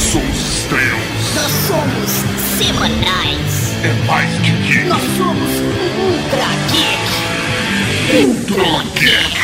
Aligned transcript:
somos 0.00 0.58
estrelas. 0.58 1.34
Nós 1.34 1.52
somos 1.66 2.10
semanais. 2.58 3.72
É 3.84 4.06
mais 4.06 4.30
que 4.40 4.50
geek. 4.50 4.84
Nós 4.88 5.02
somos 5.16 5.50
Ultra 5.98 6.46
Geek. 6.70 8.26
Ultra 8.26 8.84
Geek. 8.94 9.42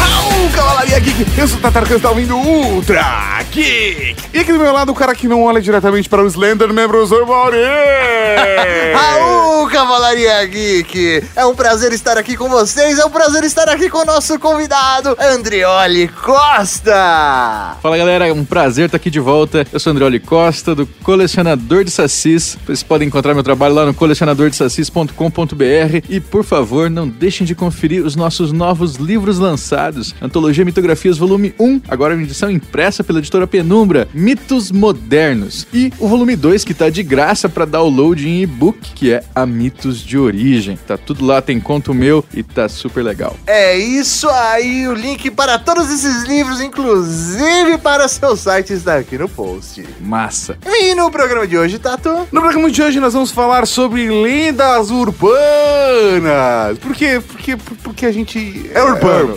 Au, 0.00 0.48
Cavalaria 0.50 0.98
Geek! 1.00 1.26
Eu 1.36 1.48
sou 1.48 1.58
o 1.58 1.60
Tatar, 1.60 1.84
que 1.86 1.94
está 1.94 2.10
ouvindo 2.10 2.36
Ultra 2.36 3.39
Geek! 3.50 4.16
E 4.32 4.38
aqui 4.38 4.52
do 4.52 4.58
meu 4.58 4.72
lado, 4.72 4.92
o 4.92 4.94
cara 4.94 5.14
que 5.14 5.26
não 5.26 5.42
olha 5.42 5.60
diretamente 5.60 6.08
para 6.08 6.22
o 6.22 6.26
Slenderman, 6.26 6.86
professor 6.86 7.26
Mauri! 7.26 7.58
Raul, 8.94 9.68
Cavalaria 9.68 10.46
Geek! 10.46 11.24
É 11.34 11.44
um 11.44 11.54
prazer 11.54 11.92
estar 11.92 12.16
aqui 12.16 12.36
com 12.36 12.48
vocês, 12.48 12.98
é 12.98 13.04
um 13.04 13.10
prazer 13.10 13.42
estar 13.42 13.68
aqui 13.68 13.90
com 13.90 13.98
o 13.98 14.04
nosso 14.04 14.38
convidado, 14.38 15.16
Andrioli 15.18 16.06
Costa! 16.08 17.76
Fala 17.82 17.98
galera, 17.98 18.28
é 18.28 18.32
um 18.32 18.44
prazer 18.44 18.86
estar 18.86 18.98
aqui 18.98 19.10
de 19.10 19.18
volta. 19.18 19.66
Eu 19.72 19.80
sou 19.80 19.90
Andrioli 19.90 20.20
Costa, 20.20 20.74
do 20.74 20.86
Colecionador 20.86 21.82
de 21.82 21.90
Sacis. 21.90 22.56
Vocês 22.64 22.84
podem 22.84 23.08
encontrar 23.08 23.34
meu 23.34 23.42
trabalho 23.42 23.74
lá 23.74 23.84
no 23.84 23.94
colecionadordesacis.com.br. 23.94 26.06
E 26.08 26.20
por 26.20 26.44
favor, 26.44 26.88
não 26.88 27.08
deixem 27.08 27.46
de 27.46 27.54
conferir 27.54 28.04
os 28.04 28.14
nossos 28.14 28.52
novos 28.52 28.96
livros 28.96 29.38
lançados: 29.38 30.14
Antologia 30.22 30.64
Mitografias 30.64 31.18
Volume 31.18 31.52
1, 31.58 31.82
agora 31.88 32.14
em 32.14 32.22
edição 32.22 32.50
impressa 32.50 33.02
pela 33.02 33.18
editora 33.18 33.39
Penumbra, 33.46 34.08
Mitos 34.12 34.70
Modernos. 34.70 35.66
E 35.72 35.92
o 35.98 36.08
volume 36.08 36.36
2, 36.36 36.64
que 36.64 36.74
tá 36.74 36.90
de 36.90 37.02
graça 37.02 37.48
para 37.48 37.64
download 37.64 38.28
em 38.28 38.42
e-book, 38.42 38.92
que 38.94 39.12
é 39.12 39.22
A 39.34 39.46
Mitos 39.46 40.00
de 40.00 40.18
Origem. 40.18 40.78
Tá 40.86 40.96
tudo 40.96 41.24
lá, 41.24 41.40
tem 41.40 41.60
conto 41.60 41.94
meu 41.94 42.24
e 42.34 42.42
tá 42.42 42.68
super 42.68 43.02
legal. 43.02 43.36
É 43.46 43.76
isso 43.76 44.28
aí, 44.28 44.86
o 44.88 44.94
link 44.94 45.30
para 45.30 45.58
todos 45.58 45.90
esses 45.90 46.24
livros, 46.24 46.60
inclusive 46.60 47.78
para 47.78 48.08
seu 48.08 48.36
site, 48.36 48.72
está 48.72 48.96
aqui 48.96 49.16
no 49.18 49.28
post. 49.28 49.84
Massa! 50.00 50.58
E 50.64 50.94
no 50.94 51.10
programa 51.10 51.46
de 51.46 51.56
hoje, 51.56 51.78
Tato? 51.78 52.26
No 52.30 52.40
programa 52.40 52.70
de 52.70 52.82
hoje 52.82 53.00
nós 53.00 53.12
vamos 53.12 53.30
falar 53.30 53.66
sobre 53.66 54.08
lendas 54.08 54.90
urbanas. 54.90 56.78
Por 56.80 56.94
quê? 56.94 57.20
Porque, 57.26 57.56
porque 57.82 58.06
a 58.06 58.12
gente... 58.12 58.70
É 58.74 58.82
urbano. 58.82 59.34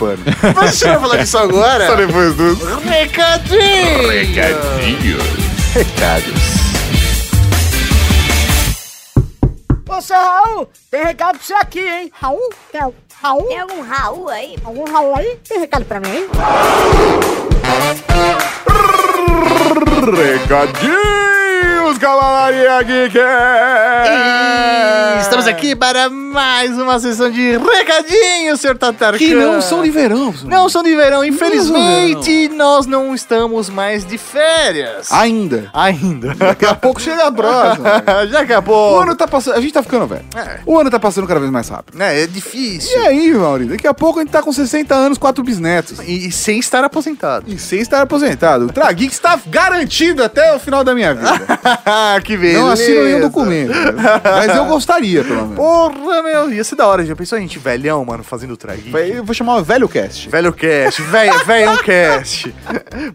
Mas 0.54 0.56
a 0.56 0.70
gente 0.70 0.84
vai 0.84 1.00
falar 1.00 1.16
disso 1.18 1.38
agora? 1.38 1.86
Só 1.86 1.94
depois 1.94 2.34
dos... 2.34 2.58
Recadinho! 2.84 3.93
Recadinho. 4.02 5.18
Recados. 5.72 6.42
Ô, 9.88 10.00
seu 10.00 10.16
Raul, 10.16 10.68
tem 10.90 11.04
recado 11.04 11.38
pra 11.38 11.46
você 11.46 11.54
aqui, 11.54 11.78
hein? 11.78 12.10
Raul? 12.20 12.50
Tem 12.72 12.80
Raul? 13.22 13.46
Tem 13.46 13.60
algum 13.60 13.82
Raul 13.82 14.28
aí? 14.28 14.56
Algum 14.64 14.84
Raul 14.90 15.14
aí? 15.14 15.38
Tem 15.48 15.60
recado 15.60 15.84
pra 15.84 16.00
mim, 16.00 16.08
hein? 16.08 16.28
Recadinhos, 20.16 21.98
Cavalaria 21.98 22.82
Geek! 22.82 23.18
E 25.44 25.46
Estamos 25.46 25.48
aqui 25.48 25.76
para 25.76 26.08
mais 26.08 26.78
uma 26.78 26.98
sessão 26.98 27.30
de 27.30 27.58
recadinhos, 27.58 28.60
senhor 28.60 28.78
Tatarkan. 28.78 29.18
Que 29.18 29.34
não 29.34 29.60
são 29.60 29.82
de 29.82 29.90
verão. 29.90 30.24
professor. 30.32 30.48
Não 30.48 30.68
são 30.70 30.82
de 30.82 30.96
verão, 30.96 31.22
infelizmente 31.24 32.48
nós 32.48 32.86
não 32.86 33.14
estamos 33.14 33.68
mais 33.68 34.06
de 34.06 34.16
férias. 34.16 35.12
Ainda. 35.12 35.68
Ainda. 35.74 36.34
Daqui 36.34 36.64
a 36.64 36.74
pouco 36.74 36.98
chega 37.00 37.26
a 37.26 37.32
próxima. 37.32 38.02
Já 38.30 38.40
O 38.40 38.42
acabou. 38.42 39.00
ano 39.00 39.14
tá 39.14 39.26
passando... 39.28 39.56
A 39.56 39.60
gente 39.60 39.72
tá 39.74 39.82
ficando 39.82 40.06
velho. 40.06 40.24
É. 40.34 40.60
O 40.64 40.78
ano 40.78 40.90
tá 40.90 40.98
passando 40.98 41.26
cada 41.26 41.40
vez 41.40 41.52
mais 41.52 41.68
rápido. 41.68 42.00
É, 42.00 42.20
é 42.20 42.24
E 42.24 42.26
difícil. 42.26 43.02
aí, 43.04 43.32
Mauri? 43.34 43.66
Daqui 43.66 43.86
a 43.86 43.92
pouco 43.94 44.20
a 44.20 44.22
gente 44.22 44.32
tá 44.32 44.42
com 44.42 44.52
60 44.52 44.94
anos, 44.94 45.18
quatro 45.18 45.44
bisnetos. 45.44 45.98
E, 46.00 46.28
e 46.28 46.32
sem 46.32 46.58
estar 46.58 46.82
aposentado. 46.84 47.44
E 47.48 47.58
sem 47.58 47.80
estar 47.80 48.00
aposentado. 48.00 48.66
O 48.66 48.72
Trageek 48.72 49.12
está 49.12 49.38
garantido 49.46 50.22
até 50.24 50.54
o 50.54 50.58
final 50.58 50.82
da 50.82 50.94
minha 50.94 51.12
vida. 51.14 51.34
que 52.24 52.36
beleza. 52.36 52.58
Não 52.60 52.70
assino 52.70 53.04
nenhum 53.04 53.20
documento. 53.20 53.72
Mas 54.22 54.56
eu 54.56 54.64
gostaria, 54.66 55.22
pelo 55.24 55.33
menos. 55.42 55.56
Porra, 55.56 56.22
meu. 56.22 56.52
Ia 56.52 56.64
ser 56.64 56.76
da 56.76 56.86
hora. 56.86 57.04
Já 57.04 57.14
pensou 57.16 57.36
a 57.36 57.40
gente 57.40 57.58
velhão, 57.58 58.04
mano, 58.04 58.22
fazendo 58.24 58.56
traguinho? 58.56 58.92
Vai- 58.92 59.10
Eu 59.18 59.24
vou 59.24 59.34
chamar 59.34 59.56
o 59.56 59.64
Velho 59.64 59.88
Cast. 59.88 60.28
Velho 60.28 60.52
cast, 60.52 61.02
velho, 61.02 61.38
velhão 61.44 61.76
cast. 61.78 62.54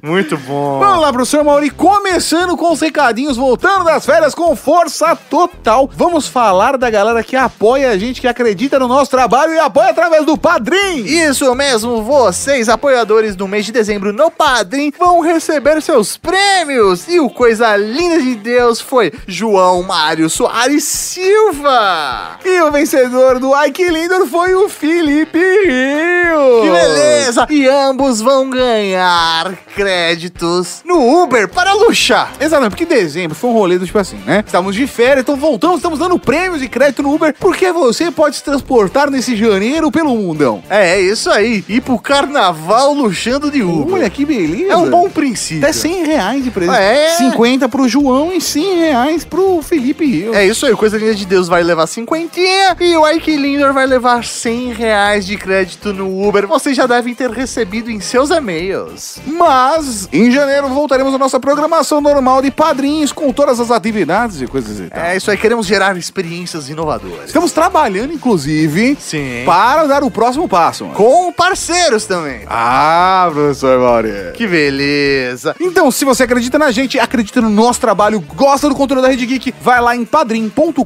Muito 0.02 0.38
bom. 0.38 0.79
Vamos 0.79 1.02
lá, 1.02 1.12
professor 1.13 1.44
Mauri, 1.44 1.69
começando 1.69 2.56
com 2.58 2.72
os 2.72 2.81
recadinhos, 2.81 3.38
voltando 3.38 3.85
das 3.85 4.06
férias 4.06 4.34
com 4.35 4.56
força 4.56 5.16
total. 5.16 5.90
Vamos 5.94 6.28
falar 6.28 6.78
da 6.78 6.90
galera 6.90 7.24
que 7.24 7.35
apoia 7.35 7.91
a 7.91 7.97
gente, 7.97 8.22
que 8.22 8.28
acredita 8.28 8.79
no 8.79 8.88
nosso 8.88 9.09
trabalho 9.12 9.53
e 9.53 9.59
apoia 9.59 9.90
através 9.90 10.25
do 10.25 10.38
Padrim. 10.38 11.03
Isso 11.06 11.53
mesmo, 11.56 12.02
vocês, 12.03 12.69
apoiadores 12.69 13.35
do 13.35 13.47
mês 13.47 13.66
de 13.66 13.72
dezembro 13.72 14.12
no 14.13 14.29
Padrim, 14.31 14.91
vão 14.97 15.19
receber 15.22 15.81
seus 15.81 16.18
prêmios. 16.18 17.08
E 17.08 17.19
o 17.19 17.29
coisa 17.29 17.75
linda 17.75 18.22
de 18.22 18.35
Deus 18.35 18.79
foi 18.81 19.12
João 19.28 19.84
Mário 19.84 20.29
Soares 20.29 20.84
Silva. 20.84 22.09
E 22.46 22.62
o 22.62 22.72
vencedor 22.72 23.40
do 23.40 23.53
Ai 23.53 23.72
Que 23.72 23.90
Lindo 23.90 24.25
foi 24.28 24.56
o 24.56 24.70
Felipe 24.70 25.38
Rio. 25.40 26.62
Que 26.64 26.70
beleza! 26.70 27.47
E 27.50 27.68
ambos 27.68 28.22
vão 28.22 28.50
ganhar 28.50 29.53
créditos 29.75 30.81
no 30.86 31.24
Uber 31.24 31.47
para 31.47 31.74
luxar. 31.74 32.34
Exatamente, 32.40 32.72
porque 32.72 32.86
dezembro 32.86 33.36
foi 33.36 33.50
um 33.50 33.53
rolê 33.53 33.78
do 33.78 33.86
tipo 33.86 33.97
assim, 33.97 34.18
né? 34.25 34.44
Estamos 34.46 34.75
de 34.75 34.86
férias, 34.88 35.22
então 35.22 35.36
voltamos, 35.36 35.78
estamos 35.78 36.00
dando 36.00 36.18
prêmios 36.20 36.62
e 36.62 36.68
crédito 36.68 37.03
no 37.03 37.14
Uber, 37.14 37.34
porque 37.40 37.72
você 37.72 38.12
pode 38.12 38.38
se 38.38 38.44
transportar 38.44 39.09
nesse 39.09 39.36
janeiro 39.36 39.91
pelo 39.91 40.16
mundão. 40.16 40.64
É, 40.70 40.96
é 40.96 41.02
isso 41.02 41.30
aí. 41.30 41.64
Ir 41.68 41.81
pro 41.81 41.97
carnaval 41.97 42.94
luxando 42.94 43.50
de 43.52 43.62
Uber. 43.62 43.96
Olha 43.96 44.09
que 44.09 44.26
beleza. 44.26 44.74
é 44.74 44.78
um 44.78 44.90
bom 44.90 45.09
princípio. 45.09 45.64
Até 45.64 45.74
100 45.74 46.03
reais 46.06 46.44
de 46.44 46.52
presente. 46.52 46.78
É. 46.78 47.16
50 47.18 47.70
pro 47.70 47.88
João 47.88 48.31
e 48.34 48.41
100 48.41 48.76
reais 48.80 49.26
pro 49.26 49.62
Felipe 49.62 50.06
Rio. 50.06 50.34
É 50.34 50.46
isso 50.46 50.66
aí, 50.66 50.76
Coisa 50.76 50.97
Linda 50.97 51.16
de 51.16 51.26
Deus 51.26 51.47
vai 51.47 51.64
levar 51.64 51.88
cinquentinha 51.99 52.75
e 52.79 52.95
o 52.95 53.07
Ike 53.07 53.35
Linder 53.35 53.73
vai 53.73 53.85
levar 53.85 54.23
100 54.23 54.73
reais 54.73 55.25
de 55.25 55.35
crédito 55.35 55.93
no 55.93 56.27
Uber. 56.27 56.47
Vocês 56.47 56.75
já 56.75 56.85
devem 56.85 57.13
ter 57.13 57.29
recebido 57.29 57.91
em 57.91 57.99
seus 57.99 58.29
e-mails. 58.29 59.19
Mas, 59.27 60.07
em 60.13 60.31
janeiro, 60.31 60.69
voltaremos 60.69 61.13
à 61.13 61.17
nossa 61.17 61.39
programação 61.39 61.99
normal 61.99 62.41
de 62.41 62.51
padrinhos 62.51 63.11
com 63.11 63.33
todas 63.33 63.59
as 63.59 63.69
atividades 63.69 64.41
e 64.41 64.47
coisas 64.47 64.79
e 64.79 64.89
tal. 64.89 65.03
É 65.03 65.17
isso 65.17 65.29
aí, 65.29 65.37
queremos 65.37 65.65
gerar 65.65 65.97
experiências 65.97 66.69
inovadoras. 66.69 67.25
Estamos 67.25 67.51
trabalhando, 67.51 68.13
inclusive, 68.13 68.97
Sim. 68.99 69.43
para 69.45 69.85
dar 69.85 70.03
o 70.03 70.11
próximo 70.11 70.47
passo. 70.47 70.85
mano. 70.85 70.95
Com 70.95 71.33
parceiros 71.33 72.05
também. 72.05 72.41
Ah, 72.47 73.29
professor 73.31 73.79
Mauri. 73.79 74.09
Que 74.35 74.47
beleza. 74.47 75.55
Então, 75.59 75.91
se 75.91 76.05
você 76.05 76.23
acredita 76.23 76.57
na 76.57 76.71
gente, 76.71 76.97
acredita 76.99 77.41
no 77.41 77.49
nosso 77.49 77.81
trabalho, 77.81 78.19
gosta 78.35 78.69
do 78.69 78.75
conteúdo 78.75 79.01
da 79.01 79.09
Rede 79.09 79.25
Geek, 79.25 79.53
vai 79.61 79.81
lá 79.81 79.95
em 79.95 80.05
padrim.com.br 80.05 80.83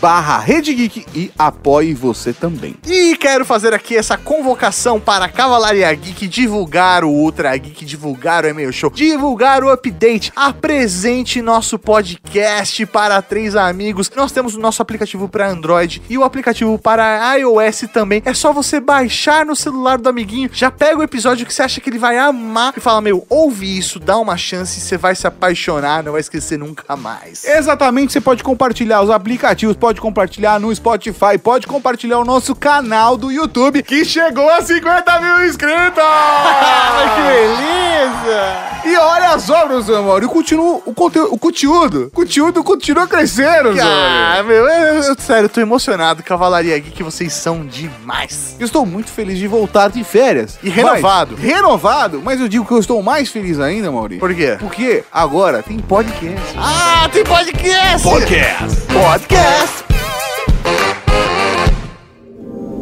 barra 0.00 0.25
Rede 0.44 0.74
Geek 0.74 1.06
e 1.14 1.30
apoie 1.38 1.94
você 1.94 2.32
também. 2.32 2.74
E 2.84 3.16
quero 3.16 3.44
fazer 3.44 3.72
aqui 3.72 3.96
essa 3.96 4.18
convocação 4.18 4.98
para 4.98 5.26
a 5.26 5.28
Cavalaria 5.28 5.94
Geek 5.94 6.26
divulgar 6.26 7.04
o 7.04 7.10
Ultra 7.10 7.56
Geek, 7.56 7.84
divulgar 7.84 8.44
o 8.44 8.48
e-mail 8.48 8.72
show, 8.72 8.90
divulgar 8.90 9.62
o 9.62 9.70
update. 9.70 10.32
Apresente 10.34 11.40
nosso 11.40 11.78
podcast 11.78 12.84
para 12.86 13.22
três 13.22 13.54
amigos. 13.54 14.10
Nós 14.16 14.32
temos 14.32 14.56
o 14.56 14.60
nosso 14.60 14.82
aplicativo 14.82 15.28
para 15.28 15.48
Android 15.48 16.02
e 16.10 16.18
o 16.18 16.24
aplicativo 16.24 16.76
para 16.76 17.36
iOS 17.36 17.84
também. 17.92 18.20
É 18.24 18.34
só 18.34 18.52
você 18.52 18.80
baixar 18.80 19.46
no 19.46 19.54
celular 19.54 19.98
do 19.98 20.08
amiguinho, 20.08 20.50
já 20.52 20.70
pega 20.70 20.98
o 20.98 21.02
episódio 21.04 21.46
que 21.46 21.54
você 21.54 21.62
acha 21.62 21.80
que 21.80 21.88
ele 21.88 21.98
vai 21.98 22.18
amar 22.18 22.74
e 22.76 22.80
fala: 22.80 23.00
Meu, 23.00 23.24
ouve 23.28 23.78
isso, 23.78 24.00
dá 24.00 24.18
uma 24.18 24.36
chance, 24.36 24.80
você 24.80 24.98
vai 24.98 25.14
se 25.14 25.26
apaixonar, 25.26 26.02
não 26.02 26.12
vai 26.12 26.20
esquecer 26.20 26.58
nunca 26.58 26.96
mais. 26.96 27.44
Exatamente, 27.44 28.12
você 28.12 28.20
pode 28.20 28.42
compartilhar 28.42 29.02
os 29.02 29.10
aplicativos, 29.10 29.76
pode 29.76 30.00
compartilhar 30.00 30.15
no 30.60 30.74
Spotify, 30.74 31.36
pode 31.42 31.66
compartilhar 31.66 32.18
o 32.18 32.24
nosso 32.24 32.54
canal 32.54 33.16
do 33.18 33.30
YouTube, 33.30 33.82
que 33.82 34.02
chegou 34.04 34.48
a 34.48 34.62
50 34.62 35.20
mil 35.20 35.46
inscritos! 35.46 36.02
Que 37.16 37.22
beleza! 37.22 38.56
E 38.84 38.96
olha 38.96 39.38
só, 39.38 39.66
professor 39.66 40.02
Mauro, 40.02 40.26
o, 40.26 40.28
continu, 40.30 40.82
o, 40.86 40.94
conteúdo, 40.94 41.34
o 41.34 41.38
conteúdo, 41.38 42.06
o 42.06 42.10
conteúdo 42.10 42.64
continua 42.64 43.06
crescendo, 43.06 43.70
Ah, 43.80 44.42
meu, 44.46 44.66
eu, 44.66 44.94
eu- 45.02 45.16
sério, 45.18 45.44
eu 45.46 45.48
tô 45.48 45.60
emocionado, 45.60 46.22
Cavalaria 46.22 46.78
Geek, 46.78 47.02
vocês 47.02 47.32
são 47.32 47.66
demais. 47.66 48.56
Eu 48.58 48.64
estou 48.66 48.86
muito 48.86 49.10
feliz 49.10 49.38
de 49.38 49.46
voltar 49.46 49.88
de 49.90 50.02
férias. 50.04 50.58
E 50.62 50.68
renovado. 50.70 51.34
Mas- 51.38 51.44
renovado, 51.46 52.22
mas 52.24 52.40
eu 52.40 52.48
digo 52.48 52.64
que 52.64 52.72
eu 52.72 52.78
estou 52.78 53.02
mais 53.02 53.28
feliz 53.28 53.58
ainda, 53.60 53.90
Mauri. 53.90 54.18
Por 54.18 54.34
quê? 54.34 54.56
Porque 54.58 55.04
agora 55.12 55.62
tem 55.62 55.78
podcast. 55.78 56.54
Ah, 56.56 57.08
tem 57.12 57.24
podcast! 57.24 58.02
Podcast. 58.08 58.80
Podcast! 58.92 60.05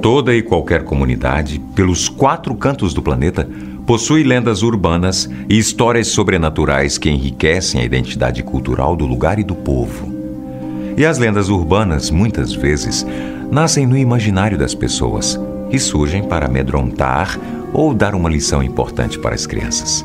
Toda 0.05 0.35
e 0.35 0.43
qualquer 0.43 0.85
comunidade, 0.85 1.59
pelos 1.75 2.11
quatro 2.11 2.55
cantos 2.55 2.93
do 2.93 3.01
planeta, 3.01 3.49
possui 3.87 4.23
lendas 4.23 4.63
urbanas 4.63 5.31
e 5.49 5.57
histórias 5.57 6.09
sobrenaturais 6.09 6.99
que 6.99 7.09
enriquecem 7.09 7.81
a 7.81 7.85
identidade 7.85 8.43
cultural 8.43 8.95
do 8.97 9.07
lugar 9.07 9.39
e 9.39 9.43
do 9.43 9.55
povo. 9.55 10.13
E 10.95 11.07
as 11.07 11.17
lendas 11.17 11.49
urbanas, 11.49 12.11
muitas 12.11 12.53
vezes, 12.53 13.07
nascem 13.51 13.87
no 13.87 13.97
imaginário 13.97 14.59
das 14.59 14.75
pessoas 14.75 15.41
e 15.71 15.79
surgem 15.79 16.23
para 16.23 16.45
amedrontar 16.45 17.41
ou 17.73 17.95
dar 17.95 18.15
uma 18.15 18.29
lição 18.29 18.63
importante 18.63 19.19
para 19.19 19.35
as 19.35 19.47
crianças. 19.47 20.05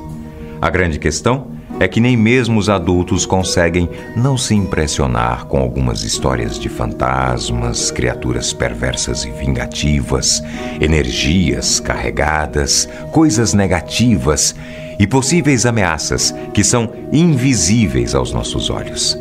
A 0.62 0.70
grande 0.70 0.98
questão 0.98 1.48
é 1.80 1.88
que 1.88 2.02
nem 2.02 2.18
mesmo 2.18 2.60
os 2.60 2.70
adultos 2.70 3.26
conseguem 3.26 3.90
não 4.16 4.38
se 4.38 4.54
impressionar 4.54 5.46
com 5.46 5.60
algumas 5.60 6.04
histórias 6.04 6.60
de 6.60 6.68
fantasmas, 6.68 7.90
criaturas 7.90 8.52
perversas 8.52 9.24
e 9.24 9.32
vingativas, 9.32 10.44
energias 10.82 11.80
carregadas, 11.80 12.88
coisas 13.12 13.54
negativas 13.54 14.54
e 15.00 15.08
possíveis 15.08 15.66
ameaças 15.66 16.36
que 16.54 16.64
são 16.64 16.92
invisíveis 17.12 18.14
aos 18.14 18.34
nossos 18.34 18.70
olhos. 18.70 19.18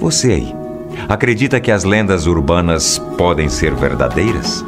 Você 0.00 0.32
aí, 0.32 0.54
acredita 1.08 1.60
que 1.60 1.70
as 1.70 1.84
lendas 1.84 2.26
urbanas 2.26 2.98
podem 3.18 3.48
ser 3.48 3.74
verdadeiras? 3.74 4.64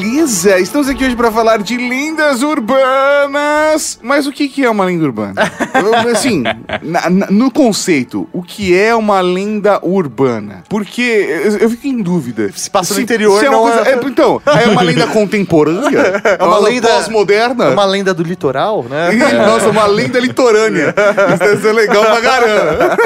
Beleza, 0.00 0.58
estamos 0.60 0.90
aqui 0.90 1.06
hoje 1.06 1.16
para 1.16 1.32
falar 1.32 1.56
de 1.62 1.74
lendas 1.78 2.42
urbanas. 2.42 3.98
Mas 4.02 4.26
o 4.26 4.32
que, 4.32 4.46
que 4.46 4.62
é 4.62 4.68
uma 4.68 4.84
lenda 4.84 5.04
urbana? 5.04 5.34
Assim, 6.12 6.42
na- 6.82 7.08
na- 7.08 7.26
no 7.30 7.50
conceito, 7.50 8.28
o 8.30 8.42
que 8.42 8.76
é 8.78 8.94
uma 8.94 9.22
lenda 9.22 9.78
urbana? 9.82 10.64
Porque 10.68 11.00
eu, 11.02 11.56
eu 11.56 11.70
fico 11.70 11.86
em 11.86 12.02
dúvida. 12.02 12.50
Se 12.54 12.68
passa 12.68 12.92
no 12.92 13.00
interior, 13.00 13.42
é 13.42 13.48
uma 13.48 13.56
não 13.56 13.62
coisa- 13.62 13.88
é- 13.88 13.92
é, 13.94 14.00
Então, 14.06 14.42
é 14.44 14.68
uma 14.68 14.82
lenda 14.82 15.06
contemporânea? 15.06 16.22
É 16.38 16.44
uma 16.44 16.58
lenda- 16.58 16.88
pós-moderna? 16.88 17.64
É 17.64 17.68
uma 17.70 17.84
lenda 17.86 18.12
do 18.12 18.22
litoral, 18.22 18.84
né? 18.84 19.12
Nossa, 19.46 19.70
uma 19.70 19.86
lenda 19.86 20.18
litorânea. 20.20 20.94
Isso 21.30 21.38
deve 21.38 21.62
ser 21.62 21.72
legal 21.72 22.04
pra 22.04 22.20
caramba. 22.20 22.96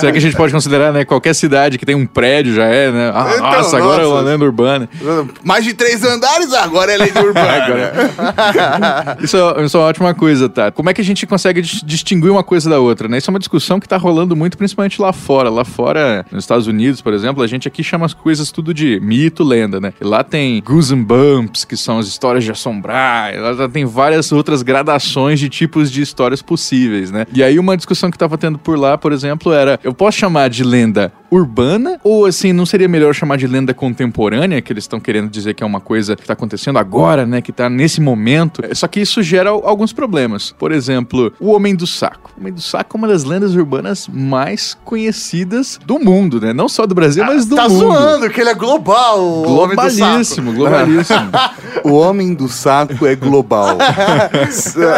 Será 0.00 0.12
que 0.12 0.18
a 0.18 0.20
gente 0.20 0.34
pode 0.36 0.50
considerar, 0.52 0.92
né? 0.92 1.04
Qualquer 1.04 1.34
cidade 1.34 1.76
que 1.76 1.84
tem 1.84 1.94
um 1.94 2.06
prédio 2.06 2.54
já 2.54 2.64
é, 2.64 2.90
né? 2.90 3.12
Ah, 3.14 3.30
Então, 3.34 3.50
nossa, 3.52 3.76
agora 3.76 4.02
é 4.02 4.06
uma 4.06 4.14
nossa. 4.22 4.30
lenda 4.30 4.44
urbana. 4.46 4.88
Mais 5.44 5.64
de 5.64 5.74
três 5.74 6.02
agora 6.58 6.92
é 6.92 6.96
lenda 6.96 7.22
urbana. 7.22 9.16
Isso 9.22 9.36
é, 9.36 9.64
isso 9.64 9.76
é 9.76 9.80
uma 9.80 9.86
ótima 9.86 10.14
coisa, 10.14 10.48
tá? 10.48 10.70
Como 10.70 10.88
é 10.90 10.94
que 10.94 11.00
a 11.00 11.04
gente 11.04 11.26
consegue 11.26 11.62
dis- 11.62 11.82
distinguir 11.84 12.30
uma 12.30 12.42
coisa 12.42 12.68
da 12.68 12.78
outra, 12.78 13.08
né? 13.08 13.18
Isso 13.18 13.30
é 13.30 13.32
uma 13.32 13.38
discussão 13.38 13.78
que 13.78 13.88
tá 13.88 13.96
rolando 13.96 14.34
muito, 14.34 14.56
principalmente 14.56 15.00
lá 15.00 15.12
fora. 15.12 15.50
Lá 15.50 15.64
fora, 15.64 16.24
nos 16.30 16.44
Estados 16.44 16.66
Unidos, 16.66 17.00
por 17.00 17.12
exemplo, 17.12 17.42
a 17.42 17.46
gente 17.46 17.68
aqui 17.68 17.82
chama 17.82 18.06
as 18.06 18.14
coisas 18.14 18.50
tudo 18.50 18.72
de 18.74 18.98
mito, 19.00 19.44
lenda, 19.44 19.80
né? 19.80 19.92
E 20.00 20.04
lá 20.04 20.22
tem 20.24 20.62
Goose 20.62 20.94
and 20.94 21.02
Bumps, 21.02 21.64
que 21.64 21.76
são 21.76 21.98
as 21.98 22.06
histórias 22.06 22.44
de 22.44 22.50
assombrar. 22.50 23.32
Lá 23.36 23.68
tem 23.68 23.84
várias 23.84 24.32
outras 24.32 24.62
gradações 24.62 25.38
de 25.40 25.48
tipos 25.48 25.90
de 25.90 26.02
histórias 26.02 26.42
possíveis, 26.42 27.10
né? 27.10 27.26
E 27.32 27.42
aí 27.42 27.58
uma 27.58 27.76
discussão 27.76 28.10
que 28.10 28.18
tava 28.18 28.36
tendo 28.38 28.58
por 28.58 28.78
lá, 28.78 28.96
por 28.98 29.12
exemplo, 29.12 29.52
era: 29.52 29.78
eu 29.82 29.92
posso 29.94 30.18
chamar 30.18 30.48
de 30.48 30.64
lenda 30.64 31.12
urbana 31.34 31.98
ou 32.04 32.26
assim, 32.26 32.52
não 32.52 32.66
seria 32.66 32.86
melhor 32.88 33.14
chamar 33.14 33.36
de 33.38 33.46
lenda 33.46 33.72
contemporânea, 33.72 34.60
que 34.60 34.72
eles 34.72 34.84
estão 34.84 35.00
querendo 35.00 35.30
dizer 35.30 35.54
que 35.54 35.62
é 35.62 35.66
uma 35.66 35.80
coisa 35.80 36.14
que 36.14 36.24
tá 36.26 36.34
acontecendo 36.34 36.78
agora, 36.78 37.24
né, 37.26 37.40
que 37.40 37.50
tá 37.52 37.68
nesse 37.70 38.00
momento. 38.00 38.62
É, 38.64 38.74
Só 38.74 38.86
que 38.86 39.00
isso 39.00 39.22
gera 39.22 39.50
al- 39.50 39.66
alguns 39.66 39.92
problemas. 39.92 40.52
Por 40.58 40.70
exemplo, 40.72 41.32
o 41.40 41.50
Homem 41.52 41.74
do 41.74 41.86
Saco. 41.86 42.30
O 42.36 42.40
Homem 42.40 42.52
do 42.52 42.60
Saco 42.60 42.96
é 42.96 42.98
uma 42.98 43.08
das 43.08 43.24
lendas 43.24 43.54
urbanas 43.54 44.08
mais 44.12 44.76
conhecidas 44.84 45.78
do 45.86 45.98
mundo, 45.98 46.40
né? 46.40 46.52
Não 46.52 46.68
só 46.68 46.86
do 46.86 46.94
Brasil, 46.94 47.24
mas 47.24 47.46
do 47.46 47.56
tá 47.56 47.68
mundo. 47.68 47.78
zoando, 47.80 48.30
que 48.30 48.40
ele 48.40 48.50
é 48.50 48.54
global, 48.54 49.18
o 49.20 49.54
homem 49.56 49.76
do 49.76 49.82
saco. 49.82 49.96
Globalíssimo, 49.96 50.52
globalíssimo. 50.54 51.30
O 51.84 51.92
homem 51.92 52.34
do 52.34 52.48
saco 52.48 53.06
é 53.06 53.14
global. 53.14 53.78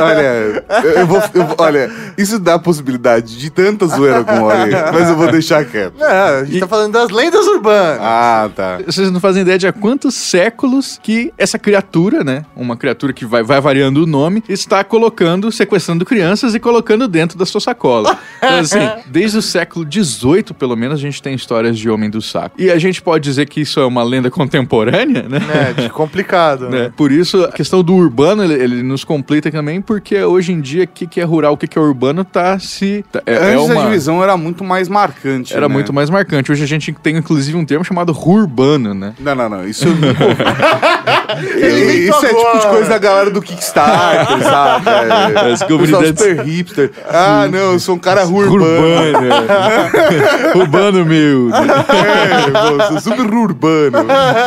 Olha, 0.03 0.65
eu 0.99 1.07
vou, 1.07 1.23
eu 1.35 1.47
vou- 1.47 1.57
olha, 1.59 1.91
isso 2.19 2.39
dá 2.39 2.59
possibilidade 2.59 3.39
de 3.39 3.51
tanta 3.51 3.87
zoeira 3.87 4.25
com 4.25 4.33
o 4.35 4.45
mas 4.93 5.09
eu 5.09 5.17
vou 5.17 5.31
deixar 5.31 5.65
quieto. 5.65 5.95
É, 6.31 6.41
a 6.41 6.45
gente 6.45 6.61
tá 6.61 6.69
falando 6.69 6.93
das 6.93 7.11
lendas 7.11 7.47
urbanas. 7.47 7.99
Ah, 8.01 8.51
tá. 8.55 8.79
Vocês 8.85 9.11
não 9.11 9.21
fazem 9.21 9.43
ideia 9.43 9.59
de 9.59 9.67
há 9.67 9.73
quantos 9.73 10.15
séculos 10.15 10.99
que 11.03 11.33
essa 11.37 11.59
criatura, 11.59 12.23
né? 12.25 12.45
Uma 12.57 12.77
criatura 12.77 13.13
que 13.13 13.25
vai, 13.25 13.43
vai 13.43 13.61
variando 13.61 14.03
o 14.03 14.07
nome, 14.07 14.43
está 14.49 14.83
colocando, 14.85 15.51
sequestrando 15.51 16.05
crianças 16.05 16.55
e 16.55 16.61
colocando 16.61 17.07
dentro 17.09 17.39
da 17.39 17.47
sua 17.47 17.61
sacola. 17.61 18.19
Então, 18.45 18.59
assim, 18.59 19.03
desde 19.07 19.39
o 19.39 19.43
século 19.43 19.87
XVIII, 19.91 20.53
pelo 20.59 20.77
menos, 20.77 20.99
a 20.99 21.01
gente 21.01 21.23
tem 21.23 21.35
histórias 21.35 21.79
de 21.79 21.89
Homem 21.89 22.11
do 22.11 22.21
Saco. 22.21 22.55
E 22.61 22.71
a 22.71 22.79
gente 22.79 23.01
pode 23.01 23.25
dizer 23.25 23.49
que 23.49 23.63
isso 23.63 23.81
é 23.81 23.87
uma 23.87 24.03
lenda 24.03 24.31
contemporânea, 24.31 25.23
né? 25.23 25.39
É, 25.79 25.83
de 25.83 25.89
complicado. 25.91 26.69
né? 26.69 26.93
Por 26.95 27.11
isso, 27.11 27.43
a 27.45 27.53
questão 27.53 27.83
do 27.83 27.95
urbano, 27.95 28.45
ele, 28.45 28.55
ele 28.55 28.83
nos 28.83 29.03
complica 29.03 29.51
também, 29.51 29.81
porque 29.81 30.23
hoje 30.23 30.53
em 30.53 30.61
dia, 30.61 30.85
o 30.85 30.89
que, 30.89 31.07
que 31.07 31.21
é 31.21 31.25
rural, 31.25 31.55
o 31.55 31.57
que, 31.57 31.67
que 31.67 31.79
é 31.79 31.81
urbano, 31.81 32.23
tá 32.23 32.59
se... 32.59 33.03
tá- 33.11 33.23
é, 33.25 33.33
é 33.35 33.55
Antes 33.55 33.71
a 33.71 33.75
uma... 33.75 33.85
divisão 33.85 34.23
era 34.23 34.37
muito 34.37 34.63
mais 34.63 34.89
marcante. 34.89 35.55
Era 35.55 35.69
né? 35.69 35.73
muito 35.73 35.93
mais 35.93 36.11
marcante. 36.15 36.51
Hoje 36.53 36.65
a 36.65 36.67
gente 36.67 36.93
tem, 37.03 37.17
inclusive, 37.17 37.57
um 37.57 37.65
termo 37.65 37.85
chamado 37.85 38.13
urbano, 38.13 38.95
né? 38.95 39.13
Não, 39.21 39.35
não, 39.35 39.49
não. 39.49 39.69
Isso 39.69 39.85
Isso 41.35 42.27
é 42.27 42.29
tipo 42.29 42.59
de 42.61 42.67
coisa 42.69 42.89
da 42.89 42.99
galera 42.99 43.31
do 43.31 43.41
Kickstarter, 43.43 44.39
sabe? 44.43 44.89
É, 44.89 45.53
As 45.53 45.63
comunidades- 45.63 46.09
super 46.11 46.41
hipster. 46.45 46.91
Ah, 47.09 47.49
não, 47.51 47.73
eu 47.73 47.79
sou 47.81 47.97
um 47.97 47.99
cara 47.99 48.25
urbano. 48.27 48.55
Urbano. 48.55 49.27
é. 50.55 50.57
urbano 50.59 51.05
meu. 51.05 51.51
É, 51.55 52.91
pô, 52.91 53.01
super 53.01 53.33
urbano. 53.35 54.07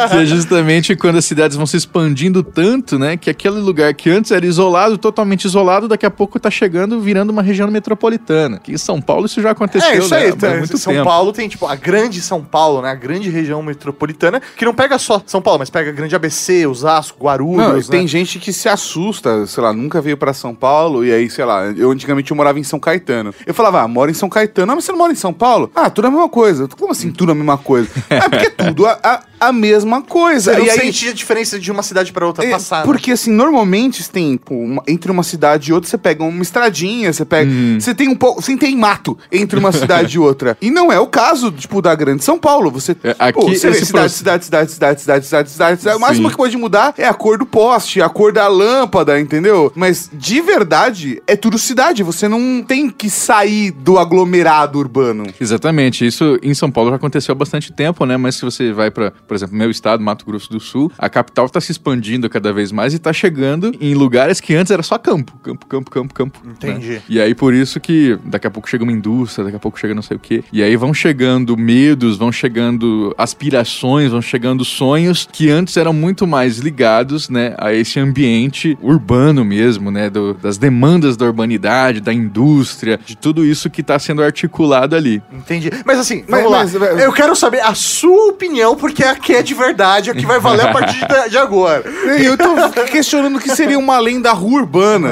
Que 0.10 0.18
é 0.18 0.26
justamente 0.26 0.96
quando 0.96 1.18
as 1.18 1.26
cidades 1.26 1.58
vão 1.58 1.66
se 1.66 1.78
expandindo 1.78 2.42
tanto, 2.44 2.98
né? 2.98 3.18
Que 3.18 3.30
aquele 3.30 3.60
lugar 3.60 3.94
que 3.94 4.10
antes 4.10 4.32
era 4.32 4.46
isolado, 4.46 4.98
totalmente 4.98 5.46
isolado, 5.46 5.88
daqui 5.88 6.06
a 6.06 6.12
pouco 6.12 6.40
tá 6.40 6.50
chegando, 6.50 7.00
virando 7.02 7.30
uma 7.32 7.42
região 7.42 7.70
metropolitana. 7.70 8.60
Que 8.60 8.72
em 8.74 8.78
São 8.78 9.02
Paulo 9.02 9.26
isso 9.26 9.42
já 9.42 9.52
aconteceu, 9.52 9.90
É, 9.90 9.98
isso 9.98 10.16
aí. 10.16 10.28
né? 10.30 10.36
tá, 10.40 10.48
Há 10.52 10.58
muito 10.58 10.78
São 10.78 10.94
tempo. 10.94 11.06
Paulo 11.06 11.34
tem, 11.34 11.47
tipo, 11.50 11.66
a 11.66 11.76
grande 11.76 12.22
São 12.22 12.44
Paulo, 12.44 12.82
né? 12.82 12.90
A 12.92 12.96
grande 12.96 13.30
região 13.30 13.62
metropolitana, 13.64 14.42
que 14.56 14.66
não 14.66 14.74
pega 14.74 14.98
só 14.98 15.22
São 15.26 15.42
Paulo, 15.42 15.60
mas 15.60 15.70
pega 15.70 15.92
grande 15.92 16.16
ABC, 16.16 16.66
Osasco, 16.68 17.24
Guarulhos, 17.24 17.58
Não, 17.58 17.74
né? 17.76 17.84
tem 17.90 18.08
gente 18.08 18.40
que 18.40 18.52
se 18.54 18.68
assusta, 18.70 19.46
sei 19.48 19.64
lá, 19.64 19.74
nunca 19.74 20.02
veio 20.02 20.18
pra 20.18 20.34
São 20.34 20.54
Paulo 20.54 21.06
e 21.06 21.12
aí, 21.12 21.30
sei 21.30 21.46
lá, 21.46 21.66
eu 21.68 21.92
antigamente 21.92 22.32
eu 22.32 22.38
morava 22.38 22.60
em 22.60 22.64
São 22.64 22.80
Caetano. 22.80 23.34
Eu 23.46 23.54
falava, 23.54 23.82
ah, 23.82 23.88
moro 23.88 24.10
em 24.12 24.14
São 24.14 24.30
Caetano. 24.30 24.72
Ah, 24.72 24.76
mas 24.76 24.86
você 24.86 24.92
não 24.92 25.00
mora 25.00 25.12
em 25.14 25.16
São 25.16 25.34
Paulo? 25.34 25.72
Ah, 25.76 25.90
tudo 25.90 26.06
é 26.06 26.08
a 26.10 26.12
mesma 26.12 26.30
coisa. 26.30 26.68
Como 26.68 26.92
assim 26.92 27.12
tudo 27.12 27.32
é 27.32 27.34
a 27.34 27.36
mesma 27.36 27.58
coisa? 27.58 27.90
é 28.10 28.20
porque 28.30 28.46
é 28.48 28.50
tudo 28.50 28.86
a, 28.86 29.00
a, 29.04 29.48
a 29.50 29.54
mesma 29.54 30.02
coisa. 30.02 30.54
Você 30.54 30.60
não 30.60 30.66
e 30.66 30.70
aí, 30.70 30.78
sente 30.80 31.10
a 31.10 31.14
diferença 31.14 31.60
de 31.60 31.72
uma 31.72 31.84
cidade 31.84 32.12
pra 32.12 32.26
outra 32.26 32.46
É, 32.46 32.52
passar. 32.52 32.80
né? 32.80 32.86
Porque 32.86 33.12
assim, 33.12 33.32
normalmente 33.32 34.10
tem, 34.10 34.38
pô, 34.38 34.56
uma- 34.56 34.84
entre 34.88 35.12
uma 35.12 35.24
cidade 35.24 35.70
e 35.70 35.74
outra, 35.74 35.90
você 35.90 35.98
pega 35.98 36.24
uma 36.24 36.42
estradinha, 36.44 37.12
você 37.12 37.26
pega. 37.26 37.50
Uhum. 37.50 37.78
Você 37.80 37.94
tem 37.94 38.08
um 38.08 38.16
pouco. 38.16 38.42
Você 38.42 38.56
tem 38.58 38.76
mato 38.76 39.18
entre 39.32 39.60
uma 39.60 39.72
cidade 39.72 40.16
e 40.16 40.20
outra. 40.20 40.58
E 40.62 40.72
não 40.72 40.92
é 40.92 41.00
o 41.00 41.08
caso, 41.08 41.37
tipo, 41.52 41.82
da 41.82 41.94
grande 41.96 42.24
São 42.24 42.38
Paulo. 42.40 42.72
Você. 42.72 42.96
É, 43.04 43.14
pô, 43.32 43.42
aqui 43.48 43.58
você 43.58 43.70
vê 43.70 43.76
cidade, 43.78 43.92
proce- 43.92 44.16
cidade, 44.16 44.46
cidade, 44.46 44.72
cidade, 44.72 45.02
cidade, 45.02 45.26
cidade, 45.26 45.50
cidade, 45.50 45.80
cidade. 45.82 45.98
O 45.98 46.00
máximo 46.02 46.30
que 46.30 46.38
pode 46.38 46.58
mudar 46.58 46.94
é 46.98 47.06
a 47.08 47.14
cor 47.14 47.38
do 47.38 47.46
poste, 47.46 48.02
a 48.02 48.10
cor 48.10 48.32
da 48.34 48.48
lâmpada, 48.48 49.20
entendeu? 49.20 49.72
Mas 49.76 50.10
de 50.14 50.42
verdade, 50.42 51.22
é 51.28 51.36
tudo 51.36 51.58
cidade. 51.58 52.04
Você 52.04 52.28
não 52.28 52.64
tem 52.66 52.90
que 52.90 53.10
sair 53.10 53.72
do 53.72 53.98
aglomerado 53.98 54.80
urbano. 54.80 55.26
Exatamente, 55.40 56.06
isso 56.06 56.38
em 56.42 56.54
São 56.54 56.70
Paulo 56.72 56.90
já 56.90 56.96
aconteceu 56.96 57.32
há 57.34 57.36
bastante 57.36 57.72
tempo, 57.72 58.06
né? 58.06 58.18
Mas 58.18 58.36
se 58.36 58.42
você 58.46 58.72
vai 58.74 58.90
para, 58.92 59.12
por 59.28 59.36
exemplo, 59.36 59.56
meu 59.56 59.70
estado, 59.70 60.02
Mato 60.04 60.26
Grosso 60.26 60.50
do 60.52 60.60
Sul, 60.60 60.92
a 60.98 61.10
capital 61.10 61.46
está 61.46 61.60
se 61.62 61.72
expandindo 61.72 62.30
cada 62.30 62.52
vez 62.54 62.72
mais 62.72 62.94
e 62.94 62.98
está 62.98 63.14
chegando 63.14 63.72
em 63.80 63.94
lugares 63.94 64.40
que 64.40 64.56
antes 64.56 64.72
era 64.72 64.84
só 64.84 64.98
campo, 64.98 65.34
campo, 65.44 65.66
campo, 65.66 65.92
campo, 65.92 66.14
campo. 66.14 66.40
né? 66.44 66.54
Entendi. 66.54 67.02
E 67.10 67.20
aí 67.20 67.34
por 67.36 67.54
isso 67.54 67.80
que 67.80 68.18
daqui 68.26 68.48
a 68.48 68.52
pouco 68.52 68.70
chega 68.70 68.84
uma 68.84 68.92
indústria, 68.92 69.44
daqui 69.46 69.58
a 69.58 69.60
pouco 69.60 69.80
chega 69.80 69.94
não 69.94 70.02
sei 70.02 70.18
o 70.18 70.20
quê. 70.20 70.44
E 70.52 70.62
aí 70.64 70.76
vão 70.76 70.94
chegando 70.94 71.27
medos, 71.58 72.18
vão 72.18 72.32
chegando 72.32 73.14
aspirações, 73.18 74.12
vão 74.12 74.22
chegando 74.22 74.64
sonhos 74.66 75.28
que 75.32 75.50
antes 75.50 75.76
eram 75.78 75.94
muito 75.94 76.26
mais 76.28 76.58
ligados, 76.58 77.30
né, 77.30 77.54
a 77.58 77.74
esse 77.74 78.00
ambiente 78.00 78.78
urbano 78.82 79.44
mesmo, 79.46 79.92
né, 79.92 80.10
do- 80.10 80.34
das 80.36 80.58
demandas 80.58 81.16
da 81.18 81.26
urbanidade, 81.26 82.00
da 82.02 82.14
indústria, 82.14 83.00
de 83.06 83.16
tudo 83.16 83.46
isso 83.46 83.70
que 83.70 83.82
está 83.82 83.98
sendo 84.00 84.24
articulado 84.24 84.96
ali. 84.96 85.22
Entendi. 85.32 85.70
Mas 85.86 86.00
assim, 86.00 86.24
Mas- 86.28 86.44
vamos 86.44 86.58
mas- 86.58 86.74
lá. 86.74 86.80
mas- 86.94 87.04
Eu 87.04 87.14
quero 87.14 87.36
saber 87.36 87.62
a 87.62 87.74
sua 87.76 88.30
opinião, 88.30 88.76
porque 88.76 89.04
é 89.04 89.10
a 89.10 89.16
que 89.16 89.34
é 89.34 89.42
de 89.42 89.54
verdade, 89.54 90.10
a 90.10 90.14
que 90.14 90.26
vai 90.26 90.40
valer 90.40 90.68
a 90.68 90.72
partir 90.72 91.00
de- 91.00 91.30
de 91.30 91.38
agora. 91.38 91.84
E 92.20 92.26
eu 92.26 92.38
tô 92.38 92.56
questionando 92.86 93.38
o 93.38 93.40
que 93.40 93.50
seria 93.56 93.78
uma 93.78 94.00
lenda 94.00 94.32
rua 94.34 94.62
urbana. 94.62 95.10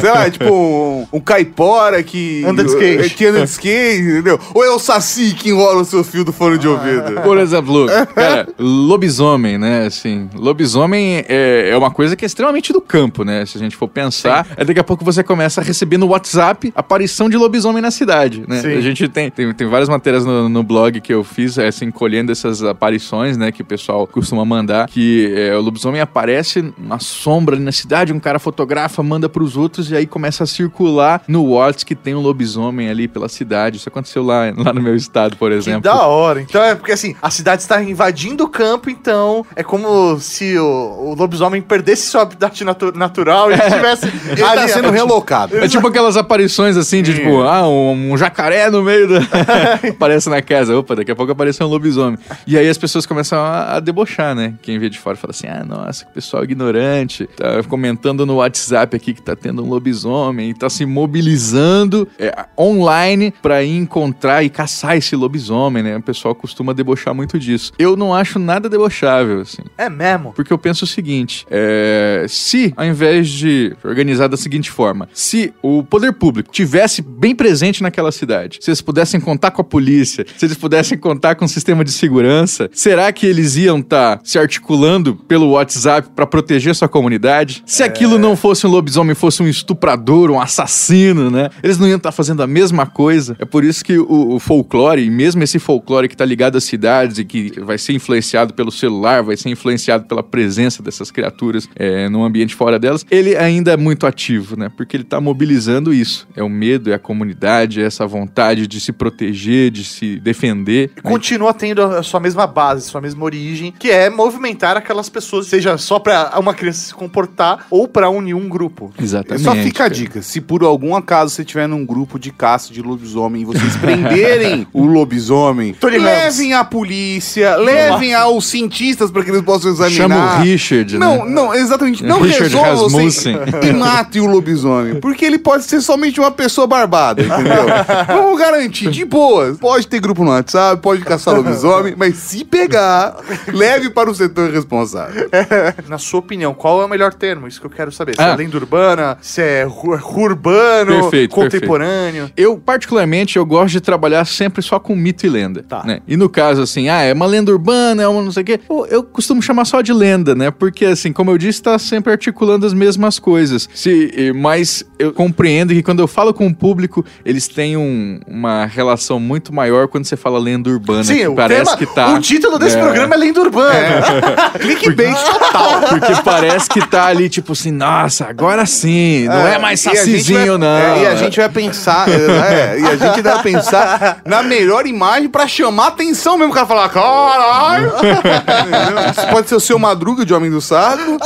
Sei 0.00 0.10
lá, 0.10 0.30
tipo, 0.30 0.44
um, 0.52 1.06
um 1.18 1.20
caipora 1.20 2.02
que. 2.02 2.44
Anda 2.44 2.62
de 2.64 2.70
skate. 2.70 3.14
Que 3.14 3.26
anda 3.26 3.38
de 3.44 3.50
skate, 3.50 4.02
entendeu? 4.02 4.38
Ou 4.54 4.64
é 4.64 4.70
o 4.70 4.78
saci 4.78 5.34
que 5.36 5.50
enrola 5.50 5.82
o 5.82 5.84
seu 5.84 6.02
fio 6.02 6.24
do 6.24 6.32
fone 6.32 6.58
de 6.58 6.66
ouvido? 6.66 7.20
Por 7.22 7.38
exemplo, 7.38 7.86
cara, 8.14 8.48
lobisomem, 8.58 9.58
né? 9.58 9.86
Assim, 9.86 10.28
lobisomem 10.34 11.24
é, 11.28 11.70
é 11.70 11.76
uma 11.76 11.90
coisa 11.90 12.16
que 12.16 12.24
é 12.24 12.26
extremamente 12.26 12.72
do 12.72 12.80
campo, 12.80 13.24
né? 13.24 13.44
Se 13.46 13.56
a 13.56 13.60
gente 13.60 13.76
for 13.76 13.88
pensar, 13.88 14.46
é 14.56 14.64
daqui 14.64 14.80
a 14.80 14.84
pouco 14.84 15.04
você 15.04 15.22
começa 15.22 15.60
a 15.60 15.64
receber 15.64 15.98
no 15.98 16.08
WhatsApp 16.08 16.72
aparição 16.74 17.28
de 17.28 17.36
lobisomem 17.36 17.82
na 17.82 17.90
cidade, 17.90 18.44
né? 18.48 18.60
Sim. 18.60 18.76
A 18.76 18.80
gente 18.80 19.08
tem, 19.08 19.30
tem, 19.30 19.52
tem 19.52 19.66
várias 19.68 19.88
matérias 19.88 20.24
no, 20.24 20.48
no 20.48 20.62
blog 20.62 21.00
que 21.00 21.12
eu 21.12 21.22
fiz, 21.22 21.58
é, 21.58 21.68
assim, 21.68 21.90
colhendo 21.90 22.32
essas 22.32 22.62
aparições, 22.62 23.36
né? 23.36 23.52
Que 23.52 23.62
o 23.62 23.64
pessoal 23.64 24.06
costuma 24.06 24.44
mandar, 24.44 24.88
que 24.88 25.32
é, 25.36 25.56
o 25.56 25.60
lobisomem 25.60 26.00
aparece 26.00 26.72
na 26.78 26.98
sombra 26.98 27.56
ali 27.56 27.64
na 27.64 27.72
cidade, 27.72 28.12
um 28.12 28.20
cara 28.20 28.38
fotografa, 28.38 29.02
manda 29.02 29.28
pros 29.28 29.56
outros 29.56 29.90
e 29.90 29.96
aí 29.96 30.06
começa 30.06 30.44
a 30.44 30.46
circular 30.46 31.22
no 31.28 31.44
WhatsApp 31.44 31.66
que 31.84 31.94
tem 31.94 32.14
um 32.14 32.20
lobisomem 32.20 32.88
ali 32.88 33.08
pela 33.08 33.28
cidade. 33.28 33.76
Isso 33.76 33.88
aconteceu 33.88 34.22
lá, 34.22 34.52
lá 34.56 34.72
no 34.72 34.80
meu 34.80 34.94
estado 34.94 35.25
por 35.34 35.50
Que 35.50 35.56
exemplo. 35.56 35.80
da 35.82 36.06
hora. 36.06 36.40
Então 36.40 36.62
é 36.62 36.74
porque 36.74 36.92
assim, 36.92 37.16
a 37.20 37.30
cidade 37.30 37.62
está 37.62 37.82
invadindo 37.82 38.44
o 38.44 38.48
campo, 38.48 38.88
então 38.90 39.44
é 39.56 39.62
como 39.62 40.18
se 40.20 40.56
o, 40.58 40.64
o 40.64 41.14
lobisomem 41.14 41.60
perdesse 41.60 42.02
seu 42.10 42.20
habitat 42.20 42.62
natu- 42.64 42.92
natural 42.96 43.50
e 43.50 43.54
estivesse. 43.54 44.06
Ele 44.28 44.36
tá 44.42 44.68
sendo 44.68 44.90
relocado. 44.90 45.56
É 45.58 45.66
tipo 45.68 45.86
aquelas 45.88 46.16
aparições 46.16 46.76
assim 46.76 47.02
de 47.02 47.14
tipo, 47.14 47.42
ah, 47.42 47.66
um, 47.68 48.12
um 48.12 48.16
jacaré 48.16 48.70
no 48.70 48.82
meio 48.82 49.08
da. 49.08 49.20
Aparece 49.90 50.28
na 50.28 50.42
casa. 50.42 50.76
Opa, 50.76 50.94
daqui 50.94 51.10
a 51.10 51.16
pouco 51.16 51.32
apareceu 51.32 51.66
um 51.66 51.70
lobisomem. 51.70 52.18
E 52.46 52.56
aí 52.58 52.68
as 52.68 52.78
pessoas 52.78 53.06
começam 53.06 53.38
a, 53.38 53.76
a 53.76 53.80
debochar, 53.80 54.34
né? 54.34 54.54
Quem 54.62 54.78
vê 54.78 54.88
de 54.90 54.98
fora 54.98 55.16
fala 55.16 55.30
assim: 55.32 55.46
ah, 55.46 55.64
nossa, 55.64 56.04
que 56.04 56.12
pessoal 56.12 56.44
ignorante. 56.44 57.26
Tá 57.36 57.62
comentando 57.64 58.26
no 58.26 58.36
WhatsApp 58.36 58.94
aqui 58.96 59.14
que 59.14 59.22
tá 59.22 59.34
tendo 59.34 59.64
um 59.64 59.68
lobisomem. 59.68 60.50
E 60.50 60.54
tá 60.54 60.68
se 60.68 60.84
mobilizando 60.84 62.06
é, 62.18 62.34
online 62.58 63.32
pra 63.42 63.62
ir 63.62 63.76
encontrar 63.76 64.42
e 64.42 64.50
caçar 64.50 64.96
esse 64.96 65.15
lobisomem, 65.16 65.82
né? 65.82 65.96
O 65.96 66.02
pessoal 66.02 66.34
costuma 66.34 66.72
debochar 66.72 67.14
muito 67.14 67.38
disso. 67.38 67.72
Eu 67.78 67.96
não 67.96 68.14
acho 68.14 68.38
nada 68.38 68.68
debochável, 68.68 69.40
assim. 69.40 69.62
É 69.76 69.88
mesmo. 69.88 70.32
Porque 70.32 70.52
eu 70.52 70.58
penso 70.58 70.84
o 70.84 70.88
seguinte: 70.88 71.46
é, 71.50 72.26
se, 72.28 72.72
ao 72.76 72.84
invés 72.84 73.28
de 73.28 73.76
organizar 73.84 74.28
da 74.28 74.36
seguinte 74.36 74.70
forma, 74.70 75.08
se 75.12 75.52
o 75.62 75.82
poder 75.82 76.12
público 76.12 76.50
tivesse 76.50 77.02
bem 77.02 77.34
presente 77.34 77.82
naquela 77.82 78.12
cidade, 78.12 78.58
se 78.60 78.70
eles 78.70 78.80
pudessem 78.80 79.20
contar 79.20 79.50
com 79.50 79.60
a 79.60 79.64
polícia, 79.64 80.24
se 80.36 80.44
eles 80.44 80.56
pudessem 80.56 80.98
contar 80.98 81.34
com 81.34 81.44
o 81.44 81.48
sistema 81.48 81.84
de 81.84 81.92
segurança, 81.92 82.68
será 82.72 83.12
que 83.12 83.26
eles 83.26 83.56
iam 83.56 83.78
estar 83.78 84.20
se 84.22 84.38
articulando 84.38 85.14
pelo 85.14 85.50
WhatsApp 85.50 86.08
para 86.14 86.26
proteger 86.26 86.74
sua 86.74 86.88
comunidade? 86.88 87.62
Se 87.66 87.82
aquilo 87.82 88.18
não 88.18 88.36
fosse 88.36 88.66
um 88.66 88.70
lobisomem, 88.70 89.14
fosse 89.14 89.42
um 89.42 89.48
estuprador, 89.48 90.30
um 90.30 90.40
assassino, 90.40 91.30
né? 91.30 91.50
Eles 91.62 91.78
não 91.78 91.88
iam 91.88 91.96
estar 91.96 92.12
fazendo 92.12 92.42
a 92.42 92.46
mesma 92.46 92.86
coisa. 92.86 93.36
É 93.38 93.44
por 93.44 93.64
isso 93.64 93.84
que 93.84 93.98
o, 93.98 94.34
o 94.34 94.40
folclore, 94.40 95.05
e 95.06 95.10
mesmo 95.10 95.42
esse 95.42 95.58
folclore 95.60 96.08
que 96.08 96.16
tá 96.16 96.24
ligado 96.24 96.58
às 96.58 96.64
cidades 96.64 97.18
e 97.18 97.24
que 97.24 97.52
vai 97.60 97.78
ser 97.78 97.92
influenciado 97.92 98.52
pelo 98.52 98.72
celular, 98.72 99.22
vai 99.22 99.36
ser 99.36 99.50
influenciado 99.50 100.04
pela 100.06 100.22
presença 100.22 100.82
dessas 100.82 101.12
criaturas 101.12 101.68
é, 101.76 102.08
no 102.08 102.24
ambiente 102.24 102.54
fora 102.54 102.76
delas, 102.76 103.06
ele 103.08 103.36
ainda 103.36 103.72
é 103.72 103.76
muito 103.76 104.06
ativo, 104.06 104.56
né? 104.56 104.68
Porque 104.76 104.96
ele 104.96 105.04
tá 105.04 105.20
mobilizando 105.20 105.94
isso. 105.94 106.26
É 106.34 106.42
o 106.42 106.48
medo, 106.48 106.90
é 106.90 106.94
a 106.94 106.98
comunidade, 106.98 107.80
é 107.80 107.84
essa 107.84 108.04
vontade 108.06 108.66
de 108.66 108.80
se 108.80 108.92
proteger, 108.92 109.70
de 109.70 109.84
se 109.84 110.18
defender. 110.18 110.90
né? 110.96 111.02
Continua 111.02 111.54
tendo 111.54 111.82
a 111.82 112.02
sua 112.02 112.18
mesma 112.18 112.46
base, 112.46 112.88
sua 112.88 113.00
mesma 113.00 113.24
origem, 113.24 113.72
que 113.78 113.90
é 113.90 114.10
movimentar 114.10 114.76
aquelas 114.76 115.08
pessoas, 115.08 115.46
seja 115.46 115.78
só 115.78 116.00
pra 116.00 116.32
uma 116.38 116.52
criança 116.52 116.88
se 116.88 116.94
comportar 116.94 117.66
ou 117.70 117.86
pra 117.86 118.10
unir 118.10 118.34
um 118.34 118.48
grupo. 118.48 118.92
Exatamente. 119.00 119.44
Só 119.44 119.54
fica 119.54 119.84
a 119.84 119.88
dica: 119.88 120.20
se 120.20 120.40
por 120.40 120.64
algum 120.64 120.96
acaso 120.96 121.32
você 121.32 121.42
estiver 121.42 121.68
num 121.68 121.86
grupo 121.86 122.18
de 122.18 122.32
caça 122.32 122.72
de 122.72 122.82
lobisomem 122.82 123.42
e 123.42 123.44
vocês 123.44 123.76
prenderem 123.76 124.66
o 124.72 124.86
lobisomem, 124.96 125.72
Tony 125.74 125.98
levem 125.98 126.52
a 126.54 126.64
polícia, 126.64 127.56
levem 127.56 128.14
aos 128.14 128.46
cientistas 128.46 129.10
para 129.10 129.22
que 129.24 129.30
eles 129.30 129.42
possam 129.42 129.70
examinar. 129.72 129.96
Chama 129.96 130.36
o 130.38 130.42
Richard, 130.42 130.98
Não, 130.98 131.24
né? 131.24 131.30
não, 131.32 131.54
exatamente. 131.54 132.02
Não 132.04 132.20
Richard 132.20 132.44
resolvam 132.54 132.82
Rasmussen. 132.82 133.38
sem- 133.62 133.70
e 133.70 133.72
mate 133.72 134.20
o 134.20 134.26
lobisomem. 134.26 134.96
Porque 135.00 135.24
ele 135.24 135.38
pode 135.38 135.64
ser 135.64 135.80
somente 135.80 136.20
uma 136.20 136.30
pessoa 136.30 136.66
barbada, 136.66 137.22
entendeu? 137.22 137.64
Vamos 138.06 138.38
garantir, 138.38 138.90
de 138.90 139.04
boa. 139.04 139.54
Pode 139.60 139.86
ter 139.86 140.00
grupo 140.00 140.24
no 140.24 140.30
WhatsApp, 140.30 140.80
pode 140.82 141.02
caçar 141.02 141.34
lobisomem, 141.34 141.94
mas 141.96 142.16
se 142.16 142.44
pegar, 142.44 143.16
leve 143.52 143.90
para 143.90 144.10
o 144.10 144.14
setor 144.14 144.50
responsável. 144.50 145.28
Na 145.88 145.98
sua 145.98 146.20
opinião, 146.20 146.54
qual 146.54 146.80
é 146.82 146.84
o 146.84 146.88
melhor 146.88 147.12
termo? 147.14 147.46
Isso 147.46 147.60
que 147.60 147.66
eu 147.66 147.70
quero 147.70 147.92
saber. 147.92 148.14
Se 148.16 148.22
Ah. 148.22 148.28
é 148.32 148.36
lenda 148.36 148.56
urbana, 148.56 149.18
se 149.20 149.40
é 149.42 149.64
ru- 149.64 149.98
urbano, 150.16 151.02
Perfeito, 151.02 151.34
contemporâneo. 151.34 152.30
Eu, 152.36 152.56
particularmente, 152.58 153.36
eu 153.36 153.44
gosto 153.46 153.72
de 153.72 153.80
trabalhar 153.80 154.24
sempre 154.24 154.62
só 154.62 154.78
com 154.86 154.94
mito 154.96 155.26
e 155.26 155.28
lenda. 155.28 155.64
Tá. 155.68 155.82
né? 155.84 156.00
E 156.06 156.16
no 156.16 156.28
caso, 156.28 156.62
assim, 156.62 156.88
ah, 156.88 157.02
é 157.02 157.12
uma 157.12 157.26
lenda 157.26 157.50
urbana, 157.52 158.02
é 158.02 158.08
uma 158.08 158.22
não 158.22 158.30
sei 158.32 158.42
o 158.42 158.46
quê. 158.46 158.60
Eu, 158.68 158.86
eu 158.86 159.02
costumo 159.02 159.42
chamar 159.42 159.64
só 159.64 159.80
de 159.82 159.92
lenda, 159.92 160.34
né? 160.34 160.50
Porque, 160.50 160.84
assim, 160.84 161.12
como 161.12 161.30
eu 161.30 161.38
disse, 161.38 161.62
tá 161.62 161.78
sempre 161.78 162.12
articulando 162.12 162.64
as 162.66 162.72
mesmas 162.72 163.18
coisas. 163.18 163.68
Se, 163.74 164.32
mas 164.34 164.84
eu 164.98 165.12
compreendo 165.12 165.72
que 165.74 165.82
quando 165.82 166.00
eu 166.00 166.06
falo 166.06 166.32
com 166.32 166.46
o 166.46 166.54
público, 166.54 167.04
eles 167.24 167.48
têm 167.48 167.76
um- 167.76 168.20
uma 168.26 168.64
relação 168.66 169.18
muito 169.18 169.52
maior 169.52 169.88
quando 169.88 170.04
você 170.04 170.16
fala 170.16 170.38
lenda 170.38 170.70
urbana. 170.70 171.04
Sim, 171.04 171.16
que 171.18 171.28
o, 171.28 171.34
parece 171.34 171.64
tema- 171.64 171.76
que 171.76 171.86
tá. 171.86 172.14
o 172.14 172.20
título 172.20 172.58
desse 172.58 172.76
É. 172.76 172.80
programa 172.80 173.14
é 173.14 173.18
lenda 173.18 173.40
urbana. 173.40 174.02
Clickbait 174.60 175.16
total. 175.24 175.80
Porque 175.88 176.22
parece 176.24 176.68
que 176.68 176.86
tá 176.86 177.06
ali, 177.06 177.28
tipo 177.28 177.52
assim, 177.52 177.70
nossa, 177.72 178.26
agora 178.26 178.64
sim, 178.66 179.26
não 179.26 179.46
é, 179.46 179.58
mais 179.58 179.86
a 179.86 179.90
gente 179.90 179.98
sacizinho, 179.98 180.58
vai- 180.58 180.58
não. 180.58 180.66
é, 180.76 181.02
e 181.02 181.06
a 181.06 181.14
gente 181.16 181.36
vai 181.38 181.48
pensar, 181.48 182.08
é, 182.08 182.78
e 182.80 182.86
a 182.86 182.96
gente 182.96 183.22
vai 183.22 183.42
pensar 183.42 184.20
na 184.24 184.42
melhor 184.42 184.65
imagem 184.86 185.28
pra 185.28 185.46
chamar 185.46 185.88
atenção 185.88 186.36
mesmo. 186.38 186.52
O 186.52 186.54
cara 186.54 186.66
falar, 186.66 186.88
caralho! 186.88 187.92
Isso 189.16 189.26
pode 189.28 189.48
ser 189.48 189.54
o 189.54 189.60
seu 189.60 189.78
Madruga 189.78 190.24
de 190.24 190.32
Homem 190.34 190.50
do 190.50 190.60
Saco, 190.60 191.18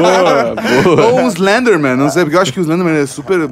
Boa, 0.00 0.54
boa. 0.84 1.06
ou 1.06 1.20
um 1.20 1.28
Slenderman, 1.28 1.96
não 1.96 2.08
sei, 2.10 2.22
porque 2.24 2.36
eu 2.36 2.40
acho 2.40 2.52
que 2.52 2.60
o 2.60 2.62
Slenderman 2.62 2.94
é 3.02 3.06
super, 3.06 3.48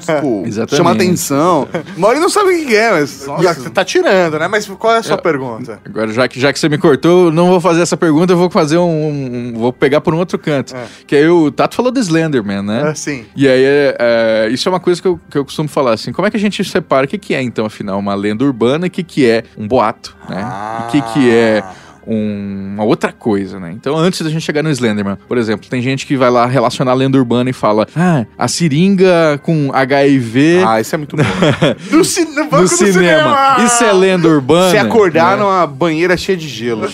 tipo, 0.00 0.42
Exatamente. 0.46 0.76
chama 0.76 0.92
atenção. 0.92 1.68
Mori 1.96 2.18
não 2.20 2.28
sabe 2.28 2.50
o 2.62 2.66
que 2.66 2.74
é, 2.76 2.90
mas... 2.92 3.26
Já 3.40 3.54
que 3.54 3.60
você 3.62 3.70
tá 3.70 3.84
tirando, 3.84 4.38
né? 4.38 4.48
Mas 4.48 4.66
qual 4.66 4.94
é 4.94 4.98
a 4.98 5.02
sua 5.02 5.18
pergunta? 5.18 5.80
Agora, 5.84 6.12
já 6.12 6.28
que, 6.28 6.40
já 6.40 6.52
que 6.52 6.58
você 6.58 6.68
me 6.68 6.78
cortou, 6.78 7.26
eu 7.26 7.32
não 7.32 7.48
vou 7.48 7.60
fazer 7.60 7.82
essa 7.82 7.96
pergunta, 7.96 8.32
eu 8.32 8.36
vou 8.36 8.50
fazer 8.50 8.78
um. 8.78 9.08
um- 9.08 9.52
vou 9.56 9.72
pegar 9.72 10.00
por 10.00 10.14
um 10.14 10.18
outro 10.18 10.38
canto. 10.38 10.74
Que 11.06 11.16
aí 11.16 11.28
o 11.28 11.50
Tato 11.50 11.74
falou 11.74 11.90
do 11.90 11.98
Slenderman, 12.00 12.62
né? 12.62 12.90
É, 12.90 12.94
sim. 12.94 13.24
E 13.36 13.46
aí, 13.48 13.62
é, 13.64 13.96
é, 13.98 14.48
isso 14.50 14.68
é 14.68 14.72
uma 14.72 14.80
coisa 14.80 15.00
que 15.00 15.08
eu, 15.08 15.20
que 15.30 15.36
eu 15.38 15.44
costumo 15.44 15.68
falar 15.68 15.92
assim: 15.94 16.12
como 16.12 16.26
é 16.26 16.30
que 16.30 16.36
a 16.36 16.40
gente 16.40 16.62
separa 16.64 17.04
o 17.06 17.08
que, 17.08 17.18
que 17.18 17.34
é, 17.34 17.42
então, 17.42 17.66
afinal, 17.66 17.98
uma 17.98 18.14
lenda 18.30 18.44
urbana 18.44 18.86
e 18.86 18.88
o 18.88 18.90
que, 18.90 19.02
que 19.02 19.28
é 19.28 19.44
um 19.56 19.66
boato, 19.66 20.16
né? 20.28 20.46
O 20.84 20.90
que, 20.90 21.02
que 21.12 21.30
é 21.30 21.62
um- 22.10 22.72
uma 22.74 22.84
outra 22.84 23.12
coisa, 23.12 23.58
né? 23.60 23.72
Então, 23.72 23.96
antes 23.96 24.20
da 24.22 24.28
gente 24.30 24.42
chegar 24.42 24.62
no 24.62 24.70
Slenderman, 24.70 25.16
por 25.28 25.38
exemplo, 25.38 25.68
tem 25.68 25.80
gente 25.80 26.06
que 26.06 26.16
vai 26.16 26.30
lá 26.30 26.46
relacionar 26.46 26.90
a 26.92 26.94
lenda 26.94 27.16
urbana 27.18 27.48
e 27.50 27.52
fala: 27.52 27.86
ah, 27.96 28.24
a 28.38 28.48
seringa 28.48 29.38
com 29.42 29.70
HIV 29.72 30.62
Ah, 30.66 30.80
isso 30.80 30.94
é 30.94 30.98
muito 30.98 31.16
bom. 31.16 31.22
No, 31.90 32.04
ci- 32.04 32.24
no 32.24 32.44
no 32.44 32.50
do 32.62 32.68
cinema. 32.68 33.56
Isso 33.64 33.84
é 33.84 33.92
lenda 33.92 34.28
urbana. 34.28 34.70
Se 34.70 34.78
acordar 34.78 35.36
né? 35.36 35.42
numa 35.42 35.66
banheira 35.66 36.16
cheia 36.16 36.36
de 36.36 36.48
gelo. 36.48 36.86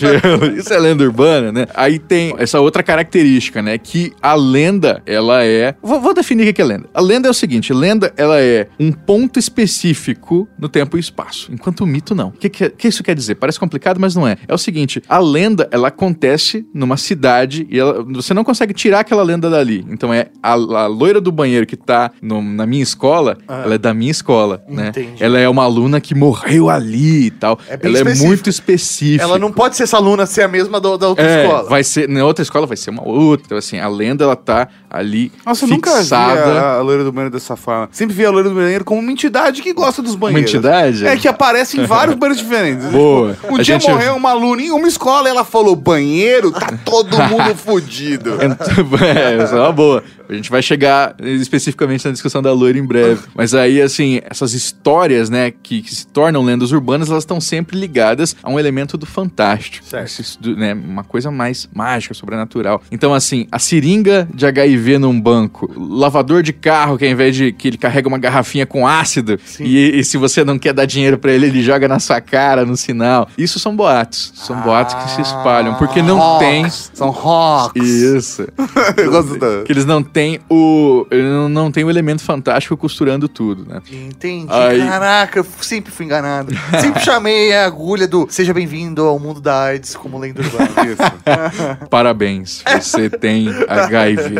Isso 0.57 0.73
é 0.73 0.79
lenda 0.79 1.03
urbana, 1.03 1.51
né? 1.51 1.67
Aí 1.73 1.97
tem 1.99 2.33
essa 2.37 2.59
outra 2.59 2.83
característica, 2.83 3.61
né? 3.61 3.77
Que 3.77 4.13
a 4.21 4.33
lenda, 4.35 5.01
ela 5.05 5.43
é. 5.43 5.75
Vou, 5.81 5.99
vou 6.01 6.13
definir 6.13 6.43
o 6.43 6.45
que 6.45 6.53
que 6.53 6.61
é 6.61 6.65
lenda. 6.65 6.85
A 6.93 7.01
lenda 7.01 7.27
é 7.27 7.31
o 7.31 7.33
seguinte: 7.33 7.73
lenda, 7.73 8.13
ela 8.17 8.39
é 8.39 8.67
um 8.79 8.91
ponto 8.91 9.39
específico 9.39 10.47
no 10.57 10.67
tempo 10.69 10.97
e 10.97 10.99
espaço, 10.99 11.49
enquanto 11.51 11.81
o 11.81 11.87
mito 11.87 12.13
não. 12.15 12.29
O 12.29 12.31
que, 12.31 12.49
que, 12.49 12.63
é- 12.65 12.69
que 12.69 12.87
isso 12.87 13.03
quer 13.03 13.15
dizer? 13.15 13.35
Parece 13.35 13.59
complicado, 13.59 13.99
mas 13.99 14.15
não 14.15 14.27
é. 14.27 14.37
É 14.47 14.53
o 14.53 14.57
seguinte: 14.57 15.01
a 15.09 15.19
lenda, 15.19 15.67
ela 15.71 15.87
acontece 15.89 16.65
numa 16.73 16.97
cidade 16.97 17.67
e 17.69 17.79
ela- 17.79 18.03
você 18.03 18.33
não 18.33 18.43
consegue 18.43 18.73
tirar 18.73 18.99
aquela 19.01 19.23
lenda 19.23 19.49
dali. 19.49 19.85
Então 19.89 20.13
é 20.13 20.27
a, 20.41 20.51
a 20.53 20.87
loira 20.87 21.19
do 21.21 21.31
banheiro 21.31 21.65
que 21.65 21.75
tá 21.77 22.11
no- 22.21 22.41
na 22.41 22.65
minha 22.65 22.83
escola, 22.83 23.37
ela 23.47 23.75
é 23.75 23.77
da 23.77 23.93
minha 23.93 24.11
escola, 24.11 24.63
né? 24.67 24.89
Entendi. 24.89 25.23
Ela 25.23 25.39
é 25.39 25.47
uma 25.49 25.63
aluna 25.63 25.99
que 26.01 26.13
morreu 26.15 26.69
ali 26.69 27.27
e 27.27 27.31
tal. 27.31 27.59
É 27.67 27.79
ela 27.81 27.97
específico. 27.97 28.23
é 28.25 28.27
muito 28.27 28.49
específica. 28.49 29.23
Ela 29.23 29.39
não 29.39 29.51
pode 29.51 29.75
ser 29.75 29.83
essa 29.83 29.97
aluna 29.97 30.25
ser 30.25 30.43
a 30.43 30.47
mesma 30.47 30.79
do- 30.79 30.97
da 30.97 31.07
outra 31.09 31.25
É, 31.25 31.43
escola. 31.45 31.69
vai 31.69 31.83
ser, 31.83 32.07
na 32.09 32.23
outra 32.25 32.43
escola 32.43 32.65
vai 32.67 32.77
ser 32.77 32.89
uma 32.89 33.07
outra. 33.07 33.45
Então, 33.45 33.57
assim, 33.57 33.79
a 33.79 33.87
lenda, 33.87 34.23
ela 34.23 34.35
tá 34.35 34.67
ali 34.89 35.31
Nossa, 35.45 35.65
eu 35.65 35.69
nunca 35.69 35.91
vi 35.91 35.97
fixada. 35.99 36.41
a, 36.61 36.77
a 36.77 36.81
loira 36.81 37.03
do 37.03 37.11
banheiro 37.11 37.33
dessa 37.33 37.55
forma. 37.55 37.89
Sempre 37.91 38.15
vi 38.15 38.25
a 38.25 38.31
loira 38.31 38.47
do 38.49 38.55
banheiro 38.55 38.85
como 38.85 39.01
uma 39.01 39.11
entidade 39.11 39.61
que 39.61 39.73
gosta 39.73 40.01
dos 40.01 40.15
banheiros. 40.15 40.49
entidade? 40.53 41.05
É, 41.05 41.17
que 41.17 41.27
aparece 41.27 41.79
em 41.79 41.85
vários 41.85 42.15
banheiros 42.17 42.41
diferentes. 42.43 42.85
Boa. 42.87 43.35
Um 43.49 43.55
A 43.55 43.61
dia 43.61 43.79
gente- 43.79 43.89
morreu 43.89 44.15
uma 44.15 44.29
aluna 44.31 44.61
em 44.61 44.71
uma 44.71 44.87
escola 44.87 45.27
e 45.27 45.31
ela 45.31 45.43
falou, 45.43 45.75
banheiro, 45.75 46.51
tá 46.51 46.67
todo 46.85 47.17
mundo 47.29 47.53
fudido. 47.55 48.37
é, 48.41 49.41
essa 49.43 49.55
é 49.55 49.59
uma 49.59 49.71
boa. 49.71 50.03
A 50.29 50.33
gente 50.33 50.49
vai 50.49 50.61
chegar 50.61 51.15
especificamente 51.19 52.05
na 52.05 52.11
discussão 52.11 52.41
da 52.41 52.51
loira 52.51 52.77
em 52.77 52.85
breve. 52.85 53.21
Mas 53.35 53.53
aí, 53.53 53.81
assim, 53.81 54.19
essas 54.29 54.53
histórias, 54.53 55.29
né, 55.29 55.51
que, 55.51 55.81
que 55.81 55.93
se 55.95 56.07
tornam 56.07 56.43
lendas 56.43 56.71
urbanas, 56.71 57.09
elas 57.09 57.23
estão 57.23 57.39
sempre 57.39 57.77
ligadas 57.79 58.35
a 58.43 58.49
um 58.49 58.59
elemento 58.59 58.97
do 58.97 59.05
fantástico. 59.05 59.85
Certo. 59.85 60.19
Esse- 60.19 60.37
né, 60.55 60.73
uma 60.73 61.03
coisa 61.03 61.31
mais 61.31 61.69
mágica, 61.73 62.13
sobrenatural. 62.13 62.81
Então, 62.91 63.13
assim, 63.13 63.47
a 63.51 63.59
seringa 63.59 64.27
de 64.33 64.45
HIV 64.45 64.97
num 64.97 65.19
banco, 65.19 65.71
lavador 65.77 66.41
de 66.43 66.53
carro, 66.53 66.97
que 66.97 67.05
ao 67.05 67.11
invés 67.11 67.35
de 67.35 67.51
que 67.51 67.67
ele 67.67 67.77
carrega 67.77 68.07
uma 68.07 68.17
garrafinha 68.17 68.65
com 68.65 68.87
ácido, 68.87 69.39
e, 69.59 69.99
e 69.99 70.03
se 70.03 70.17
você 70.17 70.43
não 70.43 70.57
quer 70.59 70.73
dar 70.73 70.85
dinheiro 70.85 71.17
pra 71.17 71.31
ele, 71.31 71.45
ele 71.47 71.61
joga 71.63 71.87
na 71.87 71.99
sua 71.99 72.19
cara 72.21 72.65
no 72.65 72.75
sinal. 72.75 73.29
Isso 73.37 73.59
são 73.59 73.75
boatos. 73.75 74.31
São 74.35 74.59
boatos 74.61 74.95
que 74.95 75.09
se 75.11 75.21
espalham, 75.21 75.75
porque 75.75 76.01
não 76.01 76.39
tem. 76.39 76.69
São 76.69 77.09
rocks. 77.09 77.81
Isso. 77.87 78.47
Eu 78.97 79.11
gosto 79.11 79.37
da... 79.37 79.63
Que 79.63 79.71
eles 79.71 79.85
não 79.85 80.01
têm 80.01 80.16
tem 80.17 80.39
o. 80.49 81.05
Ele 81.11 81.21
não- 81.47 81.71
tem 81.71 81.83
o 81.83 81.91
elemento 81.91 82.23
fantástico 82.23 82.75
costurando 82.75 83.27
tudo, 83.27 83.67
né? 83.71 83.81
Entendi. 83.91 84.47
Aí- 84.51 84.79
Caraca, 84.79 85.37
eu 85.37 85.45
sempre 85.61 85.91
fui 85.91 86.05
enganado. 86.07 86.51
Sempre 86.81 87.01
chamei 87.03 87.53
a 87.53 87.65
agulha 87.67 88.07
do 88.07 88.25
Seja 88.27 88.51
bem-vindo 88.51 89.03
ao 89.03 89.19
mundo 89.19 89.39
da 89.39 89.65
AIDS 89.65 89.95
como 89.95 90.17
lenda 90.17 90.41
urbana. 90.41 90.69
Isso. 90.89 91.85
Parabéns, 91.87 92.63
você 92.81 93.11
tem 93.11 93.47
HIV. 93.67 94.35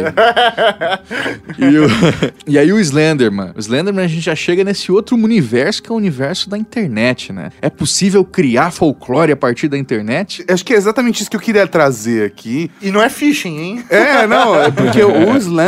E, 1.60 1.78
o- 1.78 1.88
e 2.48 2.58
aí 2.58 2.74
o 2.74 2.80
Slenderman. 2.80 3.52
O 3.56 3.60
Slenderman 3.60 4.04
a 4.06 4.08
gente 4.08 4.22
já 4.22 4.36
chega 4.36 4.64
nesse 4.64 4.92
outro 4.92 5.16
universo 5.16 5.84
que 5.84 5.92
é 5.92 5.94
o 5.94 5.96
universo 5.98 6.50
da 6.50 6.58
internet, 6.58 7.32
né? 7.32 7.52
É 7.62 7.70
possível 7.70 8.26
criar 8.26 8.72
folclore 8.72 9.32
a 9.32 9.36
partir 9.38 9.68
da 9.68 9.78
internet? 9.78 10.44
Acho 10.50 10.66
que 10.66 10.74
é 10.74 10.76
exatamente 10.78 11.22
isso 11.22 11.30
que 11.30 11.36
eu 11.36 11.42
queria 11.42 11.68
trazer 11.68 12.26
aqui. 12.26 12.72
E 12.82 12.90
não 12.90 13.02
é 13.02 13.10
phishing, 13.10 13.58
hein? 13.60 13.86
É, 13.92 14.26
não, 14.26 14.60
é 14.60 14.72
porque 14.72 15.04
o 15.04 15.36
Slenderman, 15.38 15.67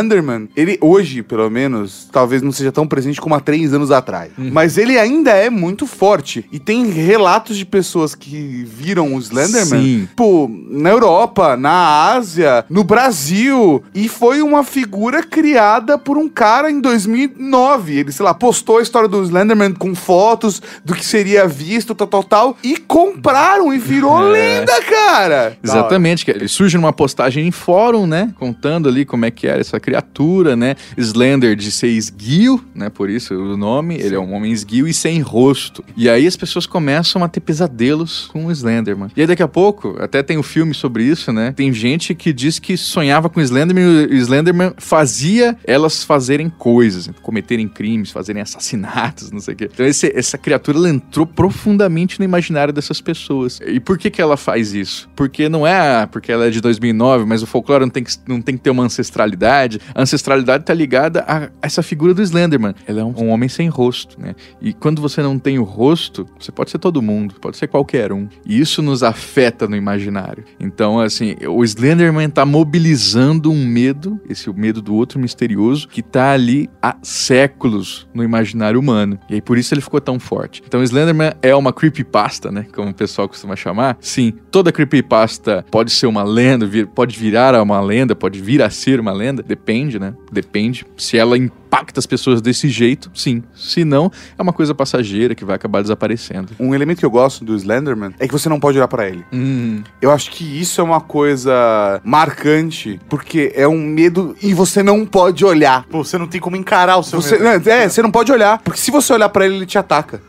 ele 0.55 0.77
hoje, 0.81 1.21
pelo 1.21 1.49
menos, 1.49 2.07
talvez 2.11 2.41
não 2.41 2.51
seja 2.51 2.71
tão 2.71 2.87
presente 2.87 3.19
como 3.19 3.35
há 3.35 3.39
três 3.39 3.73
anos 3.73 3.91
atrás. 3.91 4.31
Mas 4.37 4.77
ele 4.77 4.97
ainda 4.97 5.31
é 5.31 5.49
muito 5.49 5.85
forte. 5.85 6.45
E 6.51 6.59
tem 6.59 6.85
relatos 6.89 7.57
de 7.57 7.65
pessoas 7.65 8.15
que 8.15 8.63
viram 8.65 9.15
o 9.15 9.19
Slenderman, 9.19 9.81
Sim. 9.81 10.09
pô, 10.15 10.49
na 10.69 10.89
Europa, 10.89 11.55
na 11.57 12.13
Ásia, 12.13 12.65
no 12.69 12.83
Brasil. 12.83 13.83
E 13.93 14.07
foi 14.07 14.41
uma 14.41 14.63
figura 14.63 15.23
criada 15.23 15.97
por 15.97 16.17
um 16.17 16.29
cara 16.29 16.69
em 16.71 16.79
2009. 16.81 17.99
Ele, 17.99 18.11
sei 18.11 18.23
lá, 18.25 18.33
postou 18.33 18.77
a 18.77 18.81
história 18.81 19.07
do 19.07 19.23
Slenderman 19.23 19.73
com 19.73 19.93
fotos 19.95 20.61
do 20.83 20.93
que 20.93 21.05
seria 21.05 21.47
visto, 21.47 21.93
tal, 21.95 22.07
tal, 22.07 22.23
tal. 22.23 22.57
E 22.63 22.77
compraram 22.77 23.73
e 23.73 23.77
virou 23.77 24.19
É. 24.29 24.31
lenda, 24.31 24.81
cara. 24.83 25.57
Exatamente, 25.63 26.29
ele 26.29 26.47
surge 26.47 26.77
numa 26.77 26.93
postagem 26.93 27.47
em 27.47 27.51
fórum, 27.51 28.05
né? 28.05 28.33
Contando 28.37 28.87
ali 28.89 29.05
como 29.05 29.25
é 29.25 29.31
que 29.31 29.47
era 29.47 29.59
essa 29.59 29.79
criatura, 29.89 30.55
né? 30.55 30.75
Slender 30.97 31.55
de 31.55 31.71
ser 31.71 31.87
esguio, 31.87 32.63
né? 32.75 32.89
Por 32.89 33.09
isso 33.09 33.33
o 33.33 33.57
nome, 33.57 33.95
ele 33.95 34.15
é 34.15 34.19
um 34.19 34.33
homem 34.33 34.51
esguio 34.51 34.87
e 34.87 34.93
sem 34.93 35.19
rosto. 35.21 35.83
E 35.97 36.07
aí 36.09 36.27
as 36.27 36.37
pessoas 36.37 36.65
começam 36.67 37.23
a 37.23 37.27
ter 37.27 37.39
pesadelos 37.39 38.29
com 38.31 38.45
o 38.45 38.51
Slenderman. 38.51 39.09
E 39.15 39.21
aí 39.21 39.27
daqui 39.27 39.41
a 39.43 39.47
pouco, 39.47 39.95
até 39.99 40.21
tem 40.21 40.37
um 40.37 40.43
filme 40.43 40.73
sobre 40.73 41.03
isso, 41.03 41.33
né? 41.33 41.51
Tem 41.55 41.73
gente 41.73 42.13
que 42.13 42.31
diz 42.31 42.59
que 42.59 42.77
sonhava 42.77 43.29
com 43.29 43.39
o 43.39 43.43
Slenderman 43.43 44.07
e 44.09 44.13
o 44.15 44.17
Slenderman 44.17 44.73
fazia 44.77 45.57
elas 45.65 46.03
fazerem 46.03 46.49
coisas, 46.49 47.09
cometerem 47.21 47.67
crimes, 47.67 48.11
fazerem 48.11 48.41
assassinatos, 48.41 49.31
não 49.31 49.39
sei 49.39 49.53
o 49.55 49.57
quê. 49.57 49.69
Então 49.73 49.85
esse- 49.85 50.11
essa 50.15 50.37
criatura 50.37 50.77
ela 50.77 50.89
entrou 50.89 51.25
profundamente 51.25 52.19
no 52.19 52.25
imaginário 52.25 52.73
dessas 52.73 53.01
pessoas. 53.01 53.59
E 53.65 53.79
por 53.79 53.97
que 53.97 54.09
que 54.11 54.21
ela 54.21 54.37
faz 54.37 54.73
isso? 54.73 55.09
Porque 55.15 55.49
não 55.49 55.65
é 55.65 56.03
ah, 56.03 56.07
porque 56.11 56.31
ela 56.31 56.45
é 56.45 56.49
de 56.49 56.61
2009, 56.61 57.25
mas 57.25 57.41
o 57.41 57.47
folclore 57.47 57.81
não 57.83 57.89
tem 57.89 58.03
que, 58.03 58.11
não 58.27 58.41
tem 58.41 58.55
que 58.55 58.61
ter 58.63 58.69
uma 58.69 58.83
ancestralidade. 58.83 59.78
A 59.93 60.01
ancestralidade 60.01 60.65
tá 60.65 60.73
ligada 60.73 61.23
a 61.27 61.49
essa 61.61 61.81
figura 61.83 62.13
do 62.13 62.21
Slenderman. 62.21 62.73
Ela 62.87 63.01
é 63.01 63.03
um, 63.03 63.13
um 63.17 63.29
homem 63.29 63.49
sem 63.49 63.67
rosto, 63.67 64.19
né? 64.19 64.35
E 64.61 64.73
quando 64.73 65.01
você 65.01 65.21
não 65.21 65.37
tem 65.37 65.59
o 65.59 65.63
rosto, 65.63 66.25
você 66.39 66.51
pode 66.51 66.71
ser 66.71 66.79
todo 66.79 67.01
mundo, 67.01 67.35
pode 67.39 67.57
ser 67.57 67.67
qualquer 67.67 68.11
um. 68.11 68.27
E 68.45 68.59
isso 68.59 68.81
nos 68.81 69.03
afeta 69.03 69.67
no 69.67 69.75
imaginário. 69.75 70.43
Então, 70.59 70.99
assim, 70.99 71.35
o 71.47 71.63
Slenderman 71.63 72.29
tá 72.29 72.45
mobilizando 72.45 73.51
um 73.51 73.65
medo, 73.65 74.19
esse 74.29 74.49
medo 74.53 74.81
do 74.81 74.93
outro 74.95 75.19
misterioso, 75.19 75.87
que 75.87 76.01
tá 76.01 76.31
ali 76.31 76.69
há 76.81 76.95
séculos 77.01 78.07
no 78.13 78.23
imaginário 78.23 78.79
humano. 78.79 79.19
E 79.29 79.35
aí 79.35 79.41
por 79.41 79.57
isso 79.57 79.73
ele 79.73 79.81
ficou 79.81 80.01
tão 80.01 80.19
forte. 80.19 80.61
Então, 80.65 80.81
Slenderman 80.83 81.33
é 81.41 81.55
uma 81.55 81.71
creepypasta, 81.71 82.51
né? 82.51 82.65
Como 82.73 82.89
o 82.89 82.93
pessoal 82.93 83.27
costuma 83.27 83.55
chamar. 83.55 83.97
Sim, 83.99 84.33
toda 84.51 84.71
creepypasta 84.71 85.65
pode 85.69 85.91
ser 85.91 86.07
uma 86.07 86.23
lenda, 86.23 86.65
vir- 86.65 86.87
pode 86.87 87.17
virar 87.17 87.61
uma 87.61 87.79
lenda, 87.79 88.15
pode 88.15 88.41
vir 88.41 88.61
a 88.61 88.69
ser 88.69 88.99
uma 88.99 89.11
lenda. 89.11 89.43
Depende, 89.43 89.68
né? 89.99 90.15
Depende. 90.31 90.85
Se 90.97 91.17
ela 91.17 91.37
impacta 91.69 91.99
as 91.99 92.05
pessoas 92.07 92.41
desse 92.41 92.67
jeito, 92.67 93.11
sim. 93.13 93.43
Se 93.55 93.85
não, 93.85 94.11
é 94.37 94.41
uma 94.41 94.51
coisa 94.51 94.73
passageira 94.73 95.35
que 95.35 95.45
vai 95.45 95.55
acabar 95.55 95.81
desaparecendo. 95.83 96.53
Um 96.59 96.73
elemento 96.73 96.97
que 96.99 97.05
eu 97.05 97.11
gosto 97.11 97.45
do 97.45 97.55
Slenderman 97.55 98.11
é 98.19 98.27
que 98.27 98.33
você 98.33 98.49
não 98.49 98.59
pode 98.59 98.77
olhar 98.79 98.87
pra 98.87 99.07
ele. 99.07 99.23
Hum, 99.31 99.83
Eu 100.01 100.09
acho 100.11 100.31
que 100.31 100.43
isso 100.59 100.81
é 100.81 100.83
uma 100.83 100.99
coisa 100.99 102.01
marcante, 102.03 102.99
porque 103.07 103.51
é 103.55 103.67
um 103.67 103.77
medo 103.79 104.35
e 104.41 104.51
você 104.53 104.81
não 104.81 105.05
pode 105.05 105.45
olhar. 105.45 105.85
Pô, 105.89 106.03
você 106.03 106.17
não 106.17 106.25
tem 106.27 106.41
como 106.41 106.55
encarar 106.55 106.97
o 106.97 107.03
seu 107.03 107.21
Você, 107.21 107.37
medo. 107.37 107.43
não, 107.65 107.71
é, 107.73 107.87
você 107.87 108.01
não 108.01 108.11
pode 108.11 108.31
olhar, 108.31 108.57
porque 108.63 108.79
se 108.79 108.89
você 108.89 109.13
olhar 109.13 109.29
pra 109.29 109.45
ele, 109.45 109.55
ele 109.57 109.65
te 109.67 109.77
ataca. 109.77 110.19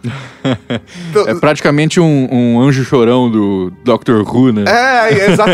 Então, 1.10 1.24
é 1.28 1.34
praticamente 1.34 1.98
um, 2.00 2.28
um 2.30 2.60
anjo 2.60 2.84
chorão 2.84 3.30
do 3.30 3.72
Doctor 3.84 4.22
Who, 4.28 4.52
né? 4.52 4.64
É, 4.66 5.14
é, 5.14 5.30
exato. 5.32 5.50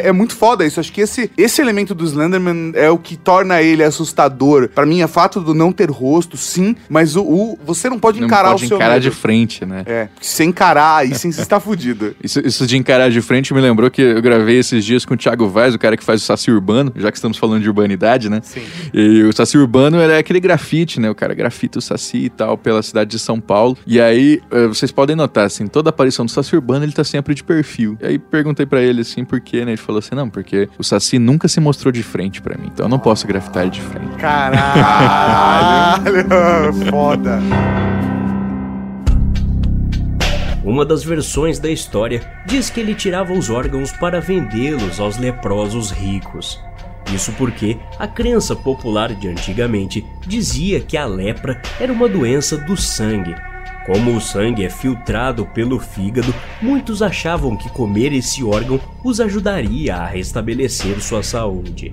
É 0.00 0.12
muito 0.12 0.34
foda 0.34 0.64
isso. 0.64 0.78
Acho 0.78 0.92
que 0.92 1.00
esse, 1.00 1.30
esse 1.36 1.60
elemento 1.60 1.94
do 1.94 2.04
Slenderman 2.04 2.72
é 2.74 2.88
o 2.90 2.98
que 2.98 3.16
torna 3.16 3.60
ele 3.62 3.82
assustador. 3.82 4.68
Pra 4.68 4.86
mim, 4.86 5.00
é 5.00 5.06
fato 5.24 5.40
do 5.40 5.54
não 5.54 5.72
ter 5.72 5.90
rosto, 5.90 6.36
sim, 6.36 6.76
mas 6.86 7.16
o, 7.16 7.22
o- 7.22 7.58
você 7.64 7.88
não 7.88 7.98
pode 7.98 8.20
Não 8.20 8.26
encarar 8.26 8.50
pode 8.50 8.64
o 8.66 8.68
seu 8.68 8.76
encarar 8.76 8.94
medo. 8.94 9.02
de 9.04 9.10
frente, 9.10 9.64
né? 9.64 9.82
É, 9.86 10.08
se 10.20 10.44
encarar, 10.44 10.96
aí 10.98 11.14
sim 11.14 11.32
você 11.32 11.40
está 11.40 11.58
fudido. 11.60 12.14
Isso, 12.22 12.40
isso 12.44 12.66
de 12.66 12.76
encarar 12.76 13.10
de 13.10 13.22
frente 13.22 13.54
me 13.54 13.60
lembrou 13.60 13.90
que 13.90 14.02
eu 14.02 14.20
gravei 14.20 14.58
esses 14.58 14.84
dias 14.84 15.04
com 15.06 15.14
o 15.14 15.16
Thiago 15.16 15.48
Vaz, 15.48 15.74
o 15.74 15.78
cara 15.78 15.96
que 15.96 16.04
faz 16.04 16.22
o 16.22 16.24
Saci 16.26 16.50
Urbano, 16.50 16.92
já 16.96 17.10
que 17.10 17.16
estamos 17.16 17.38
falando 17.38 17.62
de 17.62 17.68
urbanidade, 17.68 18.28
né? 18.28 18.40
Sim. 18.42 18.62
E 18.92 19.22
o 19.22 19.32
Saci 19.32 19.56
Urbano 19.56 19.98
era 19.98 20.18
aquele 20.18 20.40
grafite, 20.40 21.00
né? 21.00 21.08
O 21.08 21.14
cara 21.14 21.32
grafita 21.32 21.78
o 21.78 21.82
Saci 21.82 22.18
e 22.26 22.28
tal 22.28 22.58
pela 22.58 22.82
cidade 22.82 23.10
de 23.12 23.18
São 23.18 23.40
Paulo. 23.40 23.78
E 23.86 23.98
aí, 24.00 24.42
eh, 24.50 24.66
vocês 24.66 24.92
podem 24.92 25.16
notar, 25.16 25.46
assim, 25.46 25.66
toda 25.66 25.88
aparição 25.88 26.26
do 26.26 26.30
Saci 26.30 26.54
Urbano, 26.54 26.84
ele 26.84 26.92
tá 26.92 27.02
sempre 27.04 27.34
de 27.34 27.42
perfil. 27.42 27.96
E 28.02 28.06
aí 28.06 28.18
perguntei 28.18 28.66
pra 28.66 28.82
ele, 28.82 29.00
assim, 29.00 29.24
por 29.24 29.40
quê, 29.40 29.64
né? 29.64 29.70
Ele 29.70 29.76
falou 29.78 30.00
assim, 30.00 30.14
não, 30.14 30.28
porque 30.28 30.68
o 30.78 30.84
Saci 30.84 31.18
nunca 31.18 31.48
se 31.48 31.60
mostrou 31.60 31.90
de 31.90 32.02
frente 32.02 32.42
pra 32.42 32.58
mim, 32.58 32.68
então 32.72 32.84
eu 32.86 32.90
não 32.90 32.98
posso 32.98 33.26
grafitar 33.26 33.62
ele 33.62 33.70
de 33.70 33.80
frente. 33.80 34.14
Caralho. 34.18 34.64
Foda. 36.90 37.40
Uma 40.64 40.84
das 40.84 41.04
versões 41.04 41.58
da 41.58 41.70
história 41.70 42.22
diz 42.46 42.70
que 42.70 42.80
ele 42.80 42.94
tirava 42.94 43.32
os 43.32 43.50
órgãos 43.50 43.92
para 43.92 44.20
vendê-los 44.20 44.98
aos 44.98 45.18
leprosos 45.18 45.90
ricos. 45.90 46.58
Isso 47.12 47.32
porque 47.32 47.76
a 47.98 48.06
crença 48.06 48.56
popular 48.56 49.14
de 49.14 49.28
antigamente 49.28 50.04
dizia 50.26 50.80
que 50.80 50.96
a 50.96 51.04
lepra 51.04 51.60
era 51.78 51.92
uma 51.92 52.08
doença 52.08 52.56
do 52.56 52.76
sangue. 52.76 53.34
Como 53.84 54.16
o 54.16 54.20
sangue 54.20 54.64
é 54.64 54.70
filtrado 54.70 55.44
pelo 55.44 55.78
fígado, 55.78 56.34
muitos 56.62 57.02
achavam 57.02 57.54
que 57.54 57.68
comer 57.68 58.14
esse 58.14 58.42
órgão 58.42 58.80
os 59.04 59.20
ajudaria 59.20 59.96
a 59.96 60.06
restabelecer 60.06 60.98
sua 61.00 61.22
saúde. 61.22 61.92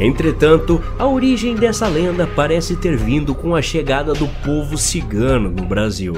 Entretanto, 0.00 0.82
a 0.98 1.06
origem 1.06 1.54
dessa 1.54 1.86
lenda 1.86 2.26
parece 2.26 2.74
ter 2.74 2.96
vindo 2.96 3.34
com 3.34 3.54
a 3.54 3.60
chegada 3.60 4.14
do 4.14 4.26
povo 4.42 4.78
cigano 4.78 5.50
no 5.50 5.66
Brasil. 5.66 6.16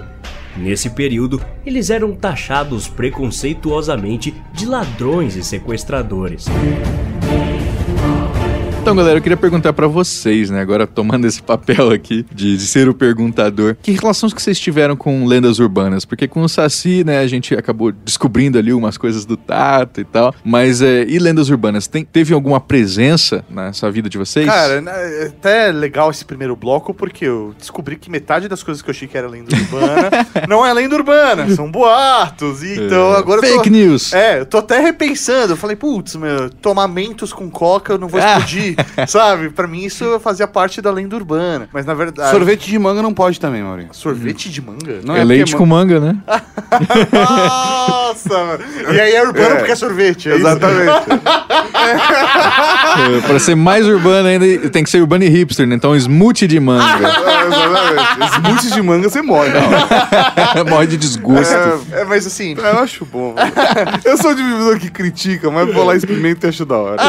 Nesse 0.57 0.91
período, 0.91 1.41
eles 1.67 1.91
eram 1.91 2.15
taxados 2.15 2.87
preconceituosamente 2.87 4.33
de 4.53 4.67
ladrões 4.67 5.35
e 5.35 5.43
sequestradores. 5.43 6.47
Então, 8.83 8.97
galera, 8.97 9.19
eu 9.19 9.23
queria 9.23 9.37
perguntar 9.37 9.73
pra 9.73 9.87
vocês, 9.87 10.51
né? 10.51 10.61
Agora 10.61 10.89
tomando 10.89 11.25
esse 11.25 11.41
papel 11.41 11.91
aqui 11.93 12.27
de, 12.33 12.57
de 12.57 12.67
ser 12.67 12.89
o 12.89 12.95
perguntador, 12.95 13.77
que 13.81 13.93
relações 13.93 14.35
que 14.35 14.43
vocês 14.43 14.59
tiveram 14.59 14.97
com 14.97 15.25
lendas 15.25 15.61
urbanas? 15.61 16.05
Porque 16.05 16.27
com 16.27 16.43
o 16.43 16.49
Saci, 16.49 17.05
né, 17.05 17.21
a 17.21 17.27
gente 17.29 17.55
acabou 17.55 17.93
descobrindo 17.93 18.59
ali 18.59 18.73
umas 18.73 18.99
coisas 18.99 19.25
do 19.25 19.37
Tato 19.37 20.01
e 20.01 20.05
tal. 20.05 20.35
Mas 20.45 20.83
é, 20.83 21.05
e 21.05 21.21
lendas 21.21 21.49
urbanas? 21.49 21.87
Tem, 21.87 22.05
teve 22.05 22.35
alguma 22.35 22.61
presença 22.61 23.45
nessa 23.49 23.89
vida 23.89 24.09
de 24.09 24.19
vocês? 24.19 24.47
Cara, 24.47 24.81
né, 24.81 24.93
é 25.23 25.27
até 25.27 25.71
legal 25.71 26.11
esse 26.11 26.25
primeiro 26.25 26.57
bloco, 26.57 26.93
porque 26.93 27.25
eu 27.25 27.55
descobri 27.57 27.95
que 27.95 28.11
metade 28.11 28.49
das 28.49 28.65
coisas 28.65 28.83
que 28.83 28.91
eu 28.91 28.93
achei 28.93 29.07
que 29.07 29.17
era 29.17 29.29
lenda 29.29 29.55
urbana 29.55 30.11
não 30.49 30.67
é 30.67 30.73
lenda 30.75 30.97
urbana, 30.97 31.49
são 31.55 31.71
boatos. 31.71 32.65
E 32.65 32.81
então 32.81 33.15
É, 33.15 33.17
agora 33.17 33.47
eu 33.47 33.53
fake 33.53 33.71
tô, 33.71 33.77
news. 33.77 34.13
É, 34.13 34.41
eu 34.41 34.47
tô 34.47 34.59
até 34.59 34.81
repensando. 34.81 35.53
Eu 35.53 35.57
falei, 35.57 35.77
putz, 35.77 36.17
meu, 36.17 36.51
tomar 36.51 36.89
mentos 36.89 37.33
com 37.33 37.49
coca 37.49 37.93
eu 37.93 37.99
não 37.99 38.09
vou 38.09 38.21
Ah. 38.21 38.41
sabe? 39.07 39.51
Pra 39.51 39.67
mim 39.67 39.85
isso 39.85 40.19
fazia 40.21 40.47
parte 40.47 40.81
da 40.81 40.91
lenda 40.91 41.17
urbana. 41.17 41.69
Mas 41.73 41.85
na 41.87 41.95
verdade. 41.95 42.31
Sorvete 42.31 42.71
de 42.71 42.79
manga 42.79 43.03
não 43.03 43.13
pode 43.15 43.39
também, 43.41 43.63
Maurinho. 43.63 43.89
Sorvete 43.93 44.51
de 44.51 44.61
manga? 44.61 45.01
Não 45.05 45.17
é 45.17 45.25
leite 45.25 45.51
porque 45.53 45.57
com 45.57 45.67
manga, 45.67 46.01
né? 46.01 46.17
Nossa, 47.13 48.29
mano. 48.45 48.65
E 48.93 49.01
aí 49.01 49.15
é 49.15 49.23
urbano 49.23 49.55
É. 49.55 49.55
porque 49.57 49.73
é 49.73 49.77
sorvete. 49.77 50.31
É? 50.31 50.35
Exatamente. 50.35 50.91
É, 51.75 53.21
pra 53.27 53.39
ser 53.39 53.55
mais 53.55 53.87
urbano 53.87 54.29
ainda, 54.29 54.69
tem 54.71 54.85
que 54.85 54.91
ser 54.91 55.01
urbano 55.01 55.25
e 55.25 55.29
hipster, 55.29 55.67
né? 55.67 55.75
Então, 55.75 55.95
smoothie 55.97 56.47
de 56.47 56.61
manga. 56.61 56.85
É, 56.85 57.47
exatamente. 57.47 58.35
Smoothie 58.37 58.71
de 58.73 58.83
manga 58.83 59.09
você 59.11 59.23
morre. 59.23 59.51
Morre 60.69 60.87
de 60.87 60.97
desgosto. 60.97 61.53
É, 61.93 62.01
é, 62.01 62.05
mas 62.05 62.27
assim, 62.27 62.55
Eu 62.57 62.79
acho 62.79 63.05
bom. 63.05 63.35
Eu 64.05 64.17
sou 64.17 64.35
de 64.35 64.43
pessoa 64.43 64.79
que 64.79 64.91
critica, 64.91 65.51
mas 65.51 65.73
vou 65.73 65.85
lá 65.85 65.95
e 65.95 65.99
experimento 65.99 66.47
e 66.47 66.49
acho 66.49 66.65
da 66.65 66.77
hora. 66.77 67.03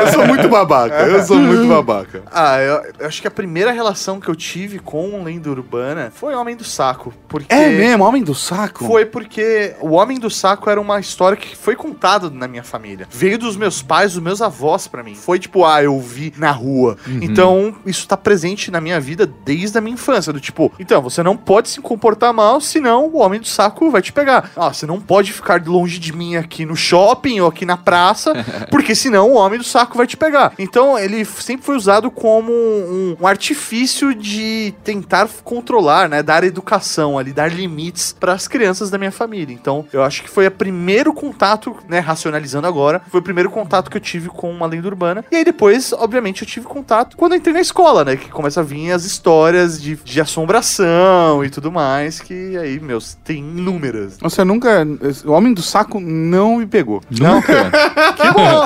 Eu 0.00 0.12
sou 0.12 0.26
muito 0.26 0.48
babaca. 0.48 0.93
Eu 1.14 1.22
sou 1.24 1.38
muito 1.38 1.68
babaca. 1.68 2.22
Ah, 2.36 2.58
eu, 2.58 2.82
eu 2.98 3.06
acho 3.06 3.20
que 3.20 3.28
a 3.28 3.30
primeira 3.30 3.70
relação 3.70 4.18
que 4.18 4.28
eu 4.28 4.34
tive 4.34 4.78
com 4.80 5.22
lenda 5.22 5.48
urbana 5.50 6.12
foi 6.12 6.34
Homem 6.34 6.56
do 6.56 6.64
Saco. 6.64 7.14
Porque 7.28 7.52
É 7.54 7.68
mesmo, 7.68 8.04
homem 8.04 8.22
do 8.22 8.34
saco? 8.34 8.84
Foi 8.84 9.04
porque 9.04 9.74
o 9.80 9.92
Homem 9.92 10.18
do 10.18 10.28
Saco 10.28 10.68
era 10.68 10.80
uma 10.80 10.98
história 10.98 11.36
que 11.36 11.56
foi 11.56 11.76
contada 11.76 12.28
na 12.28 12.48
minha 12.48 12.64
família. 12.64 13.06
Veio 13.10 13.38
dos 13.38 13.56
meus 13.56 13.82
pais 13.82 14.14
dos 14.14 14.22
meus 14.22 14.42
avós 14.42 14.88
pra 14.88 15.02
mim. 15.02 15.14
Foi 15.14 15.38
tipo, 15.38 15.64
ah, 15.64 15.82
eu 15.82 15.98
vi 16.00 16.32
na 16.36 16.50
rua. 16.50 16.96
Então, 17.22 17.74
isso 17.86 18.06
tá 18.08 18.16
presente 18.16 18.70
na 18.70 18.80
minha 18.80 19.00
vida 19.00 19.26
desde 19.44 19.78
a 19.78 19.80
minha 19.80 19.94
infância. 19.94 20.32
Do 20.32 20.40
tipo, 20.40 20.72
então, 20.78 21.00
você 21.00 21.22
não 21.22 21.36
pode 21.36 21.68
se 21.68 21.80
comportar 21.80 22.32
mal, 22.32 22.60
senão 22.60 23.06
o 23.06 23.18
homem 23.18 23.40
do 23.40 23.46
saco 23.46 23.90
vai 23.90 24.02
te 24.02 24.12
pegar. 24.12 24.50
Ah, 24.56 24.72
você 24.72 24.86
não 24.86 25.00
pode 25.00 25.32
ficar 25.32 25.62
longe 25.64 25.98
de 25.98 26.12
mim 26.12 26.36
aqui 26.36 26.64
no 26.64 26.74
shopping 26.76 27.40
ou 27.40 27.48
aqui 27.48 27.64
na 27.64 27.76
praça, 27.76 28.32
porque 28.70 28.94
senão 28.94 29.30
o 29.30 29.34
homem 29.34 29.58
do 29.58 29.64
saco 29.64 29.96
vai 29.96 30.06
te 30.06 30.16
pegar. 30.16 30.52
Então, 30.58 30.83
ele 30.98 31.24
sempre 31.24 31.64
foi 31.64 31.76
usado 31.76 32.10
como 32.10 32.52
um, 32.52 33.16
um 33.20 33.26
artifício 33.26 34.14
de 34.14 34.74
tentar 34.84 35.28
controlar, 35.42 36.08
né? 36.08 36.22
Dar 36.22 36.44
educação 36.44 37.18
ali, 37.18 37.32
dar 37.32 37.50
limites 37.50 38.14
para 38.18 38.32
as 38.32 38.46
crianças 38.46 38.90
da 38.90 38.98
minha 38.98 39.12
família. 39.12 39.54
Então, 39.54 39.86
eu 39.92 40.02
acho 40.02 40.22
que 40.22 40.28
foi 40.28 40.46
o 40.46 40.50
primeiro 40.50 41.12
contato, 41.12 41.76
né? 41.88 41.98
Racionalizando 41.98 42.66
agora, 42.66 43.02
foi 43.10 43.20
o 43.20 43.22
primeiro 43.22 43.50
contato 43.50 43.90
que 43.90 43.96
eu 43.96 44.00
tive 44.00 44.28
com 44.28 44.50
uma 44.50 44.66
lenda 44.66 44.88
urbana. 44.88 45.24
E 45.30 45.36
aí 45.36 45.44
depois, 45.44 45.92
obviamente, 45.92 46.42
eu 46.42 46.48
tive 46.48 46.66
contato 46.66 47.16
quando 47.16 47.32
eu 47.32 47.38
entrei 47.38 47.54
na 47.54 47.60
escola, 47.60 48.04
né? 48.04 48.16
Que 48.16 48.28
começa 48.28 48.60
a 48.60 48.62
vir 48.62 48.92
as 48.92 49.04
histórias 49.04 49.80
de, 49.80 49.96
de 49.96 50.20
assombração 50.20 51.44
e 51.44 51.50
tudo 51.50 51.72
mais, 51.72 52.20
que 52.20 52.56
aí, 52.56 52.78
meus, 52.80 53.14
tem 53.24 53.38
inúmeras. 53.38 54.18
Você 54.20 54.44
nunca. 54.44 54.86
O 55.24 55.32
homem 55.32 55.54
do 55.54 55.62
saco 55.62 56.00
não 56.00 56.58
me 56.58 56.66
pegou. 56.66 57.02
Nunca. 57.10 57.70
Que 58.16 58.30
bom! 58.32 58.64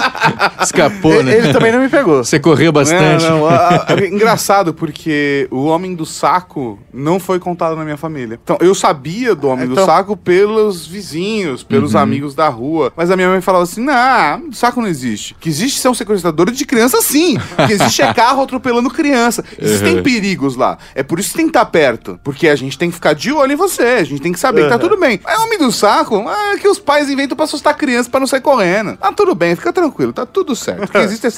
Escapou, 0.62 1.22
né? 1.22 1.37
Ele 1.37 1.52
também 1.52 1.72
não 1.72 1.81
me 1.81 1.88
pegou. 1.88 2.08
Você 2.16 2.38
correu 2.38 2.73
bastante. 2.73 3.25
Não, 3.25 3.38
não, 3.40 3.47
a- 3.49 3.87
a- 3.88 3.94
engraçado, 4.07 4.73
porque 4.75 5.47
o 5.51 5.64
homem 5.66 5.94
do 5.94 6.05
saco 6.07 6.79
não 6.92 7.18
foi 7.21 7.38
contado 7.38 7.77
na 7.77 7.85
minha 7.85 7.97
família. 7.97 8.38
Então, 8.42 8.57
eu 8.61 8.75
sabia 8.75 9.35
do 9.35 9.49
homem 9.49 9.66
do 9.66 9.73
Então- 9.73 9.87
saco 9.87 10.16
pelos 10.16 10.87
vizinhos, 10.87 11.62
pelos 11.62 11.94
amigos 11.94 12.35
da 12.35 12.49
rua. 12.49 12.92
Mas 12.97 13.11
a 13.11 13.16
minha 13.16 13.29
mãe 13.29 13.40
falava 13.40 13.64
assim: 13.64 13.83
não, 13.85 14.53
saco 14.53 14.81
não 14.81 14.88
existe. 14.88 15.35
Que 15.40 15.49
existe 15.49 15.81
são 15.81 15.94
sequestradores 15.94 16.57
de 16.57 16.64
criança, 16.64 17.01
sim. 17.03 17.37
Que 17.66 17.73
existe 17.73 18.03
é 18.03 18.12
carro 18.12 18.42
atropelando 18.42 18.90
criança. 18.90 19.44
Existem 19.59 19.97
Uhum. 19.97 20.03
perigos 20.03 20.57
lá. 20.57 20.79
É 20.94 21.03
por 21.03 21.18
isso 21.18 21.31
que 21.31 21.37
tem 21.37 21.47
que 21.47 21.51
estar 21.51 21.64
perto. 21.66 22.18
Porque 22.23 22.49
a 22.49 22.57
gente 22.57 22.79
tem 22.79 22.88
que 22.88 22.94
ficar 22.94 23.12
de 23.14 23.33
olho 23.33 23.53
em 23.53 23.57
você. 23.57 23.83
A 23.83 24.05
gente 24.05 24.21
tem 24.21 24.33
que 24.33 24.38
saber 24.38 24.62
que 24.62 24.68
tá 24.68 24.75
Uhum. 24.75 24.81
tudo 24.81 24.97
bem. 24.99 25.21
Mas 25.25 25.38
homem 25.40 25.59
do 25.59 25.71
saco, 25.73 26.25
é 26.29 26.57
que 26.59 26.68
os 26.68 26.79
pais 26.79 27.09
inventam 27.11 27.37
pra 27.37 27.44
assustar 27.44 27.77
criança 27.77 28.09
pra 28.11 28.21
não 28.21 28.27
sair 28.27 28.40
correndo. 28.40 28.97
Tá 28.97 29.12
tudo 29.12 29.35
bem, 29.35 29.55
fica 29.57 29.73
tranquilo, 29.73 30.12
tá 30.12 30.25
tudo 30.27 30.55
certo. 30.55 30.81
Porque 30.81 30.99
existem 30.99 31.31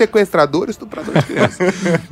sequestradores, 0.60 0.70
estupradores 0.70 1.20
de 1.22 1.26
crianças. 1.26 1.58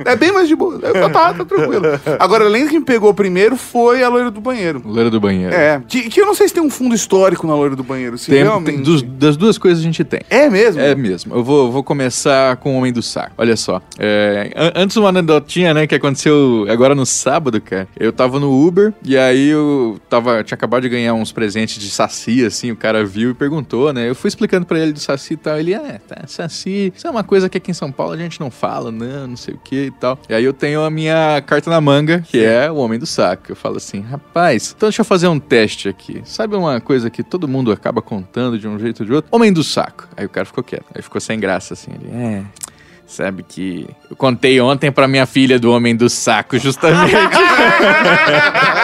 É 0.05 0.15
bem 0.15 0.31
mais 0.31 0.47
de 0.47 0.55
boa. 0.55 0.79
Tá, 0.79 1.09
tá, 1.09 1.33
tá 1.33 1.45
tranquilo. 1.45 1.83
Agora, 2.19 2.45
além 2.45 2.67
que 2.67 2.79
me 2.79 2.85
pegou 2.85 3.13
primeiro 3.13 3.55
foi 3.55 4.03
a 4.03 4.09
loira 4.09 4.31
do 4.31 4.41
banheiro. 4.41 4.81
Loira 4.85 5.09
do 5.09 5.19
banheiro. 5.19 5.53
É, 5.53 5.81
que, 5.87 6.09
que 6.09 6.21
eu 6.21 6.25
não 6.25 6.33
sei 6.33 6.47
se 6.47 6.53
tem 6.53 6.63
um 6.63 6.69
fundo 6.69 6.95
histórico 6.95 7.45
na 7.47 7.55
loira 7.55 7.75
do 7.75 7.83
banheiro. 7.83 8.17
Se 8.17 8.31
Tem- 8.31 8.43
realmente... 8.43 8.75
tem 8.75 8.83
dos- 8.83 9.01
das 9.03 9.35
duas 9.37 9.57
coisas 9.57 9.79
a 9.79 9.83
gente 9.83 10.03
tem. 10.03 10.21
É 10.29 10.49
mesmo? 10.49 10.81
É 10.81 10.95
mesmo. 10.95 11.35
Eu 11.35 11.43
vou, 11.43 11.71
vou 11.71 11.83
começar 11.83 12.55
com 12.57 12.73
o 12.75 12.77
Homem 12.77 12.91
do 12.93 13.01
Saco. 13.01 13.33
Olha 13.37 13.55
só. 13.55 13.81
É, 13.97 14.51
an- 14.55 14.71
antes 14.83 14.95
uma 14.97 15.09
anedotinha, 15.09 15.73
né, 15.73 15.85
que 15.87 15.95
aconteceu 15.95 16.65
agora 16.69 16.95
no 16.95 17.05
sábado, 17.05 17.59
cara. 17.61 17.87
Eu 17.99 18.11
tava 18.13 18.39
no 18.39 18.65
Uber 18.65 18.93
e 19.03 19.17
aí 19.17 19.49
eu 19.49 19.99
tava, 20.09 20.43
tinha 20.43 20.55
acabado 20.55 20.83
de 20.83 20.89
ganhar 20.89 21.13
uns 21.13 21.31
presentes 21.31 21.79
de 21.81 21.89
saci, 21.89 22.45
assim, 22.45 22.71
o 22.71 22.75
cara 22.75 23.05
viu 23.05 23.31
e 23.31 23.33
perguntou, 23.33 23.91
né? 23.93 24.09
Eu 24.09 24.15
fui 24.15 24.27
explicando 24.27 24.65
pra 24.65 24.79
ele 24.79 24.93
de 24.93 24.99
saci 24.99 25.33
e 25.33 25.37
tal. 25.37 25.59
Ele, 25.59 25.73
é, 25.73 25.99
tá, 26.07 26.23
saci, 26.27 26.93
isso 26.95 27.05
é 27.07 27.09
uma 27.09 27.23
coisa 27.23 27.49
que 27.49 27.57
aqui 27.57 27.71
em 27.71 27.73
São 27.73 27.91
Paulo 27.91 28.13
a 28.13 28.17
gente 28.17 28.38
não 28.39 28.51
fala, 28.51 28.91
não, 28.91 29.27
não 29.27 29.37
sei 29.37 29.53
o 29.53 29.57
que 29.57 29.85
e 29.85 29.91
tal. 29.91 30.19
E 30.29 30.33
aí 30.33 30.43
eu 30.43 30.53
tenho 30.53 30.83
a 30.83 30.89
minha 30.89 31.41
carta 31.45 31.69
na 31.69 31.81
manga, 31.81 32.21
que 32.21 32.43
é 32.43 32.71
o 32.71 32.75
Homem 32.75 32.99
do 32.99 33.05
Saco. 33.05 33.51
Eu 33.51 33.55
falo 33.55 33.77
assim, 33.77 34.01
rapaz, 34.01 34.73
então 34.75 34.89
deixa 34.89 35.01
eu 35.01 35.05
fazer 35.05 35.27
um 35.27 35.39
teste 35.39 35.89
aqui. 35.89 36.21
Sabe 36.25 36.55
uma 36.55 36.79
coisa 36.79 37.09
que 37.09 37.23
todo 37.23 37.47
mundo 37.47 37.71
acaba 37.71 38.01
contando 38.01 38.57
de 38.57 38.67
um 38.67 38.79
jeito 38.79 39.01
ou 39.01 39.05
de 39.05 39.13
outro? 39.13 39.29
Homem 39.31 39.51
do 39.51 39.63
Saco. 39.63 40.07
Aí 40.15 40.25
o 40.25 40.29
cara 40.29 40.45
ficou 40.45 40.63
quieto. 40.63 40.85
Aí 40.93 41.01
ficou 41.01 41.19
sem 41.19 41.39
graça, 41.39 41.73
assim. 41.73 41.91
Ele, 41.91 42.09
é... 42.11 42.43
Sabe 43.09 43.41
que 43.41 43.89
eu 44.07 44.15
contei 44.15 44.61
ontem 44.61 44.91
pra 44.91 45.07
minha 45.07 45.25
filha 45.25 45.57
do 45.59 45.71
Homem 45.71 45.95
do 45.95 46.07
Saco, 46.07 46.59
justamente. 46.59 47.15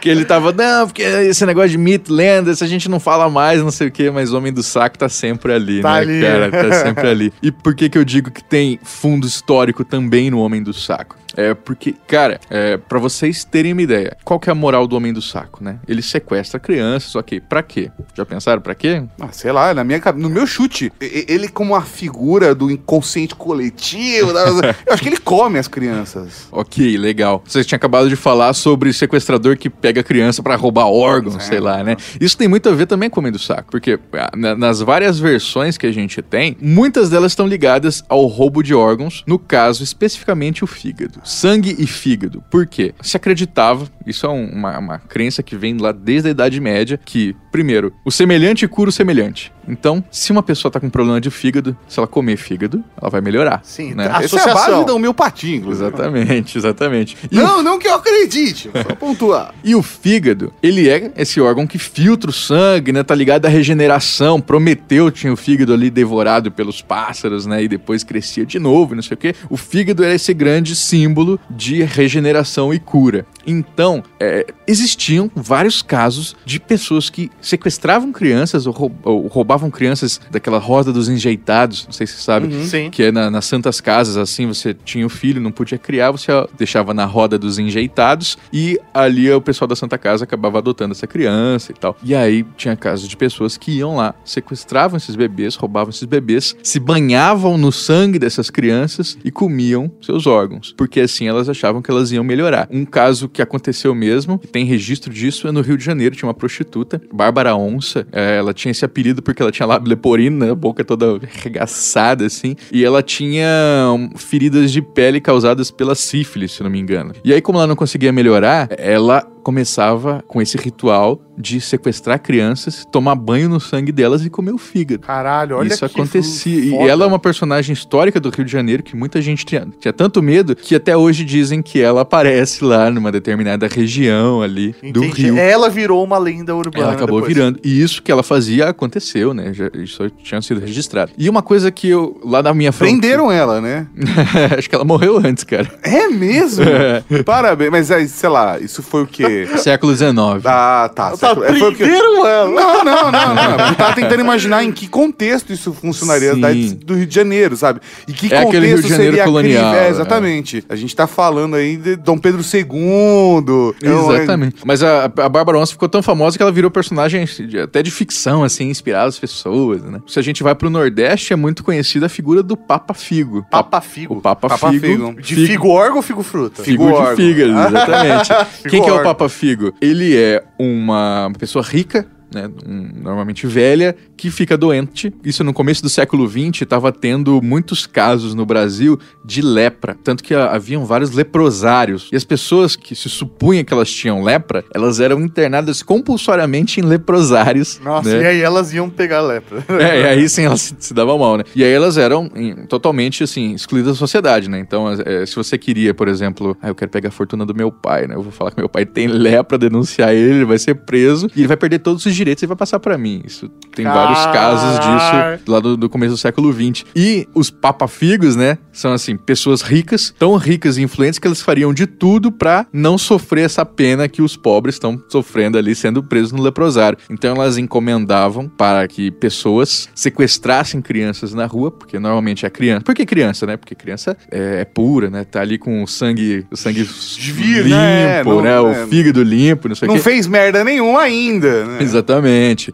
que 0.00 0.08
ele 0.08 0.24
tava, 0.24 0.52
não, 0.52 0.86
porque 0.86 1.02
esse 1.02 1.44
negócio 1.46 1.70
de 1.70 1.78
mito, 1.78 2.12
lenda, 2.12 2.54
se 2.54 2.64
a 2.64 2.66
gente 2.66 2.88
não 2.88 2.98
fala 2.98 3.28
mais, 3.28 3.62
não 3.62 3.70
sei 3.70 3.88
o 3.88 3.90
que, 3.90 4.10
mas 4.10 4.32
o 4.32 4.38
Homem 4.38 4.52
do 4.52 4.62
Saco 4.62 4.98
tá 4.98 5.08
sempre 5.08 5.52
ali, 5.52 5.80
Tá 5.82 5.92
né, 5.94 5.98
ali. 6.00 6.20
cara? 6.22 6.50
Tá 6.50 6.72
sempre 6.84 7.06
ali. 7.10 7.32
E 7.42 7.52
por 7.52 7.74
que 7.74 7.88
que 7.88 7.98
eu 7.98 8.04
digo 8.04 8.30
que 8.30 8.42
tem 8.42 8.78
fundo 8.82 9.26
histórico 9.26 9.84
também 9.84 10.30
no 10.30 10.40
Homem 10.40 10.62
do 10.62 10.72
Saco? 10.72 11.16
É 11.36 11.54
porque, 11.54 11.94
cara, 12.06 12.40
é, 12.50 12.76
para 12.76 12.98
vocês 12.98 13.44
terem 13.44 13.72
uma 13.72 13.82
ideia, 13.82 14.16
qual 14.24 14.38
que 14.40 14.48
é 14.50 14.52
a 14.52 14.54
moral 14.54 14.86
do 14.86 14.96
Homem 14.96 15.12
do 15.12 15.22
Saco, 15.22 15.62
né? 15.62 15.78
Ele 15.86 16.02
sequestra 16.02 16.58
crianças, 16.60 17.14
ok, 17.14 17.40
pra 17.40 17.62
quê? 17.62 17.90
Já 18.14 18.24
pensaram 18.26 18.60
pra 18.60 18.74
quê? 18.74 19.02
Ah, 19.20 19.28
sei 19.32 19.52
lá, 19.52 19.72
na 19.74 19.84
minha, 19.84 20.00
no 20.16 20.28
meu 20.28 20.46
chute, 20.46 20.92
ele 21.00 21.48
como 21.48 21.74
a 21.74 21.82
figura 21.82 22.54
do 22.54 22.70
inconsciente 22.70 23.34
coletivo, 23.34 24.30
eu 24.86 24.92
acho 24.92 25.02
que 25.02 25.08
ele 25.08 25.18
come 25.18 25.58
as 25.58 25.68
crianças. 25.68 26.48
Ok, 26.50 26.96
legal. 26.96 27.42
Você 27.46 27.62
tinha 27.64 27.76
acabado 27.76 28.08
de 28.08 28.16
falar 28.16 28.52
sobre 28.54 28.92
sequestrador 28.92 29.56
que 29.56 29.68
pega 29.70 30.02
criança 30.02 30.42
pra 30.42 30.56
roubar 30.56 30.86
órgãos, 30.86 31.42
sei 31.44 31.60
lá, 31.60 31.82
né? 31.84 31.96
Isso 32.20 32.36
tem 32.36 32.48
muito 32.48 32.68
a 32.68 32.72
ver 32.72 32.86
também 32.86 33.08
com 33.10 33.18
o 33.18 33.22
Homem 33.22 33.32
do 33.32 33.38
Saco, 33.38 33.70
porque 33.70 33.98
ah, 34.14 34.30
na- 34.36 34.56
nas 34.56 34.80
várias 34.80 35.18
versões 35.18 35.76
que 35.78 35.86
a 35.86 35.92
gente 35.92 36.20
tem, 36.22 36.56
muitas 36.60 37.10
delas 37.10 37.32
estão 37.32 37.46
ligadas 37.46 38.02
ao 38.08 38.26
roubo 38.26 38.62
de 38.62 38.74
órgãos, 38.74 39.22
no 39.26 39.38
caso 39.38 39.82
especificamente 39.84 40.64
o 40.64 40.66
fígado. 40.66 41.19
Sangue 41.22 41.76
e 41.78 41.86
fígado. 41.86 42.42
Por 42.50 42.66
quê? 42.66 42.94
Se 43.00 43.16
acreditava, 43.16 43.88
isso 44.06 44.26
é 44.26 44.28
um- 44.28 44.50
uma, 44.50 44.78
uma 44.78 44.98
crença 44.98 45.42
que 45.42 45.56
vem 45.56 45.76
lá 45.78 45.92
desde 45.92 46.28
a 46.28 46.30
Idade 46.30 46.60
Média, 46.60 46.98
que, 47.04 47.34
primeiro, 47.52 47.92
o 48.04 48.10
semelhante 48.10 48.66
cura 48.66 48.90
o 48.90 48.92
semelhante. 48.92 49.52
Então, 49.70 50.02
se 50.10 50.32
uma 50.32 50.42
pessoa 50.42 50.70
tá 50.70 50.80
com 50.80 50.90
problema 50.90 51.20
de 51.20 51.30
fígado, 51.30 51.76
se 51.88 51.98
ela 51.98 52.06
comer 52.06 52.36
fígado, 52.36 52.82
ela 53.00 53.10
vai 53.10 53.20
melhorar. 53.20 53.60
Sim, 53.64 53.94
né? 53.94 54.10
a- 54.12 54.22
Essa 54.22 54.38
é 54.38 54.50
a 54.50 54.54
base 54.54 54.84
da 54.86 54.94
homeopatia, 54.94 55.56
inclusive. 55.56 55.86
Exatamente, 55.86 56.58
exatamente. 56.58 57.16
E 57.30 57.34
Não, 57.36 57.62
não 57.62 57.78
que 57.78 57.86
eu 57.88 57.94
acredite, 57.94 58.70
só 58.86 58.94
pontuar. 58.94 59.54
E 59.62 59.74
o 59.74 59.82
fígado, 59.82 60.52
ele 60.62 60.88
é 60.88 61.12
esse 61.16 61.40
órgão 61.40 61.66
que 61.66 61.78
filtra 61.78 62.30
o 62.30 62.32
sangue, 62.32 62.92
né? 62.92 63.02
Tá 63.02 63.14
ligado 63.14 63.46
à 63.46 63.48
regeneração. 63.48 64.40
Prometeu 64.40 65.10
tinha 65.10 65.32
o 65.32 65.36
fígado 65.36 65.72
ali 65.72 65.90
devorado 65.90 66.50
pelos 66.50 66.80
pássaros, 66.82 67.46
né? 67.46 67.62
E 67.62 67.68
depois 67.68 68.02
crescia 68.02 68.44
de 68.44 68.58
novo, 68.58 68.94
não 68.94 69.02
sei 69.02 69.14
o 69.14 69.18
quê. 69.18 69.34
O 69.48 69.56
fígado 69.56 70.02
era 70.02 70.14
esse 70.14 70.32
grande 70.34 70.74
símbolo 70.74 71.38
de 71.50 71.82
regeneração 71.82 72.72
e 72.74 72.78
cura. 72.78 73.24
Então, 73.46 74.02
é, 74.18 74.46
existiam 74.66 75.30
vários 75.34 75.82
casos 75.82 76.36
de 76.44 76.58
pessoas 76.60 77.08
que 77.10 77.30
sequestravam 77.40 78.12
crianças 78.12 78.66
ou, 78.66 78.72
roub- 78.72 78.96
ou 79.02 79.26
roubavam 79.26 79.70
crianças 79.70 80.20
daquela 80.30 80.58
roda 80.58 80.92
dos 80.92 81.08
enjeitados, 81.08 81.84
não 81.86 81.92
sei 81.92 82.06
se 82.06 82.14
você 82.14 82.22
sabe, 82.22 82.64
Sim. 82.66 82.90
que 82.90 83.04
é 83.04 83.12
na- 83.12 83.30
nas 83.30 83.44
santas 83.44 83.80
casas, 83.80 84.16
assim, 84.16 84.46
você 84.46 84.74
tinha 84.74 85.06
o 85.06 85.08
filho, 85.08 85.40
não 85.40 85.50
podia 85.52 85.78
criar, 85.78 86.10
você 86.10 86.30
deixava 86.58 86.92
na 86.94 87.04
roda 87.04 87.38
dos 87.38 87.58
enjeitados 87.58 88.36
e 88.52 88.78
ali 88.92 89.30
o 89.32 89.40
pessoal 89.40 89.66
da 89.68 89.76
Santa 89.76 89.96
Casa 89.98 90.24
acabava 90.24 90.58
adotando 90.58 90.92
essa 90.92 91.06
criança 91.06 91.72
e 91.72 91.74
tal. 91.74 91.96
E 92.02 92.14
aí 92.14 92.44
tinha 92.56 92.76
casos 92.76 93.08
de 93.08 93.16
pessoas 93.16 93.56
que 93.56 93.72
iam 93.72 93.96
lá, 93.96 94.14
sequestravam 94.24 94.96
esses 94.96 95.16
bebês, 95.16 95.54
roubavam 95.54 95.90
esses 95.90 96.04
bebês, 96.04 96.54
se 96.62 96.78
banhavam 96.78 97.56
no 97.56 97.72
sangue 97.72 98.18
dessas 98.18 98.50
crianças 98.50 99.16
e 99.24 99.30
comiam 99.30 99.90
seus 100.02 100.26
órgãos, 100.26 100.74
porque 100.76 101.00
assim 101.00 101.26
elas 101.28 101.48
achavam 101.48 101.80
que 101.80 101.90
elas 101.90 102.12
iam 102.12 102.22
melhorar. 102.24 102.68
Um 102.70 102.84
caso 102.84 103.28
que 103.32 103.42
aconteceu 103.42 103.94
mesmo, 103.94 104.38
que 104.38 104.46
tem 104.46 104.64
registro 104.64 105.12
disso, 105.12 105.48
é 105.48 105.52
no 105.52 105.60
Rio 105.60 105.76
de 105.76 105.84
Janeiro, 105.84 106.14
tinha 106.14 106.26
uma 106.26 106.34
prostituta, 106.34 107.00
Bárbara 107.12 107.54
Onça, 107.56 108.06
é, 108.12 108.38
ela 108.38 108.52
tinha 108.52 108.72
esse 108.72 108.84
apelido 108.84 109.22
porque 109.22 109.42
ela 109.42 109.52
tinha 109.52 109.66
lábio 109.66 109.88
leporino, 109.88 110.44
né, 110.44 110.50
a 110.50 110.54
boca 110.54 110.84
toda 110.84 111.20
arregaçada 111.22 112.24
assim, 112.26 112.56
e 112.72 112.84
ela 112.84 113.02
tinha 113.02 113.46
hum, 113.94 114.10
feridas 114.16 114.72
de 114.72 114.82
pele 114.82 115.20
causadas 115.20 115.70
pela 115.70 115.94
sífilis, 115.94 116.52
se 116.52 116.62
não 116.62 116.70
me 116.70 116.78
engano. 116.78 117.12
E 117.24 117.32
aí 117.32 117.40
como 117.40 117.58
ela 117.58 117.66
não 117.66 117.76
conseguia 117.76 118.12
melhorar, 118.12 118.68
ela 118.76 119.29
começava 119.42 120.22
com 120.26 120.40
esse 120.40 120.56
ritual 120.56 121.20
de 121.36 121.60
sequestrar 121.60 122.20
crianças, 122.20 122.86
tomar 122.92 123.14
banho 123.14 123.48
no 123.48 123.58
sangue 123.58 123.90
delas 123.90 124.24
e 124.24 124.30
comer 124.30 124.52
o 124.52 124.58
fígado. 124.58 125.06
Caralho, 125.06 125.56
olha 125.56 125.68
Isso 125.68 125.84
acontecia. 125.84 126.60
E 126.60 126.70
foda. 126.70 126.90
ela 126.90 127.04
é 127.04 127.08
uma 127.08 127.18
personagem 127.18 127.72
histórica 127.72 128.20
do 128.20 128.28
Rio 128.28 128.44
de 128.44 128.52
Janeiro 128.52 128.82
que 128.82 128.94
muita 128.94 129.22
gente 129.22 129.46
tinha, 129.46 129.66
tinha 129.78 129.92
tanto 129.92 130.22
medo 130.22 130.54
que 130.54 130.74
até 130.74 130.96
hoje 130.96 131.24
dizem 131.24 131.62
que 131.62 131.80
ela 131.80 132.02
aparece 132.02 132.62
lá 132.62 132.90
numa 132.90 133.10
determinada 133.10 133.66
região 133.66 134.42
ali 134.42 134.74
do 134.92 135.04
Entendi. 135.04 135.22
Rio. 135.22 135.38
Ela 135.38 135.70
virou 135.70 136.04
uma 136.04 136.18
lenda 136.18 136.54
urbana. 136.54 136.84
Ela 136.84 136.92
acabou 136.92 137.20
depois. 137.20 137.34
virando. 137.34 137.58
E 137.64 137.80
isso 137.82 138.02
que 138.02 138.12
ela 138.12 138.22
fazia 138.22 138.68
aconteceu, 138.68 139.32
né? 139.32 139.52
Já, 139.54 139.70
isso 139.74 140.10
tinha 140.22 140.42
sido 140.42 140.60
registrado. 140.60 141.12
E 141.16 141.28
uma 141.28 141.42
coisa 141.42 141.70
que 141.70 141.88
eu, 141.88 142.20
lá 142.22 142.42
na 142.42 142.52
minha 142.52 142.72
frente. 142.72 142.98
Prenderam 142.98 143.32
ela, 143.32 143.60
né? 143.60 143.86
Acho 144.58 144.68
que 144.68 144.74
ela 144.74 144.84
morreu 144.84 145.16
antes, 145.18 145.44
cara. 145.44 145.70
É 145.82 146.08
mesmo? 146.08 146.64
Parabéns. 147.24 147.70
Mas 147.70 147.90
aí, 147.90 148.06
sei 148.06 148.28
lá, 148.28 148.58
isso 148.58 148.82
foi 148.82 149.04
o 149.04 149.06
quê? 149.06 149.29
Século 149.58 149.94
XIX. 149.94 150.10
Ah, 150.44 150.90
tá. 150.94 151.10
Tá 151.10 151.16
século- 151.16 151.44
é, 151.46 151.52
primeiro, 151.72 152.20
mano. 152.22 152.54
Não, 152.54 152.84
não, 152.84 153.12
não, 153.12 153.34
não. 153.34 153.66
Eu 153.68 153.74
tava 153.74 153.94
tentando 153.94 154.20
imaginar 154.20 154.64
em 154.64 154.72
que 154.72 154.86
contexto 154.88 155.52
isso 155.52 155.72
funcionaria 155.72 156.34
da 156.36 156.48
do 156.52 156.94
Rio 156.94 157.06
de 157.06 157.14
Janeiro, 157.14 157.56
sabe? 157.56 157.80
E 158.06 158.12
que 158.12 158.32
É 158.32 158.38
aquele 158.38 158.66
Rio 158.66 158.76
contexto 158.76 158.82
de 158.82 158.88
Janeiro 158.88 159.12
seria 159.16 159.24
colonial, 159.24 159.74
É, 159.74 159.86
é. 159.86 159.90
exatamente. 159.90 160.64
A 160.68 160.76
gente 160.76 160.94
tá 160.94 161.06
falando 161.06 161.56
aí 161.56 161.76
de 161.76 161.96
Dom 161.96 162.18
Pedro 162.18 162.40
II. 162.42 163.74
É- 163.82 164.14
Exatamente. 164.14 164.56
Mas 164.64 164.82
a, 164.82 165.04
a 165.04 165.28
Bárbara 165.28 165.58
Onça 165.58 165.72
ficou 165.72 165.88
tão 165.88 166.02
famosa 166.02 166.36
que 166.36 166.42
ela 166.42 166.52
virou 166.52 166.70
personagem 166.70 167.24
de- 167.24 167.58
até 167.60 167.82
de 167.82 167.90
ficção, 167.90 168.42
assim, 168.42 168.68
inspirada 168.68 169.08
as 169.08 169.18
pessoas, 169.18 169.82
né? 169.82 170.00
Se 170.06 170.18
a 170.18 170.22
gente 170.22 170.42
vai 170.42 170.54
pro 170.54 170.70
Nordeste, 170.70 171.32
é 171.32 171.36
muito 171.36 171.62
conhecida 171.64 172.06
a 172.06 172.08
figura 172.08 172.42
do 172.42 172.56
Papa 172.56 172.94
Figo. 172.94 173.44
Papa 173.50 173.80
Figo. 173.80 174.14
O 174.14 174.20
Papa, 174.20 174.48
Papa 174.48 174.70
Figo. 174.70 174.86
Figo. 174.86 175.14
De 175.20 175.46
figo 175.46 175.68
orgo 175.68 175.96
ou 175.96 176.02
figo 176.02 176.22
fruta? 176.22 176.62
Figo, 176.62 176.84
Figo 176.84 176.94
de 176.96 177.00
órgão. 177.02 177.16
figas, 177.16 177.48
exatamente. 177.68 178.30
Quem 178.68 178.82
que 178.82 178.88
é 178.88 178.92
o 178.92 178.94
órgão. 178.96 179.02
Papa 179.20 179.28
Figo? 179.28 179.74
Ele 179.82 180.16
é 180.16 180.42
uma 180.58 181.30
pessoa 181.38 181.62
rica, 181.62 182.06
né, 182.34 182.50
um- 182.66 182.90
normalmente 183.02 183.46
velha, 183.46 183.94
que 184.16 184.30
fica 184.30 184.56
doente. 184.56 185.12
Isso 185.24 185.42
no 185.44 185.52
começo 185.52 185.82
do 185.82 185.88
século 185.88 186.28
XX 186.28 186.62
estava 186.62 186.92
tendo 186.92 187.40
muitos 187.42 187.86
casos 187.86 188.34
no 188.34 188.44
Brasil 188.46 188.98
de 189.24 189.40
lepra, 189.42 189.96
tanto 190.04 190.22
que 190.22 190.34
ah, 190.34 190.50
haviam 190.52 190.84
vários 190.84 191.10
leprosários. 191.12 192.08
E 192.12 192.16
as 192.16 192.24
pessoas 192.24 192.76
que 192.76 192.94
se 192.94 193.08
supunham 193.08 193.64
que 193.64 193.72
elas 193.72 193.90
tinham 193.90 194.22
lepra, 194.22 194.64
elas 194.74 195.00
eram 195.00 195.20
internadas 195.20 195.82
compulsoriamente 195.82 196.80
em 196.80 196.82
leprosários. 196.84 197.80
Nossa, 197.82 198.08
né? 198.16 198.22
e 198.22 198.26
aí 198.26 198.40
elas 198.42 198.72
iam 198.72 198.88
pegar 198.90 199.20
lepra. 199.22 199.64
É, 199.80 200.00
e 200.02 200.04
aí 200.06 200.28
sim 200.28 200.44
elas 200.44 200.60
se, 200.60 200.74
se 200.78 200.94
davam 200.94 201.18
mal, 201.18 201.36
né? 201.36 201.44
E 201.54 201.64
aí 201.64 201.72
elas 201.72 201.96
eram 201.96 202.30
em- 202.34 202.66
totalmente, 202.66 203.22
assim, 203.24 203.54
excluídas 203.54 203.92
da 203.92 203.98
sociedade, 203.98 204.48
né? 204.48 204.58
Então, 204.58 204.86
é, 205.04 205.24
se 205.26 205.34
você 205.36 205.56
queria, 205.56 205.94
por 205.94 206.08
exemplo, 206.08 206.56
ah, 206.62 206.68
eu 206.68 206.74
quero 206.74 206.90
pegar 206.90 207.08
a 207.08 207.12
fortuna 207.12 207.44
do 207.46 207.54
meu 207.54 207.70
pai, 207.72 208.06
né? 208.06 208.14
Eu 208.14 208.22
vou 208.22 208.32
falar 208.32 208.50
que 208.50 208.58
meu 208.58 208.68
pai 208.68 208.84
tem 208.84 209.06
lepra, 209.06 209.56
denunciar 209.58 210.12
ele, 210.14 210.34
ele 210.36 210.44
vai 210.44 210.58
ser 210.58 210.74
preso 210.74 211.28
e 211.34 211.40
ele 211.40 211.48
vai 211.48 211.56
perder 211.56 211.78
todos 211.80 212.04
os 212.06 212.14
direitos 212.20 212.42
e 212.42 212.46
vai 212.46 212.56
passar 212.56 212.78
pra 212.78 212.96
mim. 212.98 213.22
Isso 213.24 213.48
tem 213.74 213.84
vários 213.84 214.18
casos 214.26 214.78
disso 214.80 215.50
lá 215.50 215.60
do, 215.60 215.76
do 215.76 215.88
começo 215.88 216.14
do 216.14 216.18
século 216.18 216.52
XX. 216.52 216.84
E 216.94 217.26
os 217.34 217.50
papafigos, 217.50 218.36
né? 218.36 218.58
São, 218.72 218.92
assim, 218.92 219.16
pessoas 219.16 219.62
ricas, 219.62 220.14
tão 220.18 220.36
ricas 220.36 220.76
e 220.76 220.82
influentes 220.82 221.18
que 221.18 221.26
elas 221.26 221.40
fariam 221.40 221.72
de 221.74 221.86
tudo 221.86 222.30
pra 222.30 222.66
não 222.72 222.96
sofrer 222.98 223.44
essa 223.44 223.64
pena 223.64 224.08
que 224.08 224.22
os 224.22 224.36
pobres 224.36 224.74
estão 224.76 225.02
sofrendo 225.08 225.56
ali, 225.58 225.74
sendo 225.74 226.02
presos 226.02 226.32
no 226.32 226.42
leprosário. 226.42 226.98
Então 227.10 227.34
elas 227.36 227.56
encomendavam 227.58 228.48
para 228.48 228.86
que 228.86 229.10
pessoas 229.10 229.88
sequestrassem 229.94 230.80
crianças 230.82 231.32
na 231.34 231.46
rua, 231.46 231.70
porque 231.70 231.98
normalmente 231.98 232.44
é 232.46 232.50
criança. 232.50 232.82
Por 232.82 232.94
que 232.94 233.06
criança, 233.06 233.46
né? 233.46 233.56
Porque 233.56 233.74
criança 233.74 234.16
é, 234.30 234.60
é 234.60 234.64
pura, 234.64 235.08
né? 235.10 235.24
Tá 235.24 235.40
ali 235.40 235.58
com 235.58 235.82
o 235.82 235.86
sangue, 235.86 236.46
o 236.50 236.56
sangue 236.56 236.82
Vir, 236.82 237.62
limpo, 237.64 237.70
né? 237.76 238.22
Não- 238.24 238.40
né? 238.42 238.60
O 238.60 238.86
fígado 238.88 239.22
limpo, 239.22 239.68
não 239.68 239.74
sei 239.74 239.86
o 239.86 239.90
Não 239.90 239.96
quê. 239.96 240.02
fez 240.02 240.26
merda 240.26 240.62
nenhuma 240.64 241.00
ainda, 241.00 241.64
né? 241.64 241.78
Exatamente. 241.82 242.09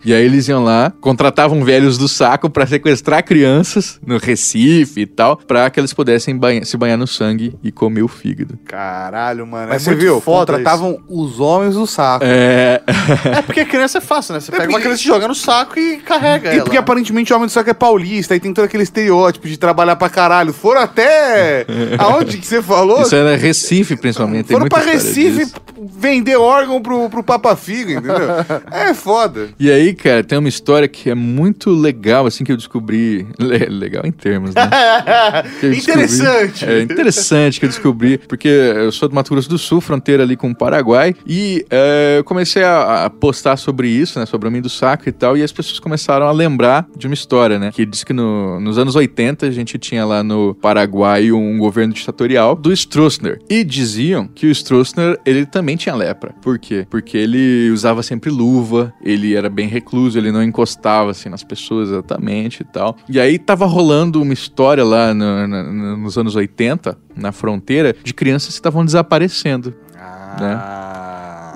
E 0.04 0.14
aí 0.14 0.24
eles 0.24 0.48
iam 0.48 0.62
lá, 0.64 0.92
contratavam 1.00 1.64
velhos 1.64 1.98
do 1.98 2.08
saco 2.08 2.48
pra 2.48 2.66
sequestrar 2.66 3.24
crianças 3.24 3.98
no 4.06 4.18
Recife 4.18 5.00
e 5.02 5.06
tal, 5.06 5.36
pra 5.36 5.68
que 5.70 5.78
eles 5.80 5.92
pudessem 5.92 6.36
banha- 6.36 6.64
se 6.64 6.76
banhar 6.76 6.96
no 6.98 7.06
sangue 7.06 7.54
e 7.62 7.70
comer 7.72 8.02
o 8.02 8.08
fígado. 8.08 8.58
Caralho, 8.66 9.46
mano. 9.46 9.68
Mas 9.68 9.82
é 9.82 9.84
você 9.84 9.90
muito 9.90 10.00
viu? 10.02 10.20
foda 10.20 10.52
Contratavam 10.52 10.98
os 11.08 11.40
homens 11.40 11.74
do 11.74 11.86
saco. 11.86 12.24
É. 12.26 12.80
isso. 12.88 13.28
É 13.28 13.42
porque 13.42 13.64
criança 13.64 13.98
é 13.98 14.00
fácil, 14.00 14.34
né? 14.34 14.40
Você 14.40 14.50
pega 14.50 14.64
uma 14.64 14.70
porque- 14.72 14.82
criança, 14.84 15.02
joga 15.02 15.28
no 15.28 15.34
saco 15.34 15.78
e 15.78 15.98
carrega 15.98 16.50
E 16.50 16.54
ela. 16.56 16.64
porque 16.64 16.76
aparentemente 16.78 17.32
o 17.32 17.36
homem 17.36 17.46
do 17.46 17.52
saco 17.52 17.68
é 17.70 17.74
paulista, 17.74 18.34
aí 18.34 18.40
tem 18.40 18.52
todo 18.54 18.64
aquele 18.64 18.82
estereótipo 18.82 19.46
de 19.48 19.56
trabalhar 19.58 19.96
pra 19.96 20.08
caralho. 20.08 20.52
Foram 20.52 20.80
até. 20.82 21.66
Aonde 21.98 22.38
que 22.38 22.46
você 22.46 22.62
falou? 22.62 23.02
Isso 23.02 23.14
era 23.14 23.36
Recife, 23.36 23.96
principalmente. 23.96 24.46
tem 24.46 24.56
Foram 24.56 24.68
pra 24.68 24.80
Recife 24.80 25.44
disso. 25.46 25.54
vender 25.98 26.36
órgão 26.36 26.80
pro, 26.80 27.08
pro 27.10 27.22
Papa 27.22 27.54
Figo, 27.56 27.90
entendeu? 27.92 28.16
É 28.70 28.92
foda. 28.94 29.25
E 29.58 29.70
aí, 29.70 29.94
cara, 29.94 30.22
tem 30.24 30.38
uma 30.38 30.48
história 30.48 30.86
que 30.88 31.10
é 31.10 31.14
muito 31.14 31.70
legal, 31.70 32.26
assim, 32.26 32.44
que 32.44 32.52
eu 32.52 32.56
descobri. 32.56 33.26
Le- 33.38 33.66
legal 33.66 34.04
em 34.04 34.12
termos, 34.12 34.54
né? 34.54 34.62
Descobri- 35.60 35.76
Interessante. 35.78 36.64
É 36.64 36.80
interessante 36.82 37.60
que 37.60 37.66
eu 37.66 37.70
descobri, 37.70 38.18
porque 38.18 38.48
eu 38.48 38.90
sou 38.92 39.08
do 39.08 39.14
Mato 39.14 39.30
Grosso 39.32 39.48
do 39.48 39.58
Sul, 39.58 39.80
fronteira 39.80 40.22
ali 40.22 40.36
com 40.36 40.50
o 40.50 40.54
Paraguai, 40.54 41.14
e 41.26 41.64
é, 41.70 42.16
eu 42.18 42.24
comecei 42.24 42.62
a, 42.62 43.04
a 43.06 43.10
postar 43.10 43.56
sobre 43.56 43.88
isso, 43.88 44.18
né, 44.18 44.26
sobre 44.26 44.46
o 44.46 44.48
homem 44.50 44.60
do 44.62 44.68
saco 44.68 45.08
e 45.08 45.12
tal, 45.12 45.36
e 45.36 45.42
as 45.42 45.52
pessoas 45.52 45.78
começaram 45.78 46.26
a 46.26 46.32
lembrar 46.32 46.86
de 46.96 47.06
uma 47.06 47.14
história, 47.14 47.58
né, 47.58 47.70
que 47.72 47.84
diz 47.86 48.04
que 48.04 48.12
no- 48.12 48.60
nos 48.60 48.78
anos 48.78 48.94
80 48.96 49.46
a 49.46 49.50
gente 49.50 49.78
tinha 49.78 50.04
lá 50.04 50.22
no 50.22 50.54
Paraguai 50.54 51.30
um 51.32 51.58
governo 51.58 51.92
ditatorial 51.94 52.54
do 52.56 52.72
Stroessner, 52.72 53.38
e 53.48 53.62
diziam 53.64 54.26
que 54.26 54.46
o 54.46 54.50
Stroessner, 54.50 55.18
ele 55.24 55.46
também 55.46 55.76
tinha 55.76 55.94
lepra. 55.94 56.34
Por 56.42 56.58
quê? 56.58 56.86
Porque 56.90 57.16
ele 57.16 57.70
usava 57.70 58.02
sempre 58.02 58.30
luva, 58.30 58.92
ele 59.04 59.15
era 59.34 59.48
bem 59.48 59.68
recluso, 59.68 60.18
ele 60.18 60.30
não 60.32 60.42
encostava, 60.42 61.10
assim, 61.10 61.28
nas 61.28 61.42
pessoas 61.42 61.88
exatamente 61.88 62.60
e 62.60 62.64
tal. 62.64 62.96
E 63.08 63.18
aí 63.20 63.38
tava 63.38 63.64
rolando 63.66 64.20
uma 64.20 64.32
história 64.32 64.84
lá 64.84 65.14
no- 65.14 65.46
na- 65.46 65.62
nos 65.96 66.18
anos 66.18 66.34
80, 66.36 66.96
na 67.16 67.32
fronteira, 67.32 67.94
de 68.04 68.12
crianças 68.12 68.48
que 68.50 68.54
estavam 68.54 68.84
desaparecendo. 68.84 69.74
Ah. 69.98 70.36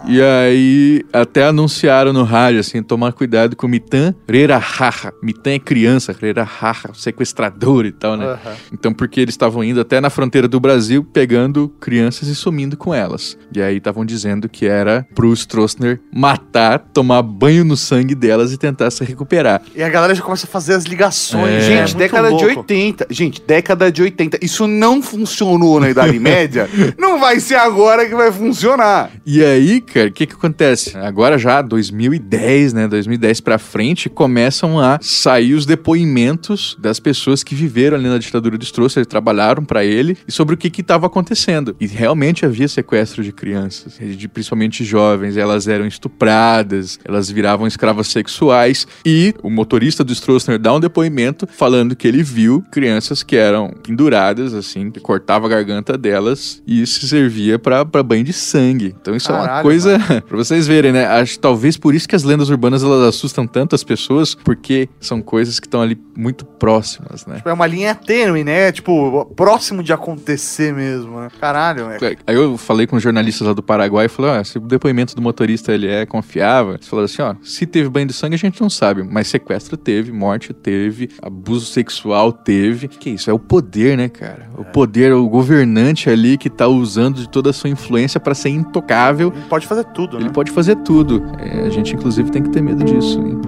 E 0.06 0.20
aí 0.20 1.04
até 1.12 1.44
anunciaram 1.44 2.12
no 2.12 2.24
rádio, 2.24 2.60
assim, 2.60 2.82
tomar 2.82 3.12
cuidado 3.12 3.54
com 3.54 3.66
o 3.66 3.70
Mitan 3.70 4.14
Rerahaha. 4.28 5.12
Mitan 5.22 5.52
é 5.52 5.58
criança, 5.58 6.14
Rerahaha, 6.18 6.92
sequestrador 6.94 7.86
e 7.86 7.92
tal, 7.92 8.16
né? 8.16 8.26
Aham. 8.26 8.56
Então, 8.72 8.92
porque 8.92 9.20
eles 9.20 9.34
estavam 9.34 9.62
indo 9.62 9.80
até 9.80 10.00
na 10.00 10.10
fronteira 10.10 10.48
do 10.48 10.58
Brasil, 10.58 11.04
pegando 11.04 11.68
crianças 11.80 12.28
e 12.28 12.34
sumindo 12.34 12.76
com 12.76 12.94
elas. 12.94 13.36
E 13.54 13.60
aí 13.60 13.76
estavam 13.76 14.04
dizendo 14.04 14.48
que 14.48 14.66
era 14.66 15.06
pro 15.14 15.32
Stroessner 15.32 16.00
matar, 16.12 16.78
tomar 16.78 17.22
banho 17.22 17.64
no 17.64 17.76
sangue 17.76 18.14
delas 18.14 18.52
e 18.52 18.58
tentar 18.58 18.90
se 18.90 19.04
recuperar. 19.04 19.62
E 19.74 19.82
a 19.82 19.88
galera 19.88 20.14
já 20.14 20.22
começa 20.22 20.46
a 20.46 20.48
fazer 20.48 20.74
as 20.74 20.84
ligações. 20.84 21.54
É. 21.54 21.60
Gente, 21.60 21.94
muito 21.94 21.98
década 21.98 22.28
de 22.28 22.44
louco. 22.44 22.60
80. 22.60 23.06
Gente, 23.10 23.42
década 23.46 23.92
de 23.92 24.02
80. 24.02 24.38
Isso 24.42 24.66
não 24.66 25.02
funcionou 25.02 25.80
na 25.80 25.90
Idade 25.90 26.18
Média. 26.20 26.68
Não 26.98 27.18
vai 27.18 27.40
ser 27.40 27.56
agora 27.56 28.06
que 28.06 28.14
vai 28.14 28.32
funcionar. 28.32 29.10
E 29.24 29.44
aí, 29.44 29.80
cara, 29.92 30.09
o 30.09 30.12
que 30.12 30.26
que 30.26 30.35
acontece? 30.35 30.96
Agora 30.96 31.38
já 31.38 31.61
2010, 31.62 32.72
né, 32.72 32.88
2010 32.88 33.40
pra 33.40 33.59
frente, 33.59 34.09
começam 34.09 34.79
a 34.79 34.98
sair 35.03 35.55
os 35.55 35.66
depoimentos 35.66 36.76
das 36.79 37.00
pessoas 37.00 37.42
que 37.42 37.55
viveram 37.55 37.96
ali 37.96 38.09
na 38.09 38.18
ditadura 38.18 38.57
do 38.57 38.64
Stroessner, 38.64 39.07
trabalharam 39.07 39.64
pra 39.64 39.85
ele 39.85 40.16
e 40.26 40.33
sobre 40.33 40.55
o 40.55 40.59
que 40.59 40.70
que 40.70 40.81
estava 40.81 41.07
acontecendo. 41.07 41.76
E 41.81 41.87
realmente 41.87 42.46
havia 42.46 42.68
sequestro 42.68 43.22
de 43.22 43.33
crianças, 43.33 43.98
de 43.98 44.29
principalmente 44.29 44.85
jovens, 44.85 45.37
elas 45.37 45.68
eram 45.68 45.87
estupradas, 45.87 46.98
elas 47.05 47.31
viravam 47.31 47.66
escravas 47.66 48.09
sexuais 48.09 48.87
e 49.05 49.35
o 49.42 49.50
motorista 49.50 50.05
do 50.05 50.12
Stroessner 50.12 50.59
dá 50.59 50.74
um 50.74 50.81
depoimento 50.81 51.46
falando 51.46 51.96
que 51.96 52.07
ele 52.07 52.22
viu 52.22 52.64
crianças 52.70 53.22
que 53.22 53.37
eram 53.37 53.74
penduradas 53.83 54.55
assim, 54.55 54.90
que 54.90 55.00
cortava 55.00 55.46
a 55.46 55.50
garganta 55.50 55.98
delas 55.98 56.62
e 56.66 56.83
isso 56.83 57.07
servia 57.07 57.59
pra 57.59 57.85
pra 57.85 58.03
banho 58.03 58.24
de 58.24 58.33
sangue. 58.33 58.94
Então 59.00 59.14
isso 59.14 59.31
é 59.31 59.35
uma 59.35 59.46
Caralho, 59.46 59.62
coisa 59.81 59.99
pra 60.29 60.37
vocês 60.37 60.66
verem, 60.66 60.93
né? 60.93 61.07
Acho 61.07 61.35
que 61.35 61.38
talvez 61.38 61.77
por 61.77 61.95
isso 61.95 62.09
que 62.09 62.14
as 62.14 62.23
lendas 62.23 62.51
urbanas 62.51 62.83
elas 62.83 63.09
assustam 63.09 63.47
tanto 63.47 63.75
as 63.75 63.83
pessoas, 63.83 64.35
porque 64.35 64.88
são 65.01 65.23
coisas 65.23 65.59
que 65.59 65.66
estão 65.66 65.81
ali 65.81 65.99
muito 66.16 66.45
próximas, 66.45 67.27
né? 67.27 67.40
É 67.45 67.53
uma 67.53 67.66
linha 67.66 67.95
tênue, 67.95 68.45
né? 68.45 68.71
Tipo, 68.73 69.25
próximo 69.37 69.83
de 69.83 69.93
acontecer 69.93 70.75
mesmo, 70.75 71.21
né? 71.21 71.29
Caralho, 71.40 71.90
é. 71.90 71.99
Aí 72.27 72.35
eu 72.35 72.57
falei 72.59 72.87
com 72.87 72.97
os 72.97 73.03
jornalistas 73.03 73.47
lá 73.47 73.53
do 73.53 73.62
Paraguai 73.62 74.07
e 74.07 74.09
falei, 74.09 74.33
ó, 74.33 74.45
se 74.45 74.59
o 74.59 74.61
depoimento 74.61 75.14
do 75.16 75.23
motorista 75.23 75.73
ele 75.73 75.88
é 75.88 76.05
confiável, 76.05 76.75
eles 76.75 76.87
falaram 76.87 77.07
assim, 77.07 77.23
ó, 77.23 77.35
se 77.43 77.66
teve 77.66 77.88
banho 77.88 78.07
de 78.07 78.12
sangue 78.12 78.35
a 78.35 78.38
gente 78.38 78.61
não 78.61 78.71
sabe, 78.71 79.03
mas 79.03 79.29
sequestro 79.29 79.77
teve, 79.77 80.12
morte 80.12 80.53
teve, 80.53 81.11
abuso 81.23 81.66
sexual 81.66 82.33
teve. 82.33 82.88
Que 82.88 83.11
isso? 83.11 83.31
É 83.31 83.33
o 83.33 83.38
poder, 83.38 83.97
né, 83.97 84.09
cara? 84.09 84.51
O 84.57 84.64
poder, 84.64 85.12
o 85.12 85.29
governante 85.29 86.11
ali 86.11 86.37
que 86.37 86.51
tá 86.51 86.66
usando 86.66 87.16
de 87.16 87.29
toda 87.29 87.51
a 87.51 87.53
sua 87.53 87.71
influência 87.71 88.21
pra 88.21 88.35
ser 88.35 88.51
intocável. 88.51 89.33
Pode 89.49 89.66
fazer 89.70 89.85
tudo, 89.85 90.18
né? 90.18 90.24
Ele 90.24 90.33
pode 90.33 90.50
fazer 90.50 90.74
tudo. 90.76 91.22
É, 91.38 91.66
a 91.66 91.70
gente, 91.70 91.94
inclusive, 91.94 92.28
tem 92.28 92.42
que 92.42 92.50
ter 92.50 92.61
medo 92.61 92.83
disso, 92.85 93.20
hein? 93.20 93.40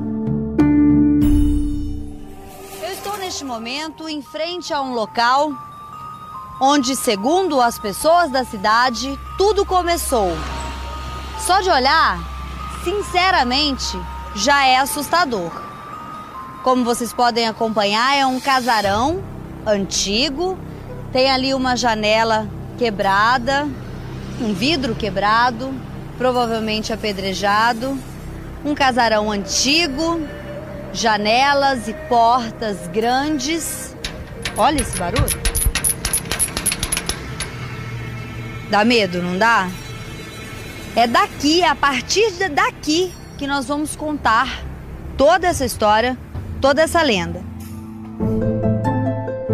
Eu 2.81 2.93
estou 2.93 3.19
neste 3.19 3.45
momento 3.45 4.09
em 4.09 4.23
frente 4.23 4.73
a 4.73 4.81
um 4.81 4.95
local 4.95 5.51
onde, 6.61 6.95
segundo 6.95 7.61
as 7.61 7.77
pessoas 7.77 8.31
da 8.31 8.45
cidade, 8.45 9.19
tudo 9.37 9.67
começou. 9.67 10.31
Só 11.41 11.61
de 11.61 11.69
olhar, 11.69 12.21
sinceramente, 12.85 13.99
já 14.37 14.65
é 14.65 14.77
assustador. 14.77 15.51
Como 16.63 16.85
vocês 16.85 17.13
podem 17.13 17.49
acompanhar, 17.49 18.15
é 18.17 18.25
um 18.25 18.39
casarão 18.39 19.21
antigo, 19.67 20.57
tem 21.13 21.29
ali 21.33 21.53
uma 21.53 21.77
janela 21.77 22.47
quebrada, 22.79 23.69
um 24.41 24.55
vidro 24.55 24.95
quebrado, 24.95 25.75
provavelmente 26.19 26.93
apedrejado, 26.93 27.99
um 28.65 28.75
casarão 28.75 29.31
antigo, 29.31 30.21
janelas 30.93 31.89
e 31.89 31.95
portas 32.09 32.87
grandes. 32.89 33.97
Olha 34.57 34.81
esse 34.81 34.97
barulho. 34.99 35.41
Dá 38.71 38.85
medo, 38.85 39.23
não 39.23 39.37
dá? 39.37 39.69
É 40.95 41.07
daqui, 41.07 41.63
é 41.63 41.69
a 41.69 41.75
partir 41.75 42.31
de 42.33 42.49
daqui, 42.49 43.13
que 43.39 43.47
nós 43.47 43.67
vamos 43.67 43.97
contar 43.97 44.63
toda 45.17 45.47
essa 45.47 45.65
história, 45.65 46.17
toda 46.61 46.83
essa 46.83 47.03
lenda. 47.03 47.43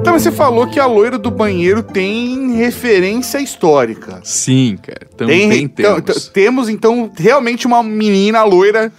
Então 0.09 0.18
você 0.18 0.33
falou 0.33 0.66
que 0.66 0.81
a 0.81 0.87
loira 0.87 1.18
do 1.18 1.31
banheiro 1.31 1.83
tem 1.83 2.55
referência 2.57 3.38
histórica. 3.40 4.21
Sim, 4.25 4.79
cara. 4.81 5.01
Também 5.16 5.53
então, 5.64 6.01
temos. 6.01 6.25
t- 6.27 6.31
temos, 6.33 6.68
então, 6.68 7.11
realmente 7.16 7.66
uma 7.66 7.83
menina 7.83 8.42
loira 8.44 8.90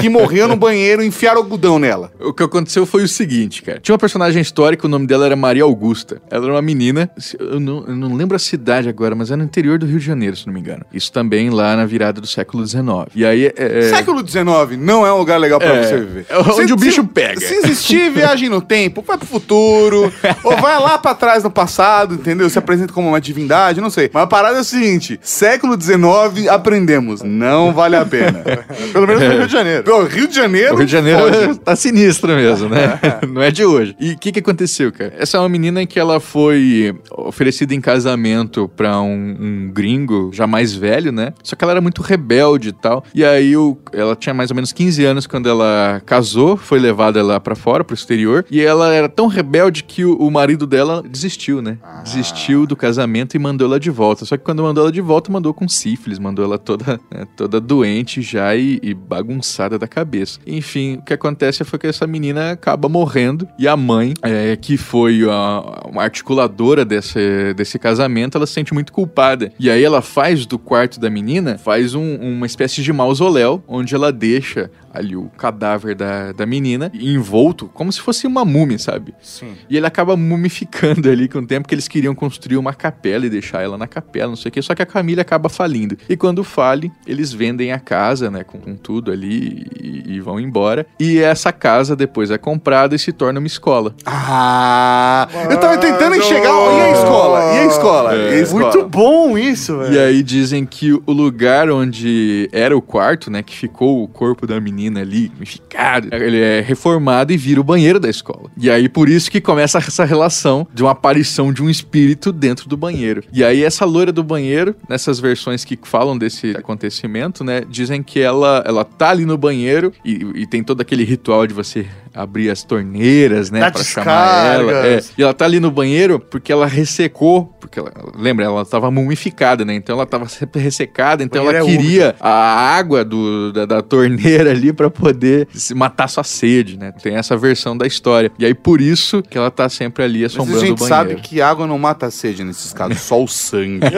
que 0.00 0.08
morreu 0.08 0.48
no 0.48 0.56
banheiro 0.56 1.02
e 1.02 1.06
enfiaram 1.06 1.38
algodão 1.42 1.78
nela. 1.78 2.10
O 2.18 2.32
que 2.32 2.42
aconteceu 2.42 2.84
foi 2.84 3.04
o 3.04 3.08
seguinte, 3.08 3.62
cara. 3.62 3.78
Tinha 3.78 3.92
uma 3.92 3.98
personagem 3.98 4.42
histórica, 4.42 4.86
o 4.86 4.90
nome 4.90 5.06
dela 5.06 5.24
era 5.26 5.36
Maria 5.36 5.62
Augusta. 5.62 6.20
Ela 6.30 6.44
era 6.46 6.54
uma 6.54 6.62
menina, 6.62 7.08
eu 7.38 7.60
não, 7.60 7.84
eu 7.86 7.94
não 7.94 8.14
lembro 8.14 8.34
a 8.34 8.38
cidade 8.38 8.88
agora, 8.88 9.14
mas 9.14 9.30
é 9.30 9.36
no 9.36 9.44
interior 9.44 9.78
do 9.78 9.86
Rio 9.86 9.98
de 10.00 10.04
Janeiro, 10.04 10.34
se 10.36 10.46
não 10.46 10.52
me 10.54 10.60
engano. 10.60 10.84
Isso 10.92 11.12
também 11.12 11.48
lá 11.50 11.76
na 11.76 11.86
virada 11.86 12.20
do 12.20 12.26
século 12.26 12.66
XIX. 12.66 12.82
E 13.14 13.24
aí, 13.24 13.46
é, 13.46 13.54
é- 13.56 13.82
Século 13.90 14.26
XIX 14.26 14.44
não 14.78 15.06
é 15.06 15.12
um 15.12 15.18
lugar 15.18 15.38
legal 15.38 15.58
pra 15.60 15.68
É, 15.68 15.82
você 15.84 15.98
viver. 15.98 16.26
é 16.28 16.38
onde 16.38 16.66
Se- 16.66 16.72
o 16.72 16.76
bicho 16.76 17.02
se- 17.02 17.08
pega. 17.08 17.40
Se 17.40 17.54
existir 17.54 18.10
viagem 18.10 18.48
no 18.48 18.60
tempo, 18.60 19.02
vai 19.06 19.16
pro 19.18 19.26
futuro, 19.26 20.12
ou 20.42 20.55
vai 20.60 20.80
lá 20.80 20.98
pra 20.98 21.14
trás 21.14 21.42
no 21.44 21.50
passado, 21.50 22.14
entendeu? 22.14 22.48
Se 22.50 22.58
apresenta 22.58 22.92
como 22.92 23.08
uma 23.08 23.20
divindade, 23.20 23.80
não 23.80 23.90
sei. 23.90 24.10
Mas 24.12 24.22
a 24.22 24.26
parada 24.26 24.58
é 24.58 24.60
o 24.60 24.64
seguinte: 24.64 25.18
século 25.22 25.80
XIX, 25.80 26.48
aprendemos. 26.50 27.22
Não 27.22 27.72
vale 27.72 27.96
a 27.96 28.04
pena. 28.04 28.42
Pelo 28.92 29.06
menos 29.06 29.22
no 29.22 29.30
Rio 29.30 29.46
de 29.46 29.52
Janeiro. 29.52 29.84
Pô, 29.84 30.02
Rio 30.04 30.28
de 30.28 30.34
Janeiro. 30.34 30.74
O 30.74 30.76
Rio 30.78 30.86
de 30.86 30.92
Janeiro 30.92 31.20
foge. 31.32 31.58
tá 31.64 31.76
sinistro 31.76 32.34
mesmo, 32.34 32.68
né? 32.68 32.98
Não 33.28 33.42
é 33.42 33.50
de 33.50 33.64
hoje. 33.64 33.94
E 33.98 34.12
o 34.12 34.18
que 34.18 34.32
que 34.32 34.38
aconteceu, 34.40 34.92
cara? 34.92 35.12
Essa 35.18 35.36
é 35.36 35.40
uma 35.40 35.48
menina 35.48 35.84
que 35.86 35.98
ela 35.98 36.20
foi 36.20 36.94
oferecida 37.10 37.74
em 37.74 37.80
casamento 37.80 38.68
pra 38.76 39.00
um, 39.00 39.36
um 39.66 39.70
gringo 39.72 40.30
já 40.32 40.46
mais 40.46 40.74
velho, 40.74 41.12
né? 41.12 41.32
Só 41.42 41.56
que 41.56 41.64
ela 41.64 41.72
era 41.72 41.80
muito 41.80 42.02
rebelde 42.02 42.68
e 42.68 42.72
tal. 42.72 43.04
E 43.14 43.24
aí 43.24 43.56
o- 43.56 43.76
ela 43.92 44.14
tinha 44.16 44.34
mais 44.34 44.50
ou 44.50 44.54
menos 44.54 44.72
15 44.72 45.04
anos 45.04 45.26
quando 45.26 45.48
ela 45.48 46.00
casou, 46.06 46.56
foi 46.56 46.78
levada 46.78 47.22
lá 47.22 47.38
pra 47.40 47.54
fora, 47.54 47.84
pro 47.84 47.94
exterior. 47.94 48.44
E 48.50 48.60
ela 48.62 48.92
era 48.94 49.08
tão 49.08 49.26
rebelde 49.26 49.82
que 49.84 50.04
o, 50.04 50.14
o 50.16 50.30
marido 50.30 50.45
dela 50.54 51.02
desistiu, 51.02 51.62
né? 51.62 51.78
Desistiu 52.04 52.66
do 52.66 52.76
casamento 52.76 53.34
e 53.34 53.38
mandou 53.38 53.66
ela 53.66 53.80
de 53.80 53.90
volta. 53.90 54.26
Só 54.26 54.36
que 54.36 54.44
quando 54.44 54.62
mandou 54.62 54.84
ela 54.84 54.92
de 54.92 55.00
volta, 55.00 55.32
mandou 55.32 55.54
com 55.54 55.66
sífilis, 55.66 56.18
mandou 56.18 56.44
ela 56.44 56.58
toda, 56.58 57.00
né, 57.10 57.26
toda 57.34 57.58
doente 57.58 58.20
já 58.20 58.54
e, 58.54 58.78
e 58.82 58.92
bagunçada 58.92 59.78
da 59.78 59.88
cabeça. 59.88 60.38
Enfim, 60.46 60.96
o 60.98 61.02
que 61.02 61.14
acontece 61.14 61.64
foi 61.64 61.78
que 61.78 61.86
essa 61.86 62.06
menina 62.06 62.50
acaba 62.50 62.88
morrendo 62.88 63.48
e 63.58 63.66
a 63.66 63.76
mãe, 63.76 64.12
é, 64.22 64.54
que 64.56 64.76
foi 64.76 65.22
a, 65.28 65.88
uma 65.90 66.02
articuladora 66.02 66.84
desse, 66.84 67.54
desse 67.54 67.78
casamento, 67.78 68.36
ela 68.36 68.46
se 68.46 68.52
sente 68.52 68.74
muito 68.74 68.92
culpada. 68.92 69.50
E 69.58 69.70
aí 69.70 69.82
ela 69.82 70.02
faz 70.02 70.44
do 70.44 70.58
quarto 70.58 71.00
da 71.00 71.08
menina, 71.08 71.56
faz 71.56 71.94
um- 71.94 72.16
uma 72.16 72.44
espécie 72.46 72.82
de 72.82 72.92
mausoléu, 72.92 73.62
onde 73.66 73.94
ela 73.94 74.12
deixa 74.12 74.70
ali 74.96 75.16
o 75.16 75.30
cadáver 75.36 75.94
da, 75.94 76.32
da 76.32 76.46
menina 76.46 76.90
envolto, 76.94 77.68
como 77.72 77.92
se 77.92 78.00
fosse 78.00 78.26
uma 78.26 78.44
múmia, 78.44 78.78
sabe? 78.78 79.14
Sim. 79.20 79.54
E 79.68 79.76
ele 79.76 79.86
acaba 79.86 80.16
mumificando 80.16 81.08
ali 81.10 81.28
com 81.28 81.38
o 81.38 81.46
tempo 81.46 81.68
que 81.68 81.74
eles 81.74 81.88
queriam 81.88 82.14
construir 82.14 82.56
uma 82.56 82.74
capela 82.74 83.26
e 83.26 83.30
deixar 83.30 83.62
ela 83.62 83.76
na 83.76 83.86
capela, 83.86 84.28
não 84.28 84.36
sei 84.36 84.48
o 84.48 84.52
que. 84.52 84.62
Só 84.62 84.74
que 84.74 84.82
a 84.82 84.86
família 84.86 85.22
acaba 85.22 85.48
falindo. 85.48 85.96
E 86.08 86.16
quando 86.16 86.42
fale, 86.42 86.90
eles 87.06 87.32
vendem 87.32 87.72
a 87.72 87.78
casa, 87.78 88.30
né, 88.30 88.44
com, 88.44 88.58
com 88.58 88.74
tudo 88.76 89.10
ali 89.10 89.66
e, 89.80 90.14
e 90.14 90.20
vão 90.20 90.40
embora. 90.40 90.86
E 90.98 91.18
essa 91.18 91.52
casa 91.52 91.94
depois 91.94 92.30
é 92.30 92.38
comprada 92.38 92.94
e 92.94 92.98
se 92.98 93.12
torna 93.12 93.38
uma 93.38 93.46
escola. 93.46 93.94
Ah, 94.04 95.28
eu 95.50 95.58
tava 95.58 95.78
tentando 95.78 96.16
enxergar. 96.16 96.46
E 96.46 96.80
a 96.80 96.90
escola? 96.92 97.40
E 97.40 97.58
a 97.58 97.66
escola? 97.66 98.14
É. 98.14 98.30
E 98.30 98.34
a 98.34 98.40
escola? 98.40 98.62
Muito 98.62 98.88
bom 98.88 99.38
isso, 99.38 99.78
velho. 99.78 99.94
E 99.94 99.98
aí 99.98 100.22
dizem 100.22 100.64
que 100.64 100.92
o 100.92 101.12
lugar 101.12 101.70
onde 101.70 102.48
era 102.52 102.76
o 102.76 102.82
quarto, 102.82 103.30
né, 103.30 103.42
que 103.42 103.54
ficou 103.56 104.02
o 104.02 104.08
corpo 104.08 104.46
da 104.46 104.60
menina 104.60 104.85
ali, 104.94 105.30
mumificado, 105.34 106.08
ele 106.14 106.40
é 106.40 106.60
reformado 106.60 107.32
e 107.32 107.36
vira 107.36 107.60
o 107.60 107.64
banheiro 107.64 107.98
da 107.98 108.08
escola. 108.08 108.50
E 108.56 108.70
aí 108.70 108.88
por 108.88 109.08
isso 109.08 109.30
que 109.30 109.40
começa 109.40 109.78
essa 109.78 110.04
relação 110.04 110.66
de 110.72 110.82
uma 110.82 110.92
aparição 110.92 111.52
de 111.52 111.62
um 111.62 111.70
espírito 111.70 112.32
dentro 112.32 112.68
do 112.68 112.76
banheiro. 112.76 113.22
E 113.32 113.44
aí 113.44 113.62
essa 113.62 113.84
loira 113.84 114.12
do 114.12 114.22
banheiro, 114.22 114.74
nessas 114.88 115.18
versões 115.18 115.64
que 115.64 115.78
falam 115.82 116.16
desse 116.16 116.50
acontecimento, 116.50 117.42
né, 117.44 117.62
dizem 117.68 118.02
que 118.02 118.20
ela 118.20 118.62
ela 118.66 118.84
tá 118.84 119.10
ali 119.10 119.24
no 119.24 119.36
banheiro 119.36 119.92
e, 120.04 120.26
e 120.34 120.46
tem 120.46 120.62
todo 120.62 120.80
aquele 120.80 121.04
ritual 121.04 121.46
de 121.46 121.54
você 121.54 121.86
abrir 122.14 122.50
as 122.50 122.62
torneiras, 122.62 123.50
né, 123.50 123.70
pra 123.70 123.84
chamar 123.84 124.54
ela. 124.54 124.86
É, 124.86 125.00
e 125.18 125.22
ela 125.22 125.34
tá 125.34 125.44
ali 125.44 125.60
no 125.60 125.70
banheiro 125.70 126.18
porque 126.18 126.50
ela 126.50 126.66
ressecou, 126.66 127.54
porque 127.60 127.78
ela, 127.78 127.92
lembra, 128.16 128.44
ela 128.44 128.64
tava 128.64 128.90
mumificada, 128.90 129.64
né? 129.64 129.74
Então 129.74 129.96
ela 129.96 130.06
tava 130.06 130.26
sempre 130.28 130.60
ressecada, 130.60 131.22
então 131.22 131.42
ela 131.42 131.58
é 131.58 131.64
queria 131.64 132.16
a 132.18 132.30
água 132.30 133.04
do, 133.04 133.52
da, 133.52 133.66
da 133.66 133.82
torneira 133.82 134.50
ali 134.50 134.65
pra 134.74 134.90
poder 134.90 135.48
se 135.52 135.74
matar 135.74 136.08
sua 136.08 136.24
sede, 136.24 136.78
né? 136.78 136.92
Tem 137.02 137.16
essa 137.16 137.36
versão 137.36 137.76
da 137.76 137.86
história. 137.86 138.30
E 138.38 138.46
aí 138.46 138.54
por 138.54 138.80
isso 138.80 139.22
que 139.22 139.36
ela 139.36 139.50
tá 139.50 139.68
sempre 139.68 140.04
ali 140.04 140.22
Mas 140.22 140.32
assombrando 140.32 140.62
a 140.62 140.66
gente 140.66 140.82
o 140.82 140.86
sabe 140.86 141.08
banheiro. 141.10 141.28
que 141.28 141.40
água 141.40 141.66
não 141.66 141.78
mata 141.78 142.06
a 142.06 142.10
sede 142.10 142.44
nesses 142.44 142.72
casos, 142.72 143.00
só 143.00 143.22
o 143.22 143.28
sangue. 143.28 143.80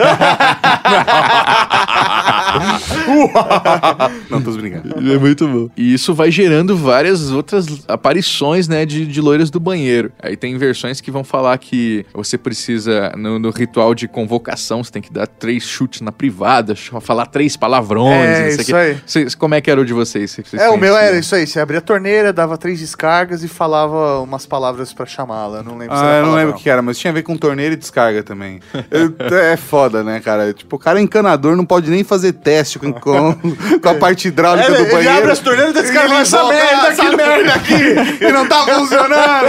não, 4.29 4.41
tô 4.41 4.51
brincando. 4.51 4.89
É 5.09 5.17
muito 5.17 5.47
bom. 5.47 5.69
E 5.75 5.93
isso 5.93 6.13
vai 6.13 6.29
gerando 6.29 6.77
várias 6.77 7.31
outras 7.31 7.65
aparições, 7.87 8.67
né, 8.67 8.85
de, 8.85 9.05
de 9.05 9.21
loiras 9.21 9.49
do 9.49 9.59
banheiro. 9.59 10.11
Aí 10.21 10.37
tem 10.37 10.55
versões 10.57 11.01
que 11.01 11.09
vão 11.09 11.23
falar 11.23 11.57
que 11.57 12.05
você 12.13 12.37
precisa, 12.37 13.11
no, 13.17 13.39
no 13.39 13.49
ritual 13.49 13.95
de 13.95 14.07
convocação, 14.07 14.83
você 14.83 14.91
tem 14.91 15.01
que 15.01 15.11
dar 15.11 15.25
três 15.25 15.63
chutes 15.63 16.01
na 16.01 16.11
privada, 16.11 16.75
falar 16.75 17.25
três 17.25 17.57
palavrões. 17.57 18.13
É, 18.13 18.55
não 18.55 18.63
sei 18.63 18.73
o 18.73 18.77
aí. 18.77 18.97
Como 19.37 19.55
é 19.55 19.61
que 19.61 19.71
era 19.71 19.81
o 19.81 19.85
de 19.85 19.93
vocês? 19.93 20.31
Vocês 20.31 20.58
É, 20.59 20.69
o 20.69 20.77
meu 20.77 20.95
era 20.97 21.17
isso 21.17 21.33
aí. 21.35 21.47
Você 21.47 21.59
abria 21.59 21.79
a 21.79 21.81
torneira, 21.81 22.31
dava 22.33 22.57
três 22.57 22.79
descargas 22.79 23.43
e 23.43 23.47
falava 23.47 24.19
umas 24.19 24.45
palavras 24.45 24.93
pra 24.93 25.05
chamá-la. 25.05 25.63
Não 25.63 25.77
lembro 25.77 25.95
se 25.97 26.03
Ah, 26.03 26.07
era 26.07 26.17
eu 26.17 26.21
não 26.25 26.29
lembro 26.35 26.35
palavrão. 26.35 26.57
o 26.59 26.63
que 26.63 26.69
era, 26.69 26.81
mas 26.81 26.97
tinha 26.97 27.11
a 27.11 27.13
ver 27.13 27.23
com 27.23 27.37
torneira 27.37 27.73
e 27.73 27.77
descarga 27.77 28.23
também. 28.23 28.59
Eu- 28.91 29.13
é 29.37 29.55
foda, 29.57 30.03
né, 30.03 30.19
cara? 30.19 30.53
Tipo, 30.53 30.75
o 30.75 30.79
cara 30.79 30.99
encanador 31.01 31.55
não 31.55 31.65
pode 31.65 31.89
nem 31.89 32.03
fazer 32.03 32.33
teste 32.33 32.77
com, 32.79 32.91
com, 32.93 33.33
com 33.81 33.89
a 33.89 33.95
parte 33.95 34.27
hidráulica 34.27 34.67
É, 34.67 34.71
do 34.71 34.83
ele 34.83 34.91
banheiro. 34.91 35.17
abre 35.17 35.31
as 35.31 35.39
torneiras 35.39 35.75
e 35.75 35.81
descarga 35.81 36.13
ele 36.13 36.21
essa 36.21 36.43
merda 36.45 36.87
aqui 36.89 37.15
merda 37.15 37.53
aqui 37.53 38.25
e 38.25 38.31
não 38.31 38.47
tá 38.47 38.65
funcionando. 38.65 39.45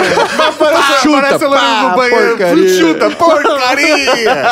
Aparece, 0.48 1.02
Chuta, 1.02 1.18
aparece 1.18 1.44
a 1.44 1.48
loira 1.48 1.60
pá, 1.64 1.88
do 1.90 1.96
banheiro. 1.96 2.28
porcaria. 2.36 2.68
Chuta, 2.78 3.10
porcaria. 3.10 4.42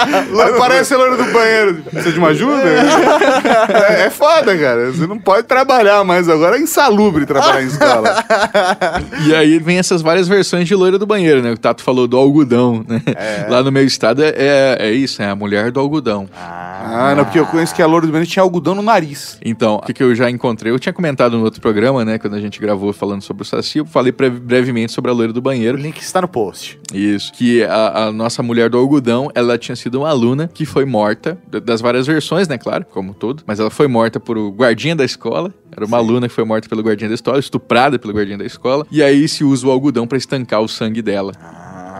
aparece 0.57 0.95
a 0.95 0.97
loira 0.97 1.17
do 1.17 1.25
banheiro. 1.33 1.75
Precisa 1.85 2.13
de 2.13 2.19
uma 2.19 2.29
ajuda? 2.29 2.59
É, 3.89 4.07
é 4.07 4.11
foda, 4.11 4.57
cara. 4.57 4.91
Você 4.91 5.07
não 5.07 5.19
pode 5.19 5.47
trabalhar 5.47 6.03
mais 6.05 6.29
agora. 6.29 6.48
É 6.57 6.61
insalubre 6.61 7.27
trabalhar 7.27 7.63
em 7.63 7.67
escola. 7.67 8.25
E 9.27 9.35
aí 9.35 9.59
vem 9.59 9.79
essas 9.79 10.01
várias 10.03 10.29
versões 10.29 10.67
de 10.67 10.75
loira 10.75 10.99
do 10.99 11.07
banheiro, 11.07 11.43
né? 11.43 11.51
O 11.53 11.59
Tato 11.59 11.83
falou 11.83 12.07
do 12.07 12.17
algodão, 12.17 12.85
né? 12.89 13.03
Lá 13.49 13.63
no 13.63 13.71
meu 13.73 13.85
estado 13.85 14.23
é, 14.23 14.29
é, 14.37 14.77
é 14.81 14.93
isso, 14.93 15.21
é 15.23 15.29
a 15.29 15.35
mulher 15.37 15.71
do 15.71 15.81
algodão. 15.81 16.29
Ah, 16.35 17.15
não, 17.17 17.25
porque 17.25 17.39
eu 17.39 17.47
conheço 17.47 17.75
que 17.75 17.83
a 17.83 17.87
loira 17.87 18.07
do 18.07 18.13
banheiro 18.13 18.31
tinha 18.31 18.43
algodão 18.43 18.75
no 18.75 18.83
nariz. 18.83 19.39
Então, 19.45 19.77
o 19.77 19.81
que, 19.83 19.93
que 19.93 20.03
eu 20.03 20.15
já 20.15 20.31
encontrei? 20.31 20.73
Eu 20.73 20.79
tinha 20.79 20.93
comentado 20.93 21.37
no 21.37 21.45
outro 21.45 21.61
programa, 21.61 22.05
né? 22.05 22.19
Quando 22.19 22.35
a 22.35 22.41
gente 22.41 22.61
gravou 22.61 22.93
falando 22.93 23.23
sobre 23.23 23.43
o 23.43 23.47
Saci, 23.47 23.79
eu 23.79 23.87
falei 23.87 24.13
breve- 24.13 24.39
brevemente 24.41 24.93
sobre 24.93 25.11
a 25.11 25.15
loira 25.15 25.33
do 25.33 25.39
O 25.39 25.43
banheiro. 25.43 25.77
link 25.77 25.99
está 26.01 26.21
no 26.23 26.29
post. 26.29 26.79
Isso. 26.93 27.33
Que 27.33 27.65
a, 27.65 28.05
a 28.07 28.13
nossa 28.13 28.43
mulher 28.43 28.71
do 28.71 28.79
algodão, 28.79 29.31
ela 29.35 29.59
tinha 29.59 29.77
sido 29.77 30.01
uma 30.01 30.09
aluna 30.09 30.49
que 30.53 30.65
foi 30.65 30.85
morta, 30.85 31.39
das 31.65 31.81
várias 31.81 32.07
versões, 32.07 32.49
né? 32.49 32.57
Claro, 32.57 32.87
como 32.91 33.13
todo. 33.15 33.43
Mas 33.47 33.61
ela 33.61 33.71
foi 33.71 33.89
morta 33.89 34.19
por 34.21 34.39
o 34.39 34.51
guardinha 34.51 34.95
da 34.97 35.05
escola. 35.05 35.53
Era 35.77 35.85
uma 35.85 35.99
aluna 35.99 36.29
que 36.29 36.35
foi 36.39 36.45
morta 36.45 36.69
pelo 36.69 36.83
guardinha 36.83 37.09
da 37.09 37.17
escola, 37.17 37.41
estuprada 37.41 37.99
pelo 37.99 38.15
guardinha 38.15 38.39
da 38.39 38.45
escola. 38.45 38.87
E 38.93 39.03
aí 39.03 39.27
se 39.27 39.43
usa 39.43 39.67
o 39.67 39.71
algodão 39.73 40.07
pra 40.07 40.17
estancar 40.17 40.61
o 40.61 40.69
sangue 40.69 41.03
dela. 41.03 41.33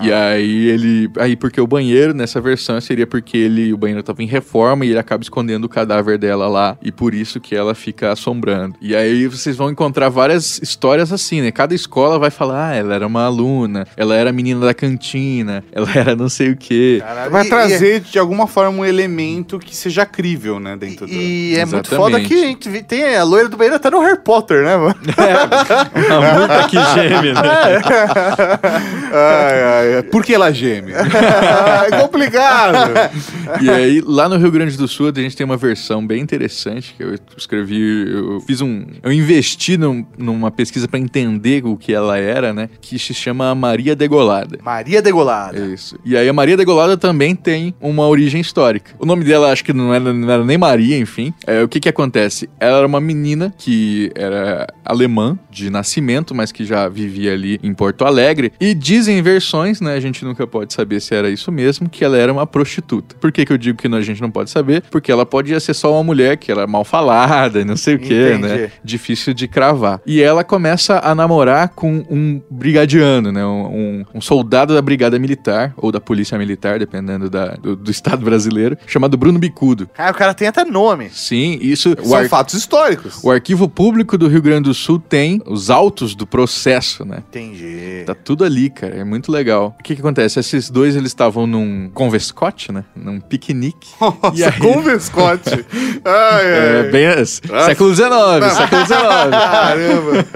E 0.01 0.13
aí 0.13 0.69
ele. 0.69 1.11
Aí 1.19 1.37
porque 1.37 1.61
o 1.61 1.67
banheiro, 1.67 2.15
nessa 2.15 2.41
versão, 2.41 2.81
seria 2.81 3.07
porque 3.07 3.37
ele, 3.37 3.73
o 3.73 3.77
banheiro 3.77 4.03
tava 4.03 4.23
em 4.23 4.27
reforma 4.27 4.85
e 4.85 4.91
ele 4.91 4.99
acaba 4.99 5.23
escondendo 5.23 5.65
o 5.65 5.69
cadáver 5.69 6.19
dela 6.19 6.49
lá. 6.49 6.77
E 6.83 6.91
por 6.93 7.15
isso 7.15 7.41
que 7.41 7.55
ela 7.55 7.75
fica 7.75 8.13
assombrando. 8.13 8.75
E 8.81 8.95
aí 8.95 9.27
vocês 9.27 9.57
vão 9.57 9.71
encontrar 9.71 10.09
várias 10.09 10.61
histórias 10.63 11.13
assim, 11.13 11.41
né? 11.41 11.51
Cada 11.51 11.75
escola 11.75 12.19
vai 12.19 12.31
falar, 12.31 12.71
ah, 12.71 12.75
ela 12.75 12.95
era 12.95 13.07
uma 13.07 13.25
aluna, 13.25 13.87
ela 13.97 14.15
era 14.15 14.31
a 14.31 14.33
menina 14.33 14.65
da 14.67 14.75
cantina, 14.75 15.65
ela 15.73 15.89
era 15.95 16.15
não 16.17 16.29
sei 16.29 16.51
o 16.51 16.57
quê. 16.57 17.03
Vai 17.31 17.47
E- 17.47 17.49
trazer, 17.49 18.01
de 18.01 18.19
alguma 18.19 18.47
forma, 18.47 18.71
um 18.81 18.85
elemento 18.85 19.59
que 19.59 19.75
seja 19.75 20.05
crível, 20.07 20.59
né? 20.61 20.77
Dentro 20.77 21.07
do... 21.07 21.13
E 21.13 21.55
é 21.57 21.65
muito 21.65 21.89
Exatamente. 21.93 21.97
foda 21.97 22.21
que 22.21 22.35
a 22.35 22.47
gente 22.47 22.83
tem 22.85 23.17
a 23.17 23.25
loira 23.25 23.49
do 23.49 23.57
banheiro 23.57 23.77
até 23.77 23.91
no 23.91 24.01
Harry 24.01 24.19
Potter, 24.23 24.63
né, 24.65 24.77
mano? 24.77 24.95
Uma 26.19 26.39
multa 26.39 26.69
que 26.69 26.77
geme, 26.95 27.33
né? 27.33 27.41
Ai, 29.11 29.63
ai, 29.63 29.88
é, 29.89 30.03
por 30.03 30.25
que 30.25 30.35
ela 30.35 30.53
geme? 30.53 30.93
é 31.91 32.01
complicado. 32.01 32.79
E 33.63 33.71
aí, 33.71 34.03
lá 34.05 34.29
no 34.29 34.37
Rio 34.37 34.51
Grande 34.51 34.77
do 34.77 34.87
Sul, 34.87 35.09
a 35.15 35.21
gente 35.21 35.35
tem 35.35 35.45
uma 35.45 35.57
versão 35.57 36.07
bem 36.07 36.21
interessante 36.21 36.95
que 36.95 37.03
eu 37.03 37.15
escrevi. 37.37 38.07
Eu 38.11 38.41
fiz 38.43 38.61
um. 38.61 38.85
Eu 39.03 39.11
investi 39.11 39.79
num- 39.79 40.05
numa 40.19 40.51
pesquisa 40.51 40.87
pra 40.87 40.99
entender 41.01 41.65
o 41.65 41.75
que 41.77 41.93
ela 41.95 42.19
era, 42.19 42.53
né? 42.53 42.69
Que 42.81 42.99
se 42.99 43.15
chama 43.15 43.55
Maria 43.55 43.97
Degolada. 43.97 44.59
Maria 44.63 45.01
Degolada. 45.01 45.59
Isso. 45.59 45.99
E 46.05 46.15
aí 46.17 46.29
a 46.29 46.33
Maria 46.33 46.59
Degolada 46.59 46.97
também 46.97 47.35
tem 47.35 47.75
uma 47.81 48.07
origem 48.07 48.39
histórica. 48.41 48.91
O 48.99 49.07
nome 49.07 49.25
dela 49.25 49.51
acho 49.51 49.65
que 49.65 49.73
não 49.73 49.95
era, 49.95 50.13
não 50.13 50.31
era 50.31 50.45
nem 50.45 50.59
Maria, 50.59 50.99
enfim. 50.99 51.33
É, 51.47 51.63
o 51.63 51.69
que 51.69 51.81
que 51.81 51.89
acontece? 51.89 52.51
Ela 52.61 52.79
era 52.79 52.87
uma 52.87 53.01
menina 53.01 53.53
que 53.57 54.13
era 54.15 54.67
alemã 54.85 55.39
de 55.51 55.71
nascimento, 55.71 56.35
mas 56.35 56.53
que 56.53 56.65
já 56.67 56.87
vivia 56.89 57.33
ali 57.33 57.59
em 57.63 57.73
Porto 57.73 58.05
Alegre. 58.05 58.53
E 58.61 58.75
dizem 58.75 59.23
versões, 59.23 59.78
né? 59.81 59.95
A 59.95 60.01
gente 60.01 60.25
nunca 60.25 60.47
pode 60.47 60.73
saber 60.73 61.01
se 61.01 61.15
era 61.15 61.29
isso 61.31 61.51
mesmo, 61.53 61.89
que 61.89 62.05
ela 62.05 62.17
era 62.17 62.33
uma 62.33 62.47
prostituta. 62.47 63.17
Por 63.21 63.31
que 63.33 63.45
que 63.45 63.53
eu 63.53 63.59
digo 63.59 63.79
que 63.79 63.87
a 63.89 64.01
gente 64.01 64.21
não 64.21 64.31
pode 64.31 64.51
saber? 64.51 64.83
Porque 64.91 65.11
ela 65.11 65.25
podia 65.27 65.59
ser 65.61 65.75
só 65.75 65.93
uma 65.93 66.05
mulher 66.05 66.37
que 66.37 66.51
era 66.53 66.67
mal 66.67 66.85
falada 66.85 67.61
e 67.61 67.65
não 67.65 67.77
sei 67.77 67.95
o 67.95 67.99
que, 67.99 68.37
né? 68.39 68.71
Difícil 68.85 69.33
de 69.35 69.49
cravar. 69.49 70.01
E 70.07 70.21
ela 70.23 70.45
começa 70.45 71.01
a 71.03 71.15
namorar 71.15 71.71
com 71.71 72.05
um 72.11 72.41
brigadiano, 72.51 73.33
né? 73.33 73.45
Um, 73.45 74.05
um- 74.15 74.21
soldado 74.21 74.75
da 74.75 74.83
brigada 74.83 75.19
militar, 75.19 75.73
ou 75.77 75.91
da 75.91 76.01
polícia 76.01 76.37
militar, 76.37 76.79
dependendo 76.79 77.31
da- 77.31 77.55
do, 77.57 77.75
do 77.75 77.91
estado 77.91 78.25
brasileiro, 78.25 78.77
chamado 78.87 79.17
Bruno 79.17 79.39
Bicudo. 79.39 79.89
Cara, 79.95 80.11
o 80.11 80.15
cara 80.15 80.35
tem 80.35 80.49
até 80.49 80.65
nome. 80.65 81.09
Sim, 81.11 81.59
isso... 81.63 81.95
São 82.03 82.17
ar- 82.19 82.29
fatos 82.29 82.55
históricos. 82.55 83.21
o 83.23 83.31
arquivo 83.31 83.69
público 83.69 84.19
do 84.19 84.29
Rio 84.29 84.43
Grande 84.43 84.65
do 84.69 84.75
Sul 84.75 84.99
tem 84.99 85.41
os 85.47 85.71
autos 85.71 86.15
do 86.15 86.27
processo, 86.27 87.05
né? 87.05 87.23
Entendi. 87.29 88.03
Tá 88.05 88.15
tudo 88.15 88.45
ali, 88.45 88.69
cara. 88.69 88.97
É 88.97 89.05
muito 89.05 89.33
legal. 89.33 89.68
O 89.79 89.83
que 89.83 89.95
que 89.95 90.01
acontece? 90.01 90.39
Esses 90.39 90.71
dois, 90.71 90.95
eles 90.97 91.09
estavam 91.11 91.47
num 91.47 91.91
convescote, 91.93 92.71
né? 92.73 92.85
Num 92.97 93.21
piquenique. 93.21 93.89
Nossa, 94.01 94.33
E 94.35 94.45
aí- 94.45 94.53
com 94.59 94.81
Vescote. 94.83 95.67
Ai, 96.05 96.45
É, 96.45 96.83
ai. 96.85 96.91
bem... 96.91 97.25
Século 97.25 97.95
XIX, 97.95 98.09
século 98.57 98.87
XIX. 98.87 98.99
Caramba. 99.31 100.27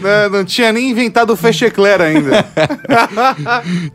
não, 0.00 0.38
não 0.38 0.44
tinha 0.44 0.72
nem 0.72 0.90
inventado 0.90 1.32
o 1.32 1.36
Fechecler 1.36 2.00
ainda. 2.00 2.44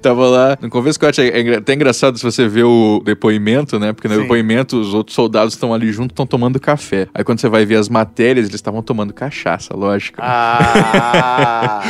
Tava 0.01 0.27
lá 0.27 0.57
no 0.61 0.69
Convescote. 0.69 1.21
É, 1.21 1.41
é 1.41 1.55
até 1.57 1.73
engraçado 1.73 2.17
se 2.17 2.23
você 2.23 2.47
vê 2.47 2.63
o 2.63 3.01
depoimento, 3.03 3.77
né? 3.79 3.93
Porque 3.93 4.07
no 4.07 4.15
Sim. 4.15 4.21
depoimento 4.21 4.79
os 4.79 4.93
outros 4.93 5.15
soldados 5.15 5.53
estão 5.53 5.73
ali 5.73 5.91
junto, 5.91 6.11
estão 6.11 6.25
tomando 6.25 6.59
café. 6.59 7.07
Aí 7.13 7.23
quando 7.23 7.39
você 7.39 7.49
vai 7.49 7.65
ver 7.65 7.75
as 7.75 7.89
matérias, 7.89 8.45
eles 8.47 8.55
estavam 8.55 8.81
tomando 8.81 9.13
cachaça, 9.13 9.75
lógico. 9.75 10.19
Ah. 10.21 11.81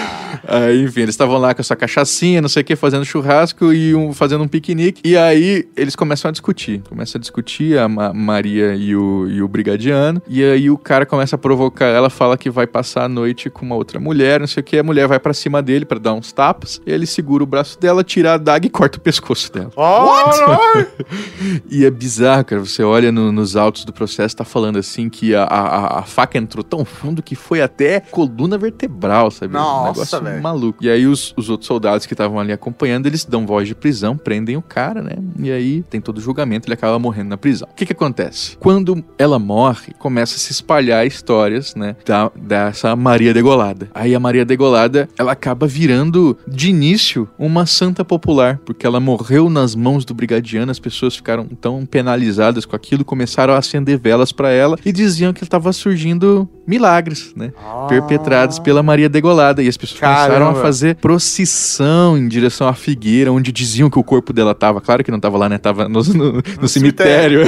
Aí, 0.48 0.84
enfim, 0.84 1.02
eles 1.02 1.14
estavam 1.14 1.38
lá 1.38 1.54
com 1.54 1.62
essa 1.62 1.76
cachaçinha, 1.76 2.42
não 2.42 2.50
sei 2.50 2.62
o 2.62 2.66
que, 2.66 2.76
fazendo 2.76 2.97
churrasco 3.06 3.72
e 3.74 3.94
um- 3.96 4.14
fazendo 4.14 4.44
um 4.44 4.48
piquenique. 4.48 5.02
E 5.04 5.18
aí 5.18 5.68
eles 5.76 5.96
começam 5.96 6.30
a 6.30 6.32
discutir. 6.32 6.82
Começam 6.90 7.20
a 7.20 7.22
discutir 7.22 7.78
a 7.78 7.88
Ma- 7.88 8.14
Maria 8.14 8.76
e 8.76 8.96
o, 8.96 9.28
e 9.30 9.42
o 9.42 9.48
brigadiano. 9.48 10.22
E 10.28 10.44
aí 10.44 10.70
o 10.70 10.78
cara 10.78 11.06
começa 11.06 11.36
a 11.36 11.40
provocar 11.40 11.86
ela, 11.88 12.10
fala 12.10 12.38
que 12.38 12.50
vai 12.50 12.68
passar 12.68 13.04
a 13.06 13.10
noite 13.10 13.50
com 13.50 13.66
uma 13.66 13.76
outra 13.76 14.00
mulher, 14.00 14.40
não 14.40 14.48
sei 14.48 14.62
o 14.62 14.64
que. 14.64 14.78
A 14.78 14.84
mulher 14.84 15.08
vai 15.08 15.20
pra 15.20 15.34
cima 15.34 15.62
dele 15.62 15.86
pra 15.86 15.98
dar 16.00 16.14
uns 16.14 16.32
tapas. 16.32 16.82
Ele 16.86 17.06
segura 17.06 17.44
o 17.44 17.48
braço 17.48 17.80
dela, 17.80 18.04
tira 18.04 18.32
a 18.32 18.34
adaga 18.36 18.66
e 18.66 18.70
corta 18.70 18.98
o 18.98 19.02
pescoço 19.02 19.52
dela. 19.52 19.72
What? 19.76 20.88
E 21.70 21.86
é 21.86 21.90
bizarro, 21.92 22.44
cara. 22.46 22.62
Você 22.66 22.84
olha 22.84 23.12
no- 23.12 23.32
nos 23.32 23.56
autos 23.56 23.86
do 23.86 23.94
processo, 23.94 24.36
tá 24.36 24.44
falando 24.44 24.78
assim 24.78 25.10
que 25.10 25.36
a, 25.36 25.44
a- 25.44 26.00
a 26.00 26.04
faca 26.04 26.38
entrou 26.38 26.64
tão 26.64 26.84
fundo 26.86 27.22
que 27.22 27.36
foi 27.36 27.62
até 27.62 28.00
coluna 28.00 28.58
vertebral, 28.58 29.32
sabe? 29.32 29.54
Nossa, 29.54 29.82
um 29.82 29.94
negócio 29.94 30.22
velho. 30.22 30.42
maluco. 30.44 30.84
E 30.84 30.90
aí 30.90 31.06
os, 31.06 31.34
os 31.38 31.50
outros 31.50 31.68
soldados 31.68 32.06
que 32.06 32.14
estavam 32.14 32.40
ali 32.40 32.52
acompanhando, 32.52 32.77
eles 32.86 33.26
dão 33.26 33.46
voz 33.46 33.68
de 33.68 33.76
prisão, 33.76 34.18
prendem 34.18 34.58
o 34.58 34.62
cara, 34.62 35.02
né? 35.02 35.16
E 35.40 35.52
aí 35.52 35.84
tem 35.90 36.00
todo 36.02 36.18
o 36.18 36.22
julgamento, 36.22 36.68
ele 36.68 36.74
acaba 36.74 37.00
morrendo 37.00 37.30
na 37.30 37.38
prisão. 37.38 37.68
O 37.72 37.76
que 37.76 37.86
que 37.86 37.94
acontece? 37.94 38.58
Quando 38.58 39.04
ela 39.18 39.40
morre, 39.40 39.94
começa 39.98 40.36
a 40.36 40.40
se 40.40 40.52
espalhar 40.52 41.06
histórias, 41.06 41.76
né? 41.76 41.96
Da, 42.06 42.32
dessa 42.36 42.96
Maria 42.96 43.34
Degolada. 43.34 43.90
Aí 43.94 44.14
a 44.14 44.20
Maria 44.20 44.46
Degolada, 44.46 45.08
ela 45.18 45.32
acaba 45.32 45.68
virando, 45.68 46.38
de 46.48 46.70
início, 46.70 47.28
uma 47.38 47.66
santa 47.66 48.04
popular, 48.04 48.60
porque 48.66 48.86
ela 48.86 49.00
morreu 49.00 49.50
nas 49.50 49.76
mãos 49.76 50.06
do 50.06 50.14
brigadiano, 50.14 50.72
as 50.72 50.80
pessoas 50.80 51.16
ficaram 51.16 51.46
tão 51.48 51.86
penalizadas 51.86 52.66
com 52.66 52.76
aquilo, 52.76 53.06
começaram 53.06 53.54
a 53.54 53.58
acender 53.58 53.98
velas 53.98 54.32
pra 54.32 54.52
ela 54.52 54.78
e 54.86 54.92
diziam 54.92 55.34
que 55.34 55.44
estava 55.44 55.72
surgindo 55.74 56.48
milagres, 56.66 57.34
né? 57.36 57.54
Perpetrados 57.88 58.60
pela 58.60 58.84
Maria 58.84 59.08
Degolada. 59.08 59.64
E 59.64 59.68
as 59.68 59.78
pessoas 59.78 60.00
começaram 60.00 60.36
a 60.36 60.40
Caramba. 60.50 60.62
fazer 60.62 60.96
procissão 60.96 62.18
em 62.18 62.28
direção 62.28 62.67
à 62.68 62.74
figueira, 62.74 63.32
onde 63.32 63.52
diziam 63.52 63.90
que 63.90 63.98
o 64.00 64.04
corpo 64.04 64.32
dela 64.34 64.54
tava. 64.56 64.80
Claro 64.82 65.04
que 65.04 65.12
não 65.12 65.20
tava 65.20 65.38
lá, 65.38 65.48
né? 65.50 65.58
Tava 65.58 65.88
no, 65.88 66.02
no- 66.04 66.42
no 66.62 66.68
cemitério. 66.68 67.42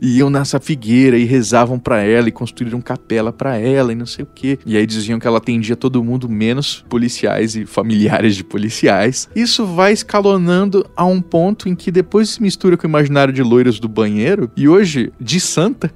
e 0.00 0.18
iam 0.18 0.30
nessa 0.30 0.58
figueira 0.60 1.16
e 1.16 1.24
rezavam 1.24 1.78
pra 1.78 2.02
ela 2.02 2.28
e 2.28 2.32
construíram 2.32 2.80
capela 2.80 3.32
pra 3.32 3.56
ela 3.58 3.92
e 3.92 3.94
não 3.94 4.06
sei 4.06 4.24
o 4.24 4.28
quê. 4.34 4.58
E 4.66 4.76
aí 4.76 4.86
diziam 4.86 5.18
que 5.18 5.26
ela 5.26 5.38
atendia 5.38 5.76
todo 5.76 6.02
mundo, 6.02 6.28
menos 6.28 6.84
policiais 6.88 7.56
e 7.56 7.64
familiares 7.66 8.36
de 8.36 8.44
policiais. 8.44 9.28
Isso 9.34 9.64
vai 9.66 9.92
escalonando 9.92 10.84
a 10.96 11.04
um 11.04 11.20
ponto 11.20 11.68
em 11.68 11.74
que 11.74 11.90
depois 11.90 12.30
se 12.30 12.42
mistura 12.42 12.76
com 12.76 12.86
o 12.86 12.90
imaginário 12.90 13.32
de 13.32 13.42
loiras 13.42 13.78
do 13.78 13.88
banheiro. 13.88 14.50
E 14.56 14.68
hoje, 14.68 15.12
de 15.20 15.40
santa, 15.40 15.90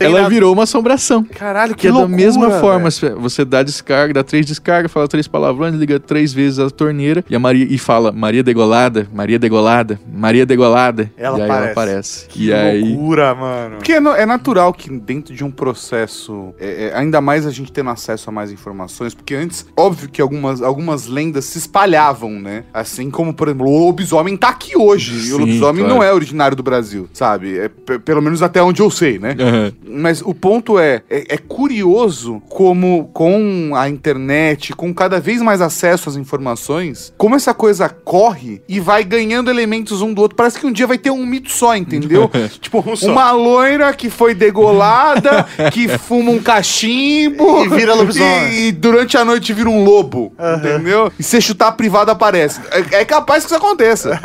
ela 0.00 0.18
nada- 0.18 0.28
virou 0.28 0.52
uma 0.52 0.62
assombração. 0.64 1.24
Caralho, 1.24 1.74
que 1.74 1.82
Que 1.82 1.86
é 1.88 1.90
da 1.90 1.98
loucura, 1.98 2.16
mesma 2.16 2.48
velho. 2.48 2.60
forma, 2.60 2.88
você 3.16 3.44
dá 3.44 3.62
descarga, 3.62 4.14
dá 4.14 4.22
três 4.24 4.46
descargas, 4.46 4.90
fala 4.90 5.06
três 5.08 5.26
palavrões, 5.28 5.74
liga 5.74 5.98
três 6.00 6.32
vezes 6.32 6.58
a 6.58 6.70
torneira 6.70 7.24
e 7.28 7.34
a 7.34 7.38
Maria 7.38 7.66
e 7.68 7.78
fala 7.78 8.12
Maria 8.12 8.42
degolada, 8.42 9.06
Maria 9.12 9.38
degolada, 9.38 9.98
Maria 10.12 10.44
degolada. 10.46 11.10
Ela 11.16 11.38
e 11.38 11.42
aí 11.42 11.46
aparece. 11.48 11.62
ela 11.64 11.70
aparece. 11.72 12.26
Que 12.28 12.44
e 12.46 12.52
aí 12.52 12.80
loucura, 12.82 13.34
mano. 13.34 13.76
Porque 13.76 13.92
é, 13.92 13.96
é 13.96 14.26
natural 14.26 14.72
que 14.72 14.90
dentro 14.90 15.34
de 15.34 15.44
um 15.44 15.50
processo, 15.50 16.54
é- 16.58 16.86
é, 16.92 16.96
ainda 16.98 17.20
mais 17.20 17.46
a 17.46 17.50
gente 17.50 17.72
tendo 17.72 17.90
acesso 17.90 18.28
a 18.30 18.32
mais 18.32 18.52
informações, 18.52 19.14
porque 19.14 19.34
antes, 19.34 19.66
óbvio 19.76 20.08
que 20.08 20.20
algumas, 20.20 20.60
algumas 20.62 21.06
lendas 21.06 21.44
se 21.46 21.58
espalhavam, 21.58 22.30
né? 22.40 22.64
Assim 22.72 23.10
como, 23.10 23.32
por 23.32 23.48
exemplo, 23.48 23.66
o 23.66 23.86
lobisomem 23.86 24.36
tá 24.36 24.48
aqui 24.50 24.76
hoje. 24.76 25.16
e 25.16 25.20
Sim, 25.20 25.32
o 25.34 25.38
lobisomem 25.38 25.84
claro. 25.84 25.94
não 25.98 26.02
é 26.02 26.12
originário 26.12 26.56
do 26.56 26.62
Brasil, 26.62 27.08
sabe? 27.12 27.58
É, 27.58 27.68
pe- 27.68 27.98
pelo 27.98 28.20
menos 28.20 28.42
até 28.42 28.62
onde 28.62 28.80
eu 28.82 28.90
sei, 28.90 29.18
né? 29.18 29.34
Mas 29.86 30.20
o 30.22 30.34
ponto 30.34 30.78
é, 30.78 31.02
é, 31.10 31.34
é 31.34 31.38
curioso 31.38 32.42
como 32.48 33.10
com 33.12 33.72
a 33.74 33.88
internet, 33.88 34.72
com 34.74 34.92
cada 34.94 35.20
vez 35.20 35.40
mais 35.42 35.60
acesso 35.60 36.08
às 36.08 36.16
informações, 36.16 37.12
como 37.16 37.34
essa 37.36 37.52
coisa 37.54 37.88
corre 37.88 38.60
e 38.68 38.80
vai 38.80 39.04
ganhando 39.04 39.50
elementos 39.50 40.02
um 40.02 40.12
do 40.12 40.22
outro. 40.22 40.36
Parece 40.36 40.58
que 40.58 40.66
um 40.66 40.72
dia 40.72 40.86
vai 40.86 40.98
ter 40.98 41.10
um 41.10 41.24
mito 41.26 41.50
só, 41.50 41.76
entendeu? 41.76 42.30
tipo, 42.60 42.84
uma 43.02 43.30
loira 43.32 43.92
que 43.92 44.08
foi 44.10 44.34
degolada, 44.34 45.46
que 45.72 45.88
fuma 45.88 46.30
um 46.30 46.38
cachimbo 46.40 47.64
E 47.64 47.68
vira 47.68 47.94
lobisomem. 47.94 48.52
E, 48.52 48.68
e 48.68 48.72
durante 48.72 49.16
a 49.16 49.24
noite 49.24 49.52
vira 49.52 49.68
um 49.68 49.84
lobo, 49.84 50.32
entendeu? 50.58 51.12
E 51.18 51.22
se 51.22 51.40
chutar 51.40 51.68
a 51.68 51.72
privada 51.72 52.12
aparece. 52.12 52.60
É, 52.70 53.00
é 53.00 53.04
capaz 53.04 53.44
que 53.44 53.48
isso 53.52 53.56
aconteça. 53.56 54.18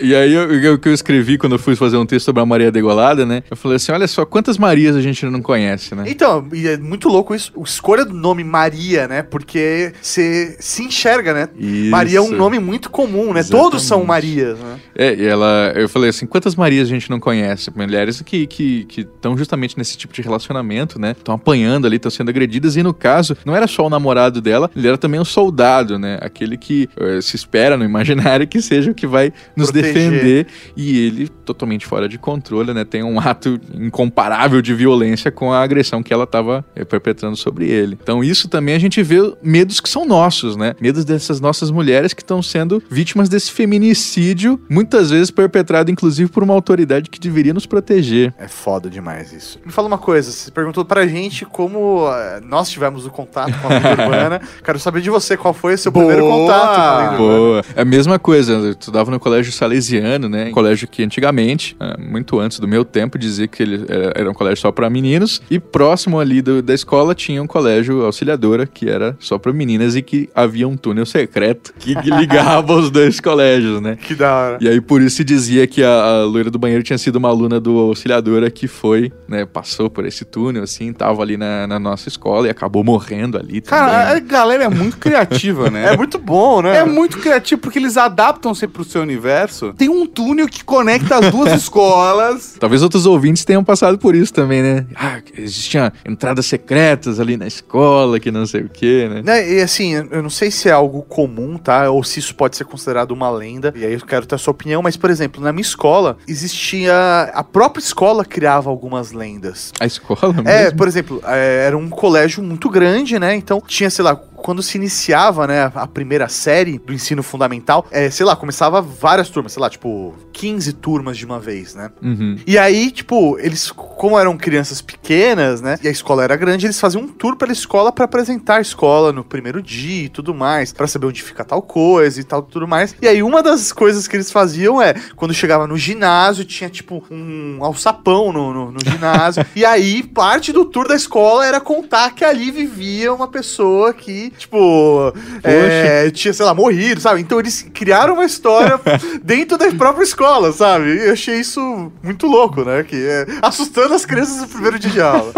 E 0.00 0.14
aí, 0.14 0.32
eu- 0.32 0.52
eu- 0.62 0.74
o 0.74 0.78
que 0.78 0.88
eu 0.88 0.94
escrevi 0.94 1.38
quando 1.38 1.52
eu 1.54 1.58
fui 1.58 1.74
fazer 1.76 1.96
um 1.96 2.06
texto 2.06 2.26
sobre 2.26 2.42
a 2.42 2.46
Maria 2.46 2.70
Degolada, 2.70 3.24
né? 3.26 3.42
Eu 3.50 3.56
falei 3.56 3.76
assim: 3.76 3.92
olha 3.92 4.06
só, 4.06 4.24
quantas 4.40 4.56
Marias 4.56 4.96
a 4.96 5.02
gente 5.02 5.26
não 5.26 5.42
conhece, 5.42 5.94
né? 5.94 6.04
Então, 6.06 6.48
e 6.54 6.66
é 6.66 6.78
muito 6.78 7.08
louco 7.08 7.34
isso, 7.34 7.52
escolha 7.62 8.06
do 8.06 8.14
nome 8.14 8.42
Maria, 8.42 9.06
né? 9.06 9.22
Porque 9.22 9.92
você 10.00 10.56
se 10.58 10.82
enxerga, 10.82 11.34
né? 11.34 11.48
Isso. 11.58 11.90
Maria 11.90 12.18
é 12.18 12.20
um 12.22 12.30
nome 12.30 12.58
muito 12.58 12.88
comum, 12.90 13.34
né? 13.34 13.42
Todos 13.44 13.82
são 13.82 13.98
Exatamente. 13.98 14.08
Marias, 14.08 14.58
né? 14.58 14.80
É, 14.96 15.14
e 15.14 15.26
ela, 15.26 15.72
eu 15.76 15.90
falei 15.90 16.08
assim, 16.08 16.24
quantas 16.24 16.56
Marias 16.56 16.88
a 16.88 16.90
gente 16.90 17.10
não 17.10 17.20
conhece? 17.20 17.70
Mulheres 17.76 18.22
que 18.22 18.38
estão 18.38 18.48
que, 18.56 18.84
que 18.86 19.38
justamente 19.38 19.76
nesse 19.76 19.96
tipo 19.98 20.14
de 20.14 20.22
relacionamento, 20.22 20.98
né? 20.98 21.10
Estão 21.10 21.34
apanhando 21.34 21.86
ali, 21.86 21.96
estão 21.96 22.10
sendo 22.10 22.30
agredidas, 22.30 22.76
e 22.76 22.82
no 22.82 22.94
caso, 22.94 23.36
não 23.44 23.54
era 23.54 23.66
só 23.66 23.86
o 23.86 23.90
namorado 23.90 24.40
dela, 24.40 24.70
ele 24.74 24.88
era 24.88 24.96
também 24.96 25.20
um 25.20 25.24
soldado, 25.24 25.98
né? 25.98 26.18
Aquele 26.22 26.56
que 26.56 26.88
eh, 26.98 27.20
se 27.20 27.36
espera 27.36 27.76
no 27.76 27.84
imaginário 27.84 28.48
que 28.48 28.62
seja 28.62 28.90
o 28.90 28.94
que 28.94 29.06
vai 29.06 29.32
nos 29.54 29.70
Proteger. 29.70 30.10
defender, 30.10 30.46
e 30.74 30.98
ele 31.06 31.28
totalmente 31.28 31.86
fora 31.86 32.08
de 32.08 32.18
controle, 32.18 32.72
né? 32.72 32.84
Tem 32.84 33.02
um 33.02 33.20
ato 33.20 33.60
incomparável 33.74 34.29
de 34.62 34.74
violência 34.74 35.30
com 35.30 35.52
a 35.52 35.62
agressão 35.62 36.02
que 36.02 36.12
ela 36.12 36.24
estava 36.24 36.64
perpetrando 36.88 37.36
sobre 37.36 37.68
ele. 37.68 37.98
Então 38.00 38.22
isso 38.22 38.48
também 38.48 38.74
a 38.74 38.78
gente 38.78 39.02
vê 39.02 39.18
medos 39.42 39.80
que 39.80 39.88
são 39.88 40.04
nossos, 40.04 40.56
né? 40.56 40.74
Medos 40.80 41.04
dessas 41.04 41.40
nossas 41.40 41.70
mulheres 41.70 42.12
que 42.12 42.22
estão 42.22 42.42
sendo 42.42 42.82
vítimas 42.90 43.28
desse 43.28 43.50
feminicídio, 43.50 44.60
muitas 44.68 45.10
vezes 45.10 45.30
perpetrado 45.30 45.90
inclusive 45.90 46.30
por 46.30 46.42
uma 46.42 46.54
autoridade 46.54 47.10
que 47.10 47.18
deveria 47.18 47.52
nos 47.52 47.66
proteger. 47.66 48.32
É 48.38 48.48
foda 48.48 48.88
demais 48.88 49.32
isso. 49.32 49.58
Me 49.64 49.72
fala 49.72 49.88
uma 49.88 49.98
coisa, 49.98 50.30
você 50.30 50.50
perguntou 50.50 50.84
pra 50.84 51.06
gente 51.06 51.44
como 51.44 52.08
eh, 52.08 52.40
nós 52.44 52.70
tivemos 52.70 53.06
o 53.06 53.10
contato 53.10 53.52
com 53.60 53.68
a 53.68 53.70
lenda 53.70 53.90
urbana. 54.02 54.40
Quero 54.64 54.78
saber 54.78 55.00
de 55.00 55.10
você, 55.10 55.36
qual 55.36 55.52
foi 55.52 55.74
o 55.74 55.78
seu 55.78 55.92
primeiro 55.92 56.22
Boa! 56.22 56.36
contato 56.36 56.74
com 56.74 56.80
a 56.80 56.98
lenda 56.98 57.12
urbana? 57.12 57.38
Boa. 57.38 57.64
É 57.74 57.82
a 57.82 57.84
mesma 57.84 58.18
coisa, 58.18 58.52
eu 58.52 58.70
estudava 58.70 59.10
no 59.10 59.20
colégio 59.20 59.52
salesiano, 59.52 60.28
né? 60.28 60.48
Um 60.48 60.52
colégio 60.52 60.88
que 60.88 61.02
antigamente, 61.02 61.76
ah, 61.78 61.96
muito 61.98 62.38
antes 62.38 62.58
do 62.58 62.68
meu 62.68 62.84
tempo, 62.84 63.18
dizia 63.18 63.46
que 63.46 63.62
ele 63.62 63.84
era, 63.88 64.12
era 64.20 64.30
um 64.30 64.34
colégio 64.34 64.60
só 64.60 64.70
pra 64.72 64.88
meninos, 64.90 65.40
e 65.50 65.58
próximo 65.58 66.18
ali 66.20 66.40
do- 66.42 66.62
da 66.62 66.74
escola 66.74 67.14
tinha 67.14 67.42
um 67.42 67.46
colégio 67.46 68.04
auxiliadora, 68.04 68.66
que 68.66 68.88
era 68.88 69.16
só 69.18 69.38
pra 69.38 69.52
meninas 69.52 69.96
e 69.96 70.02
que 70.02 70.28
havia 70.34 70.66
um 70.68 70.76
túnel 70.76 71.06
secreto 71.06 71.72
que 71.78 71.94
ligava 72.10 72.74
os 72.74 72.90
dois 72.90 73.20
colégios, 73.20 73.80
né? 73.80 73.96
Que 73.96 74.14
da 74.14 74.34
hora. 74.34 74.58
E 74.60 74.68
aí 74.68 74.80
por 74.80 75.00
isso 75.02 75.16
se 75.16 75.24
dizia 75.24 75.66
que 75.66 75.82
a, 75.82 75.90
a 75.90 76.24
loira 76.24 76.50
do 76.50 76.58
banheiro 76.58 76.82
tinha 76.82 76.98
sido 76.98 77.16
uma 77.16 77.28
aluna 77.28 77.58
do 77.60 77.76
auxiliadora 77.78 78.50
que 78.50 78.66
foi, 78.68 79.12
né, 79.28 79.44
passou 79.44 79.90
por 79.90 80.04
esse 80.06 80.24
túnel, 80.24 80.62
assim, 80.62 80.92
tava 80.92 81.22
ali 81.22 81.36
na, 81.36 81.66
na 81.66 81.78
nossa 81.78 82.08
escola 82.08 82.46
e 82.46 82.50
acabou 82.50 82.84
morrendo 82.84 83.36
ali 83.36 83.60
também. 83.60 83.84
Cara, 83.86 84.16
a 84.16 84.18
galera 84.20 84.64
é 84.64 84.68
muito 84.68 84.96
criativa, 84.98 85.68
né? 85.70 85.80
É 85.92 85.96
muito 85.96 86.18
bom, 86.18 86.62
né? 86.62 86.76
É 86.78 86.84
muito 86.84 87.18
criativo 87.18 87.60
porque 87.60 87.78
eles 87.78 87.96
adaptam 87.96 88.54
sempre 88.54 88.74
pro 88.74 88.84
seu 88.84 89.02
universo. 89.02 89.72
Tem 89.76 89.88
um 89.88 90.06
túnel 90.06 90.46
que 90.46 90.62
conecta 90.64 91.16
as 91.16 91.30
duas 91.32 91.52
escolas. 91.60 92.56
Talvez 92.60 92.82
outros 92.82 93.06
ouvintes 93.06 93.44
tenham 93.44 93.64
passado 93.64 93.98
por 93.98 94.09
isso 94.14 94.32
também, 94.32 94.62
né? 94.62 94.86
Ah, 94.94 95.20
existiam 95.36 95.90
entradas 96.06 96.46
secretas 96.46 97.18
ali 97.20 97.36
na 97.36 97.46
escola, 97.46 98.18
que 98.20 98.30
não 98.30 98.46
sei 98.46 98.62
o 98.62 98.68
quê, 98.68 99.08
né? 99.10 99.22
Né, 99.22 99.52
E 99.58 99.60
assim, 99.62 99.94
eu 100.10 100.22
não 100.22 100.30
sei 100.30 100.50
se 100.50 100.68
é 100.68 100.72
algo 100.72 101.02
comum, 101.02 101.56
tá? 101.58 101.90
Ou 101.90 102.02
se 102.04 102.18
isso 102.18 102.34
pode 102.34 102.56
ser 102.56 102.64
considerado 102.64 103.10
uma 103.12 103.30
lenda. 103.30 103.72
E 103.76 103.84
aí 103.84 103.92
eu 103.92 104.00
quero 104.00 104.26
ter 104.26 104.34
a 104.34 104.38
sua 104.38 104.52
opinião. 104.52 104.82
Mas, 104.82 104.96
por 104.96 105.10
exemplo, 105.10 105.42
na 105.42 105.52
minha 105.52 105.62
escola, 105.62 106.16
existia. 106.26 106.92
A 107.34 107.42
própria 107.44 107.82
escola 107.82 108.24
criava 108.24 108.68
algumas 108.70 109.12
lendas. 109.12 109.72
A 109.80 109.86
escola 109.86 110.34
É, 110.44 110.62
mesmo? 110.64 110.76
por 110.78 110.88
exemplo, 110.88 111.20
é, 111.26 111.64
era 111.66 111.76
um 111.76 111.88
colégio 111.88 112.42
muito 112.42 112.68
grande, 112.68 113.18
né? 113.18 113.34
Então 113.34 113.62
tinha, 113.66 113.90
sei 113.90 114.04
lá, 114.04 114.20
quando 114.42 114.62
se 114.62 114.76
iniciava, 114.76 115.46
né, 115.46 115.70
a 115.74 115.86
primeira 115.86 116.28
série 116.28 116.78
do 116.78 116.92
ensino 116.92 117.22
fundamental, 117.22 117.86
é, 117.90 118.10
sei 118.10 118.24
lá, 118.26 118.34
começava 118.34 118.80
várias 118.80 119.28
turmas, 119.28 119.52
sei 119.52 119.60
lá, 119.60 119.70
tipo, 119.70 120.14
15 120.32 120.72
turmas 120.74 121.16
de 121.18 121.26
uma 121.26 121.38
vez, 121.38 121.74
né? 121.74 121.90
Uhum. 122.02 122.38
E 122.46 122.58
aí, 122.58 122.90
tipo, 122.90 123.38
eles, 123.38 123.70
como 123.70 124.18
eram 124.18 124.36
crianças 124.36 124.80
pequenas, 124.80 125.60
né? 125.60 125.78
E 125.82 125.88
a 125.88 125.90
escola 125.90 126.24
era 126.24 126.36
grande, 126.36 126.66
eles 126.66 126.80
faziam 126.80 127.02
um 127.02 127.08
tour 127.08 127.36
pela 127.36 127.52
escola 127.52 127.92
pra 127.92 128.06
apresentar 128.06 128.56
a 128.56 128.60
escola 128.60 129.12
no 129.12 129.22
primeiro 129.22 129.62
dia 129.62 130.04
e 130.04 130.08
tudo 130.08 130.34
mais, 130.34 130.72
pra 130.72 130.86
saber 130.86 131.06
onde 131.06 131.22
fica 131.22 131.44
tal 131.44 131.62
coisa 131.62 132.20
e 132.20 132.24
tal, 132.24 132.42
tudo 132.42 132.66
mais. 132.66 132.94
E 133.00 133.06
aí, 133.06 133.22
uma 133.22 133.42
das 133.42 133.72
coisas 133.72 134.08
que 134.08 134.16
eles 134.16 134.30
faziam 134.30 134.80
é, 134.80 134.94
quando 135.16 135.34
chegava 135.34 135.66
no 135.66 135.76
ginásio, 135.76 136.44
tinha, 136.44 136.70
tipo, 136.70 137.04
um 137.10 137.58
alçapão 137.60 138.32
no, 138.32 138.52
no, 138.52 138.72
no 138.72 138.80
ginásio. 138.82 139.44
e 139.54 139.64
aí, 139.64 140.02
parte 140.02 140.52
do 140.52 140.64
tour 140.64 140.88
da 140.88 140.94
escola 140.94 141.44
era 141.44 141.60
contar 141.60 142.14
que 142.14 142.24
ali 142.24 142.50
vivia 142.50 143.12
uma 143.12 143.28
pessoa 143.28 143.92
que, 143.92 144.29
tipo, 144.38 145.12
é, 145.42 146.10
tinha, 146.10 146.32
sei 146.32 146.44
lá, 146.46 146.54
morrido, 146.54 147.00
sabe? 147.00 147.20
Então, 147.20 147.38
eles 147.38 147.66
criaram 147.74 148.14
uma 148.14 148.24
história 148.24 148.80
dentro 149.22 149.56
da 149.58 149.70
própria 149.72 150.04
escola, 150.04 150.52
sabe? 150.52 150.84
E 150.94 151.06
eu 151.06 151.12
achei 151.12 151.36
isso 151.40 151.92
muito 152.02 152.26
louco, 152.26 152.64
né? 152.64 152.82
Que 152.82 152.96
é 153.06 153.26
assustando 153.42 153.94
as 153.94 154.04
crianças 154.04 154.40
no 154.40 154.48
primeiro 154.48 154.78
dia 154.78 154.90
de 154.90 155.00
aula. 155.00 155.32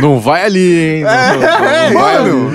Não 0.00 0.20
vai 0.20 0.44
ali, 0.44 0.78
hein? 0.98 1.04
Não, 1.04 1.10
não- 1.10 1.40
não 1.40 2.00
vai. 2.00 2.18
Mano, 2.18 2.50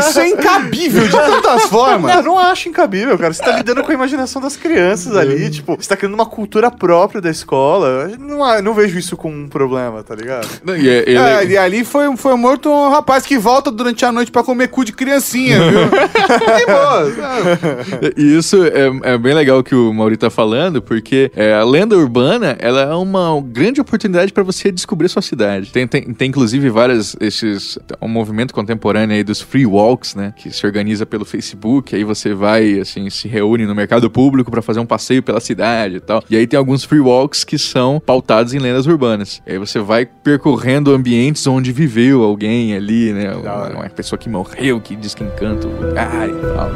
isso 0.00 0.20
é 0.20 0.28
incabível 0.28 1.04
de 1.04 1.10
tantas 1.10 1.62
formas. 1.68 2.16
Eu 2.16 2.22
não 2.22 2.38
acho 2.38 2.68
incabível, 2.68 3.16
cara. 3.18 3.32
Você 3.32 3.42
tá 3.42 3.52
lidando 3.52 3.82
com 3.82 3.90
a 3.90 3.94
imaginação 3.94 4.40
das 4.40 4.56
crianças 4.56 5.16
ali, 5.16 5.50
tipo, 5.50 5.76
você 5.76 5.88
tá 5.88 5.96
criando 5.96 6.14
uma 6.14 6.26
cultura 6.26 6.70
própria 6.70 7.20
da 7.20 7.30
escola. 7.30 8.10
Não, 8.18 8.62
não 8.62 8.74
vejo 8.74 8.98
isso 8.98 9.16
como 9.16 9.34
um 9.36 9.48
problema, 9.48 10.02
tá 10.02 10.14
ligado? 10.14 10.48
Não, 10.64 10.76
e 10.76 10.88
é- 10.88 11.04
e 11.10 11.16
é 11.16 11.26
É, 11.36 11.44
e 11.46 11.56
ali 11.58 11.84
foi, 11.84 12.14
foi 12.16 12.34
morto 12.36 12.70
um 12.70 12.88
rapaz 12.90 13.24
que 13.24 13.38
volta 13.38 13.55
durante 13.62 14.04
a 14.04 14.12
noite 14.12 14.30
pra 14.30 14.42
comer 14.42 14.68
cu 14.68 14.84
de 14.84 14.92
criancinha, 14.92 15.58
viu? 15.70 15.80
que 15.90 16.66
boa. 16.66 17.12
sabe? 17.14 18.14
E 18.16 18.36
Isso 18.36 18.64
é, 18.64 19.12
é 19.14 19.18
bem 19.18 19.34
legal 19.34 19.62
que 19.62 19.74
o 19.74 19.92
Mauri 19.92 20.16
tá 20.16 20.30
falando, 20.30 20.82
porque 20.82 21.30
é, 21.34 21.54
a 21.54 21.64
lenda 21.64 21.96
urbana 21.96 22.56
ela 22.58 22.82
é 22.82 22.94
uma 22.94 23.40
grande 23.42 23.80
oportunidade 23.80 24.32
para 24.32 24.42
você 24.42 24.70
descobrir 24.70 25.08
sua 25.08 25.22
cidade. 25.22 25.72
Tem, 25.72 25.86
tem, 25.86 26.12
tem, 26.12 26.28
inclusive 26.28 26.68
várias 26.70 27.16
esses 27.20 27.78
um 28.00 28.08
movimento 28.08 28.52
contemporâneo 28.52 29.16
aí 29.16 29.24
dos 29.24 29.40
free 29.40 29.66
walks, 29.66 30.14
né, 30.14 30.32
que 30.36 30.50
se 30.50 30.66
organiza 30.66 31.06
pelo 31.06 31.24
Facebook. 31.24 31.94
Aí 31.94 32.04
você 32.04 32.34
vai 32.34 32.80
assim 32.80 33.08
se 33.10 33.28
reúne 33.28 33.66
no 33.66 33.74
mercado 33.74 34.10
público 34.10 34.50
para 34.50 34.62
fazer 34.62 34.80
um 34.80 34.86
passeio 34.86 35.22
pela 35.22 35.40
cidade 35.40 35.96
e 35.96 36.00
tal. 36.00 36.22
E 36.28 36.36
aí 36.36 36.46
tem 36.46 36.58
alguns 36.58 36.84
free 36.84 37.00
walks 37.00 37.44
que 37.44 37.58
são 37.58 38.00
pautados 38.04 38.54
em 38.54 38.58
lendas 38.58 38.86
urbanas. 38.86 39.40
E 39.46 39.52
aí 39.52 39.58
você 39.58 39.78
vai 39.78 40.06
percorrendo 40.06 40.92
ambientes 40.92 41.46
onde 41.46 41.72
viveu 41.72 42.22
alguém 42.22 42.74
ali, 42.74 43.12
né, 43.12 43.32
uma, 43.52 43.68
uma 43.68 43.90
pessoa 43.90 44.18
que 44.18 44.28
morreu, 44.28 44.80
que 44.80 44.96
diz 44.96 45.14
que 45.14 45.24
encanta 45.24 45.66
o 45.66 45.70
lugar 45.70 46.28
e 46.28 46.32
tal. 46.54 46.70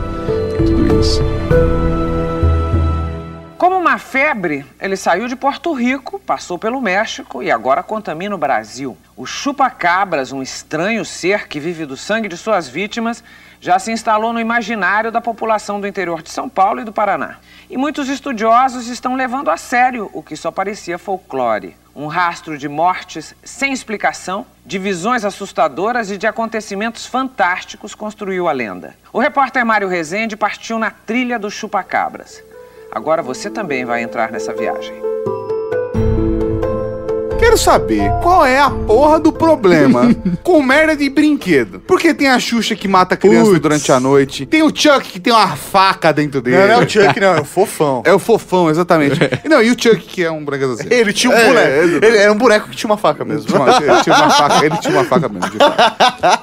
Tem 0.57 0.66
tudo 0.66 1.01
isso. 1.01 1.21
Como 3.61 3.77
uma 3.77 3.99
febre, 3.99 4.64
ele 4.81 4.97
saiu 4.97 5.29
de 5.29 5.37
Porto 5.37 5.75
Rico, 5.75 6.18
passou 6.18 6.59
pelo 6.59 6.81
México 6.81 7.43
e 7.43 7.51
agora 7.51 7.83
contamina 7.83 8.35
o 8.35 8.39
Brasil. 8.39 8.97
O 9.14 9.27
chupa-cabras, 9.27 10.33
um 10.33 10.41
estranho 10.41 11.05
ser 11.05 11.47
que 11.47 11.61
vive 11.61 11.85
do 11.85 11.95
sangue 11.95 12.27
de 12.27 12.39
suas 12.39 12.68
vítimas, 12.68 13.23
já 13.61 13.79
se 13.79 13.93
instalou 13.93 14.33
no 14.33 14.41
imaginário 14.41 15.12
da 15.12 15.21
população 15.21 15.79
do 15.79 15.87
interior 15.87 16.23
de 16.23 16.31
São 16.31 16.49
Paulo 16.49 16.81
e 16.81 16.85
do 16.85 16.93
Paraná. 16.93 17.37
E 17.68 17.77
muitos 17.77 18.09
estudiosos 18.09 18.89
estão 18.89 19.14
levando 19.14 19.51
a 19.51 19.59
sério 19.59 20.09
o 20.14 20.23
que 20.23 20.37
só 20.37 20.51
parecia 20.51 20.99
folclore. 20.99 21.77
Um 21.95 22.07
rastro 22.07 22.57
de 22.57 22.68
mortes 22.68 23.34
sem 23.43 23.72
explicação, 23.72 24.47
de 24.64 24.78
visões 24.78 25.24
assustadoras 25.24 26.11
e 26.11 26.16
de 26.16 26.26
acontecimentos 26.26 27.05
fantásticos 27.05 27.95
construiu 27.95 28.49
a 28.49 28.53
lenda. 28.53 28.95
O 29.12 29.18
repórter 29.18 29.64
Mário 29.66 29.88
Rezende 29.88 30.36
partiu 30.36 30.78
na 30.78 30.91
trilha 30.91 31.38
do 31.38 31.51
chupa-cabras. 31.51 32.43
Agora 32.93 33.22
você 33.22 33.51
também 33.51 33.84
vai 33.84 34.03
entrar 34.03 34.30
nessa 34.30 34.53
viagem. 34.53 34.95
Quero 37.51 37.59
saber 37.59 38.12
qual 38.22 38.46
é 38.46 38.61
a 38.61 38.70
porra 38.70 39.18
do 39.18 39.32
problema 39.32 40.14
com 40.44 40.62
merda 40.62 40.94
de 40.94 41.11
brinquedo. 41.11 41.80
Porque 41.80 42.14
tem 42.14 42.28
a 42.28 42.38
Xuxa 42.38 42.76
que 42.76 42.86
mata 42.86 43.14
a 43.14 43.16
criança 43.16 43.46
Putz. 43.51 43.61
durante 43.61 43.90
a 43.90 43.98
noite. 43.98 44.46
Tem 44.46 44.62
o 44.62 44.68
Chuck 44.72 45.01
que 45.11 45.18
tem 45.18 45.32
uma 45.32 45.57
faca 45.57 46.12
dentro 46.12 46.40
dele. 46.40 46.59
Não, 46.59 46.66
não 46.68 46.74
é 46.74 46.78
o 46.78 46.88
Chuck, 46.88 47.18
não, 47.18 47.34
é 47.34 47.40
o 47.40 47.44
fofão. 47.44 48.03
É 48.07 48.12
o 48.12 48.20
fofão, 48.20 48.70
exatamente. 48.70 49.18
Não, 49.51 49.61
e 49.61 49.68
o 49.72 49.76
Chuck 49.76 49.96
que 49.98 50.22
é 50.22 50.30
um 50.30 50.44
brinquedozinho. 50.44 50.92
Ele 50.92 51.12
tinha 51.12 51.32
um 51.34 51.36
É, 51.36 51.44
boneco. 51.48 51.68
exatamente. 51.68 52.05
Ele 52.07 52.16
era 52.18 52.32
um 52.32 52.36
boneco 52.36 52.68
que 52.68 52.76
tinha 52.76 52.88
uma 52.88 52.96
faca 52.96 53.24
mesmo. 53.24 53.46
Tinha 53.48 53.61
uma- 53.61 53.76
ele 53.82 54.03
tinha 54.05 54.14
uma 54.16 54.30
faca, 54.30 54.64
ele 54.66 54.76
tinha 54.78 54.94
uma 54.94 55.05
faca 55.05 55.28
mesmo. 55.28 55.51
de 55.51 55.59
fato. 55.59 55.96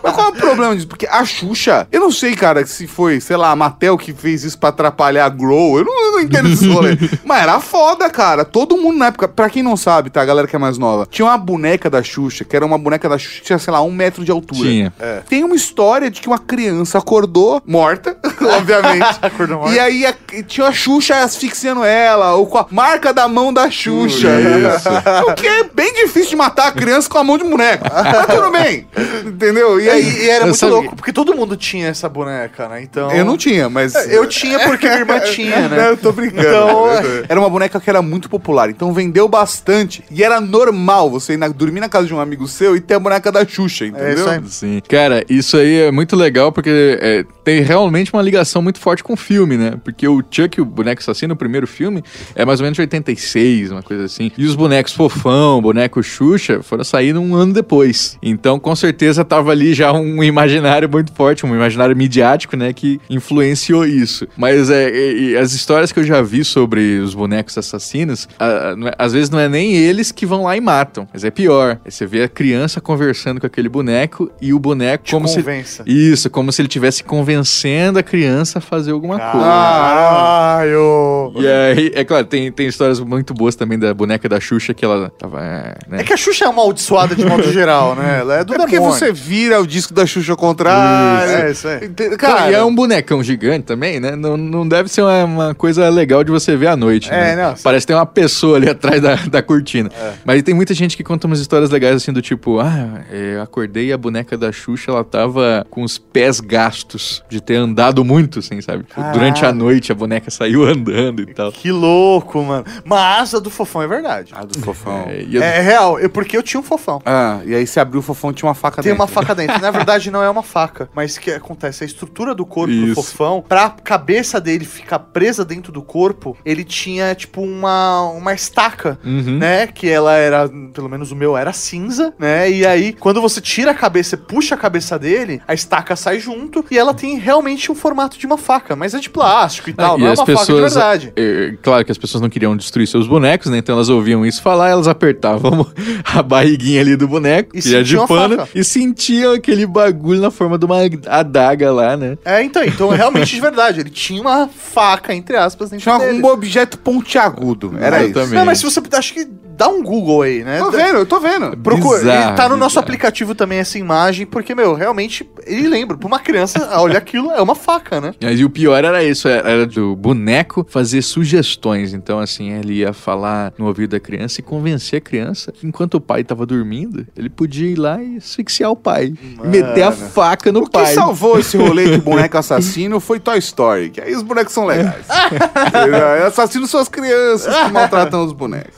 Mas 0.03 0.14
qual 0.14 0.26
é 0.28 0.30
o 0.30 0.34
problema 0.34 0.76
disso? 0.76 0.88
Porque 0.89 1.08
a 1.08 1.24
Xuxa, 1.24 1.88
eu 1.89 2.01
não 2.01 2.12
sei, 2.12 2.36
cara, 2.36 2.66
se 2.66 2.86
foi, 2.86 3.22
sei 3.22 3.38
lá, 3.38 3.51
a 3.51 3.55
Mattel 3.55 3.97
que 3.97 4.12
fez 4.12 4.43
isso 4.43 4.60
pra 4.60 4.70
atrapalhar 4.70 5.26
a 5.26 5.30
Grow. 5.30 5.80
Eu 5.80 5.86
não, 5.86 6.05
eu 6.08 6.12
não 6.12 6.20
entendo 6.20 6.49
esse 6.49 6.68
rolê. 6.68 6.97
Mas 7.24 7.43
era 7.43 7.62
foda, 7.62 8.10
cara. 8.10 8.43
Todo 8.43 8.76
mundo 8.78 8.97
na 8.97 9.05
época, 9.08 9.26
pra 9.30 9.49
quem 9.49 9.64
não 9.64 9.78
sabe, 9.78 10.10
tá? 10.10 10.22
A 10.22 10.26
galera 10.26 10.47
que 10.47 10.55
é 10.55 10.60
mais 10.60 10.78
nova, 10.78 10.97
tinha 11.06 11.26
uma 11.26 11.38
boneca 11.38 11.89
da 11.89 12.02
Xuxa, 12.02 12.43
que 12.43 12.56
era 12.56 12.66
uma 12.66 12.78
boneca 12.78 13.08
da 13.10 13.18
Xuxa 13.18 13.39
que 13.39 13.45
tinha, 13.45 13.60
sei 13.60 13.72
lá, 13.72 13.82
um 13.82 13.91
metro 13.91 14.24
de 14.26 14.32
altura. 14.32 14.62
Tinha. 14.70 14.93
É. 15.00 15.22
Tem 15.30 15.43
uma 15.43 15.56
história 15.56 16.10
de 16.10 16.22
que 16.22 16.28
uma 16.28 16.39
criança 16.39 16.98
acordou 16.98 17.62
morta, 17.66 18.18
obviamente. 18.58 19.18
Acordou 19.22 19.60
morta. 19.60 19.76
E 19.76 19.80
aí 19.80 20.06
a- 20.06 20.14
tinha 20.48 20.68
a 20.68 20.72
Xuxa 20.72 21.18
asfixiando 21.18 21.84
ela, 21.84 22.34
ou 22.36 22.45
com 22.48 22.58
a 22.58 22.66
marca 22.72 23.14
da 23.14 23.28
mão 23.28 23.52
da 23.54 23.70
Xuxa. 23.70 24.28
Isso. 24.39 24.88
O 25.28 25.34
que 25.34 25.48
é 25.48 25.64
bem 25.64 25.93
difícil 25.93 26.30
de 26.32 26.36
matar 26.36 26.68
a 26.68 26.72
criança 26.72 27.10
com 27.10 27.18
a 27.18 27.24
mão 27.24 27.38
de 27.38 27.43
boneco. 27.43 27.86
Mas 27.91 28.26
tudo 28.28 28.52
bem. 28.52 28.88
Entendeu? 29.26 29.80
E 29.80 29.89
aí. 29.89 30.02
aí, 30.02 30.26
e 30.26 30.30
era 30.30 30.41
Eu 30.41 30.48
muito 30.48 30.58
sabia. 30.58 30.76
louco, 30.76 30.95
porque 30.95 31.12
todo 31.14 31.36
mundo 31.36 31.56
tinha 31.58 31.88
essa 31.88 32.08
boneca, 32.08 32.68
né? 32.68 32.82
Então. 32.82 33.12
Eu 33.12 33.26
não 33.26 33.36
tinha, 33.38 33.70
mas. 33.70 33.93
Eu 34.10 34.26
tinha 34.28 34.60
porque 34.60 34.86
minha 34.88 35.00
irmã 35.00 35.20
tinha, 35.20 35.68
né? 35.68 35.78
Não, 35.78 35.86
eu 35.86 35.98
tô 35.98 36.12
brincando. 36.12 36.48
Então, 36.48 36.86
era 37.28 37.39
uma 37.39 37.50
boneca 37.50 37.80
que 37.80 37.89
era 37.89 38.02
muito 38.02 38.30
popular, 38.30 38.70
então 38.70 38.93
vendeu 38.93 39.28
bastante. 39.28 40.04
E 40.10 40.24
era 40.24 40.39
normal 40.39 40.87
você 41.10 41.34
ir 41.34 41.38
na- 41.38 41.48
dormir 41.48 41.80
na 41.80 41.90
casa 41.90 42.08
de 42.08 42.14
um 42.14 42.20
amigo 42.20 42.48
seu 42.48 42.76
e 42.76 42.80
ter 42.82 42.96
a 42.96 43.00
boneca 43.00 43.32
da 43.32 43.46
Xuxa, 43.46 43.86
entendeu? 43.86 44.08
É 44.08 44.14
isso 44.14 44.30
aí. 44.30 44.42
Sim. 44.48 44.82
Cara, 44.88 45.24
isso 45.30 45.58
aí 45.58 45.82
é 45.82 45.92
muito 45.92 46.16
legal 46.16 46.52
porque 46.52 46.98
é, 47.02 47.26
tem 47.44 47.62
realmente 47.62 48.12
uma 48.14 48.22
ligação 48.22 48.62
muito 48.62 48.80
forte 48.80 49.04
com 49.04 49.14
o 49.14 49.18
filme, 49.18 49.58
né? 49.58 49.74
Porque 49.84 50.08
o 50.08 50.24
Chuck, 50.30 50.60
o 50.62 50.66
boneco 50.66 51.02
assassino, 51.02 51.34
o 51.34 51.38
primeiro 51.38 51.68
filme, 51.68 52.04
é 52.36 52.46
mais 52.46 52.60
ou 52.60 52.64
menos 52.64 52.76
de 52.76 52.82
86, 52.82 53.72
uma 53.72 53.84
coisa 53.84 54.06
assim. 54.06 54.32
E 54.38 54.46
os 54.46 54.56
bonecos 54.56 54.94
Fofão, 54.94 55.62
boneco 55.62 56.02
Xuxa, 56.04 56.62
foram 56.64 56.84
sair 56.84 57.16
um 57.18 57.36
ano 57.36 57.54
depois. 57.54 58.18
Então, 58.22 58.60
com 58.60 58.76
certeza, 58.76 59.24
tava 59.26 59.52
ali 59.52 59.74
já 59.74 59.92
um 59.94 60.24
imaginário 60.24 60.90
muito 60.90 61.12
forte, 61.14 61.46
um 61.46 61.56
imaginário 61.56 61.96
midiático, 61.96 62.56
né? 62.56 62.74
Que 62.74 63.00
influenciou 63.10 63.86
isso. 63.86 64.28
Mas 64.38 64.70
é, 64.70 64.90
e 64.90 65.38
as 65.38 65.54
histórias 65.54 65.92
que 65.92 66.00
eu 66.00 66.04
já 66.04 66.22
vi 66.22 66.44
sobre 66.44 67.00
os 67.00 67.14
bonecos 67.14 67.58
assassinos, 67.58 68.28
a- 68.40 68.46
a- 68.46 68.88
é- 68.90 68.96
às 68.98 69.14
vezes 69.14 69.30
não 69.30 69.40
é 69.40 69.48
nem 69.50 69.76
eles 69.76 70.12
que 70.12 70.26
vão 70.26 70.44
lá 70.44 70.56
e 70.56 70.62
matam, 70.62 70.77
mas 71.12 71.24
é 71.24 71.32
pior. 71.32 71.80
É 71.86 71.90
você 71.90 72.06
vê 72.06 72.24
a 72.24 72.28
criança 72.30 72.80
conversando 72.82 73.40
com 73.40 73.48
aquele 73.48 73.70
boneco 73.70 74.32
e 74.42 74.54
o 74.54 74.60
boneco 74.60 75.04
Te 75.04 75.12
como 75.12 75.28
se 75.28 75.38
convença. 75.38 75.84
isso, 75.86 76.30
como 76.30 76.52
se 76.52 76.62
ele 76.62 76.68
estivesse 76.68 77.04
convencendo 77.04 78.00
a 78.00 78.04
criança 78.04 78.60
a 78.60 78.62
fazer 78.62 78.92
alguma 78.92 79.20
coisa. 79.20 79.46
Caralho! 79.46 81.34
E 81.36 81.48
aí, 81.48 81.92
é 81.94 82.04
claro, 82.04 82.26
tem, 82.26 82.52
tem 82.52 82.68
histórias 82.68 83.00
muito 83.00 83.34
boas 83.34 83.56
também 83.56 83.78
da 83.78 83.94
boneca 83.94 84.28
da 84.28 84.40
Xuxa 84.40 84.74
que 84.74 84.84
ela 84.84 85.12
tava. 85.18 85.44
É, 85.44 85.76
né? 85.88 86.02
É 86.02 86.04
que 86.04 86.14
a 86.14 86.18
Xuxa 86.18 86.46
é 86.46 86.48
amaldiçoada 86.48 87.16
de 87.16 87.26
modo 87.26 87.44
geral, 87.52 87.96
né? 87.96 88.20
Ela 88.20 88.36
é 88.38 88.44
do 88.44 88.54
É 88.54 88.58
porque 88.58 88.80
você 88.80 89.12
vira 89.12 89.60
o 89.62 89.68
disco 89.68 89.94
da 89.94 90.06
Xuxa 90.06 90.34
ao 90.34 90.38
contrário. 90.38 91.32
É, 91.32 91.52
isso 91.52 91.68
aí. 91.68 91.90
Cara, 92.18 92.18
Cara, 92.18 92.52
e 92.52 92.54
é 92.56 92.64
um 92.64 92.74
bonecão 92.74 93.24
gigante 93.24 93.66
também, 93.66 94.00
né? 94.00 94.16
Não, 94.16 94.38
não 94.38 94.68
deve 94.68 94.90
ser 94.90 95.02
uma, 95.02 95.24
uma 95.24 95.56
coisa 95.56 95.90
legal 95.90 96.24
de 96.24 96.32
você 96.32 96.56
ver 96.56 96.68
à 96.68 96.76
noite. 96.76 97.10
É, 97.12 97.36
né? 97.36 97.48
não. 97.48 97.56
Parece 97.64 97.86
que 97.86 97.88
tem 97.88 97.96
uma 97.96 98.06
pessoa 98.06 98.58
ali 98.58 98.70
atrás 98.70 99.02
da, 99.02 99.16
da 99.16 99.42
cortina. 99.42 99.90
Mas 100.24 100.44
tem 100.44 100.54
muita 100.68 100.74
gente 100.74 100.97
que 100.97 101.03
conta 101.03 101.28
umas 101.28 101.39
histórias 101.39 101.70
legais 101.70 101.95
assim 101.95 102.11
do 102.11 102.22
tipo: 102.22 102.59
ah, 102.59 103.01
é, 103.09 103.36
eu 103.36 103.41
acordei 103.41 103.88
e 103.88 103.93
a 103.93 103.97
boneca 103.97 104.38
da 104.38 104.51
Xuxa 104.51 104.91
ela 104.91 105.03
tava 105.03 105.65
com 105.70 105.82
os 105.82 105.97
pés 105.97 106.41
gastos 106.41 107.24
de 107.30 107.39
ter 107.39 107.55
andado 107.55 108.03
muito, 108.03 108.39
assim, 108.39 108.59
sabe? 108.61 108.84
Tipo, 108.84 109.01
Durante 109.13 109.45
a 109.45 109.53
noite 109.53 109.91
a 109.93 109.95
boneca 109.95 110.30
saiu 110.30 110.63
andando 110.68 111.22
e 111.22 111.34
tal. 111.34 111.51
Que 111.53 111.72
louco, 111.72 112.43
mano. 112.43 112.65
Mas 112.84 113.34
a 113.34 113.39
do 113.39 113.49
fofão 113.49 113.82
é 113.82 113.88
verdade. 113.88 114.34
Ah, 114.36 114.43
do 114.43 114.59
fofão. 114.59 115.05
É, 115.07 115.26
eu- 115.32 115.41
É 115.41 115.61
real, 115.61 115.97
é 115.99 116.09
porque 116.09 116.36
eu 116.36 116.43
tinha 116.43 116.59
um 116.59 116.63
fofão. 116.63 117.01
Ah, 117.05 117.39
e 117.45 117.55
aí 117.55 117.65
você 117.65 117.80
abriu 117.80 117.99
o 117.99 118.03
fofão 118.03 118.34
tinha 118.34 118.47
uma 118.49 118.55
faca 118.55 118.82
Tem 118.84 118.91
dentro. 118.91 119.01
uma 119.01 119.07
faca 119.07 119.34
dentro. 119.34 119.61
Na 119.61 119.72
verdade, 119.72 120.11
não 120.11 120.22
é 120.22 120.30
uma 120.30 120.43
faca. 120.43 120.89
Mas 120.93 121.15
o 121.15 121.22
que 121.22 121.32
acontece? 121.32 121.84
A 121.84 121.88
estrutura 121.88 122.36
do 122.36 122.45
corpo 122.45 122.74
do 122.74 122.88
Isso. 122.88 122.95
fofão, 122.95 123.41
pra 123.47 123.70
cabeça 123.70 124.41
dele 124.41 124.65
ficar 124.65 124.99
presa 124.99 125.45
dentro 125.45 125.72
do 125.72 125.82
corpo, 125.82 126.36
ele 126.43 126.65
tinha, 126.65 127.15
tipo, 127.15 127.41
uma, 127.41 128.01
uma 128.11 128.34
estaca, 128.34 128.99
Uhum. 129.05 129.38
né? 129.38 129.68
Que 129.68 129.88
ela 129.89 130.13
era, 130.15 130.49
pelo 130.74 130.89
menos 130.89 131.12
o 131.12 131.16
meu 131.16 131.36
era 131.38 131.53
cinza, 131.53 132.14
né? 132.18 132.49
E 132.49 132.66
aí, 132.66 132.93
quando 132.93 133.22
você 133.22 133.39
tira 133.41 133.72
a 133.72 133.74
cabeça 133.74 134.16
e 134.16 134.18
puxa 134.18 134.55
a 134.55 134.58
cabeça 134.58 134.97
dele, 134.97 135.41
a 135.47 135.53
estaca 135.53 135.95
sai 135.95 136.20
junto 136.20 136.64
e 136.72 136.78
ela 136.78 136.93
tem 136.93 137.18
realmente 137.18 137.72
um 137.72 137.76
formato 137.76 138.18
de 138.18 138.26
uma 138.26 138.38
faca. 138.38 138.76
Mas 138.76 138.93
é 138.93 138.99
de 138.99 139.10
plástico 139.10 139.70
e 139.70 139.74
tal, 139.74 139.95
Ah, 139.95 139.97
não 139.97 140.08
é 140.08 140.14
uma 140.14 140.26
faca 140.26 140.45
de 140.45 140.53
verdade. 140.62 141.14
é, 141.16 141.53
claro 141.62 141.86
que 141.86 141.91
as 141.91 141.97
pessoas 141.97 142.22
não 142.22 142.30
queriam 142.30 142.55
destruir 142.55 142.88
seus 142.88 143.08
bonecos, 143.08 143.49
né? 143.51 143.58
Então 143.58 143.76
elas 143.76 143.89
ouviam 143.89 144.26
isso 144.26 144.41
falar, 144.41 144.70
elas 144.70 144.88
apertavam 144.88 145.66
a 146.05 146.22
barriguinha 146.24 146.82
ali 146.82 146.95
do 146.95 147.08
boneco, 147.08 147.55
E 147.58 147.62
que 147.62 147.76
é 147.76 147.84
de 147.84 147.95
pano, 148.08 148.47
e 148.53 148.64
sentiam 148.64 149.34
aquele 149.34 149.66
bagulho 149.66 150.22
na 150.22 150.32
forma 150.32 150.58
de 150.58 150.66
uma 150.66 150.78
adaga 151.08 151.72
lá, 151.72 151.95
né? 151.97 152.18
É, 152.26 152.41
então, 152.43 152.64
então 152.64 152.89
realmente 152.89 153.34
de 153.36 153.41
verdade. 153.41 153.80
Ele 153.80 153.89
tinha 153.89 154.22
uma 154.22 154.47
faca, 154.47 155.14
entre 155.14 155.36
aspas, 155.36 155.70
dentro 155.70 155.84
Tinha 155.84 155.97
dele. 155.99 156.22
um 156.22 156.26
objeto 156.26 156.78
pontiagudo. 156.80 157.74
Era 157.80 157.97
isso. 157.99 158.05
Exatamente. 158.12 158.34
Não, 158.36 158.45
mas 158.45 158.60
se 158.60 158.64
você. 158.66 158.82
Acho 158.93 159.14
que 159.14 159.28
dá 159.58 159.68
um 159.68 159.84
Google 159.84 160.22
aí, 160.22 160.43
né? 160.48 160.60
Tô 160.60 160.72
vendo, 160.72 160.98
eu 161.00 161.06
tô 161.06 161.20
vendo. 161.20 161.58
Procura, 161.58 162.00
Bizarro, 162.00 162.36
tá 162.36 162.50
no 162.50 162.56
nosso 162.56 162.76
bizarro. 162.76 162.86
aplicativo 162.86 163.36
também 163.36 163.60
essa 163.60 163.78
imagem, 163.78 164.26
porque, 164.26 164.56
meu, 164.56 164.74
realmente, 164.74 165.30
ele 165.45 165.68
lembra. 165.68 165.98
Pra 165.98 166.08
uma 166.08 166.20
criança, 166.20 166.70
olha 166.80 166.98
aquilo, 166.98 167.32
é 167.32 167.41
uma 167.41 167.56
faca, 167.56 168.00
né? 168.00 168.14
Mas 168.22 168.39
e 168.39 168.45
o 168.45 168.50
pior 168.50 168.84
era 168.84 169.04
isso, 169.04 169.28
era 169.28 169.66
do 169.66 169.95
boneco 169.95 170.66
fazer 170.70 171.02
sugestões. 171.02 171.93
Então, 171.93 172.20
assim, 172.20 172.52
ele 172.52 172.76
ia 172.76 172.93
falar 172.93 173.54
no 173.58 173.66
ouvido 173.68 173.91
da 173.91 174.00
criança 174.00 174.39
e 174.39 174.43
convencer 174.43 174.98
a 175.00 175.02
criança 175.02 175.52
que 175.52 175.68
enquanto 175.68 175.95
o 175.95 176.02
pai 176.02 176.24
tava 176.24 176.45
dormindo, 176.45 177.06
ele 177.18 177.30
podia 177.30 177.70
ir 177.70 177.76
lá 177.76 178.02
e 178.02 178.18
asfixiar 178.18 178.72
o 178.72 178.76
pai. 178.76 179.14
E 179.43 179.48
meter 179.48 179.84
a 179.84 179.91
faca 179.91 180.52
no 180.52 180.60
O 180.62 180.66
que 180.66 180.72
pai. 180.72 180.93
salvou 180.93 181.39
esse 181.39 181.58
rolê 181.58 181.89
de 181.91 181.98
boneco 181.98 182.38
assassino 182.38 183.00
foi 183.00 183.20
Toy 183.20 183.38
Story, 183.39 183.89
que 183.89 184.00
aí 184.00 184.16
os 184.16 184.22
bonecos 184.24 184.54
são 184.54 184.66
legais. 184.66 185.06
Assassinos 186.28 186.70
são 186.70 186.80
as 186.80 186.88
crianças 186.88 187.54
que 187.56 187.72
maltratam 187.72 188.24
os 188.24 188.32
bonecos. 188.34 188.74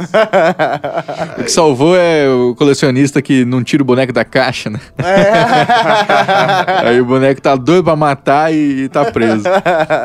O 1.37 1.43
que 1.43 1.51
salvou 1.59 1.93
é 1.93 2.25
o 2.29 2.55
colecionista 2.55 3.21
que 3.21 3.43
não 3.43 3.61
tira 3.61 3.83
o 3.83 3.85
boneco 3.85 4.13
da 4.13 4.23
caixa, 4.23 4.69
né? 4.69 4.79
Aí 6.85 7.01
o 7.01 7.05
boneco 7.05 7.41
tá 7.41 7.53
doido 7.57 7.83
pra 7.83 7.97
matar 7.97 8.53
e, 8.53 8.83
e 8.83 8.89
tá 8.89 9.03
preso. 9.11 9.43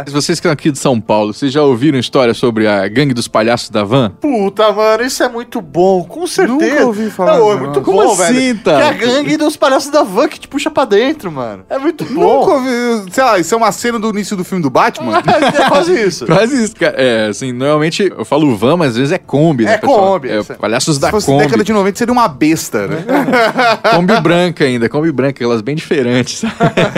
Se 0.06 0.10
vocês 0.12 0.40
que 0.40 0.46
estão 0.46 0.50
aqui 0.50 0.72
de 0.72 0.78
São 0.78 1.00
Paulo, 1.00 1.32
vocês 1.32 1.52
já 1.52 1.62
ouviram 1.62 1.96
história 1.96 2.34
sobre 2.34 2.66
a 2.66 2.88
gangue 2.88 3.14
dos 3.14 3.28
palhaços 3.28 3.70
da 3.70 3.84
van? 3.84 4.10
Puta, 4.20 4.72
mano, 4.72 5.04
isso 5.04 5.22
é 5.22 5.28
muito 5.28 5.60
bom, 5.60 6.02
com 6.02 6.26
certeza. 6.26 6.54
Nunca 6.74 6.86
ouvi 6.86 7.08
falar 7.10 7.38
Não, 7.38 7.52
é 7.52 7.56
muito 7.56 7.78
negócio. 7.78 7.84
bom, 7.92 7.98
Como 8.04 8.14
velho. 8.16 8.36
assim, 8.36 8.56
tá? 8.56 8.76
Que 8.76 8.82
é 8.82 8.88
a 8.88 8.92
gangue 8.92 9.36
dos 9.36 9.56
palhaços 9.56 9.90
da 9.90 10.02
van 10.02 10.26
que 10.26 10.40
te 10.40 10.48
puxa 10.48 10.70
pra 10.72 10.84
dentro, 10.84 11.30
mano. 11.30 11.64
É 11.70 11.78
muito 11.78 12.04
Nunca 12.04 12.14
bom. 12.20 12.50
ouvi, 12.54 13.12
sei 13.12 13.22
lá, 13.22 13.38
isso 13.38 13.54
é 13.54 13.56
uma 13.56 13.70
cena 13.70 13.98
do 14.00 14.10
início 14.10 14.36
do 14.36 14.42
filme 14.42 14.60
do 14.62 14.70
Batman? 14.70 15.18
é 15.22 15.68
quase 15.68 15.92
isso. 16.00 16.26
Quase 16.26 16.64
isso, 16.64 16.74
cara. 16.74 16.94
É, 16.96 17.28
assim, 17.28 17.52
normalmente 17.52 18.12
eu 18.16 18.24
falo 18.24 18.56
van, 18.56 18.76
mas 18.76 18.90
às 18.90 18.96
vezes 18.96 19.12
é 19.12 19.18
Kombi, 19.18 19.64
né, 19.64 19.74
É 19.74 19.78
pessoal? 19.78 20.14
Kombi, 20.14 20.28
É, 20.30 20.38
aí. 20.38 20.44
palhaços 20.58 20.98
da 20.98 21.10
fosse 21.10 21.30
Kombi. 21.34 21.44
década 21.44 21.64
de 21.64 21.72
90, 21.72 21.98
seria 21.98 22.12
uma 22.12 22.28
besta, 22.28 22.86
né? 22.86 23.04
Kombi 23.94 24.20
branca 24.20 24.64
ainda, 24.64 24.88
Kombi 24.88 25.12
branca, 25.12 25.34
aquelas 25.34 25.60
bem 25.60 25.74
diferentes. 25.74 26.42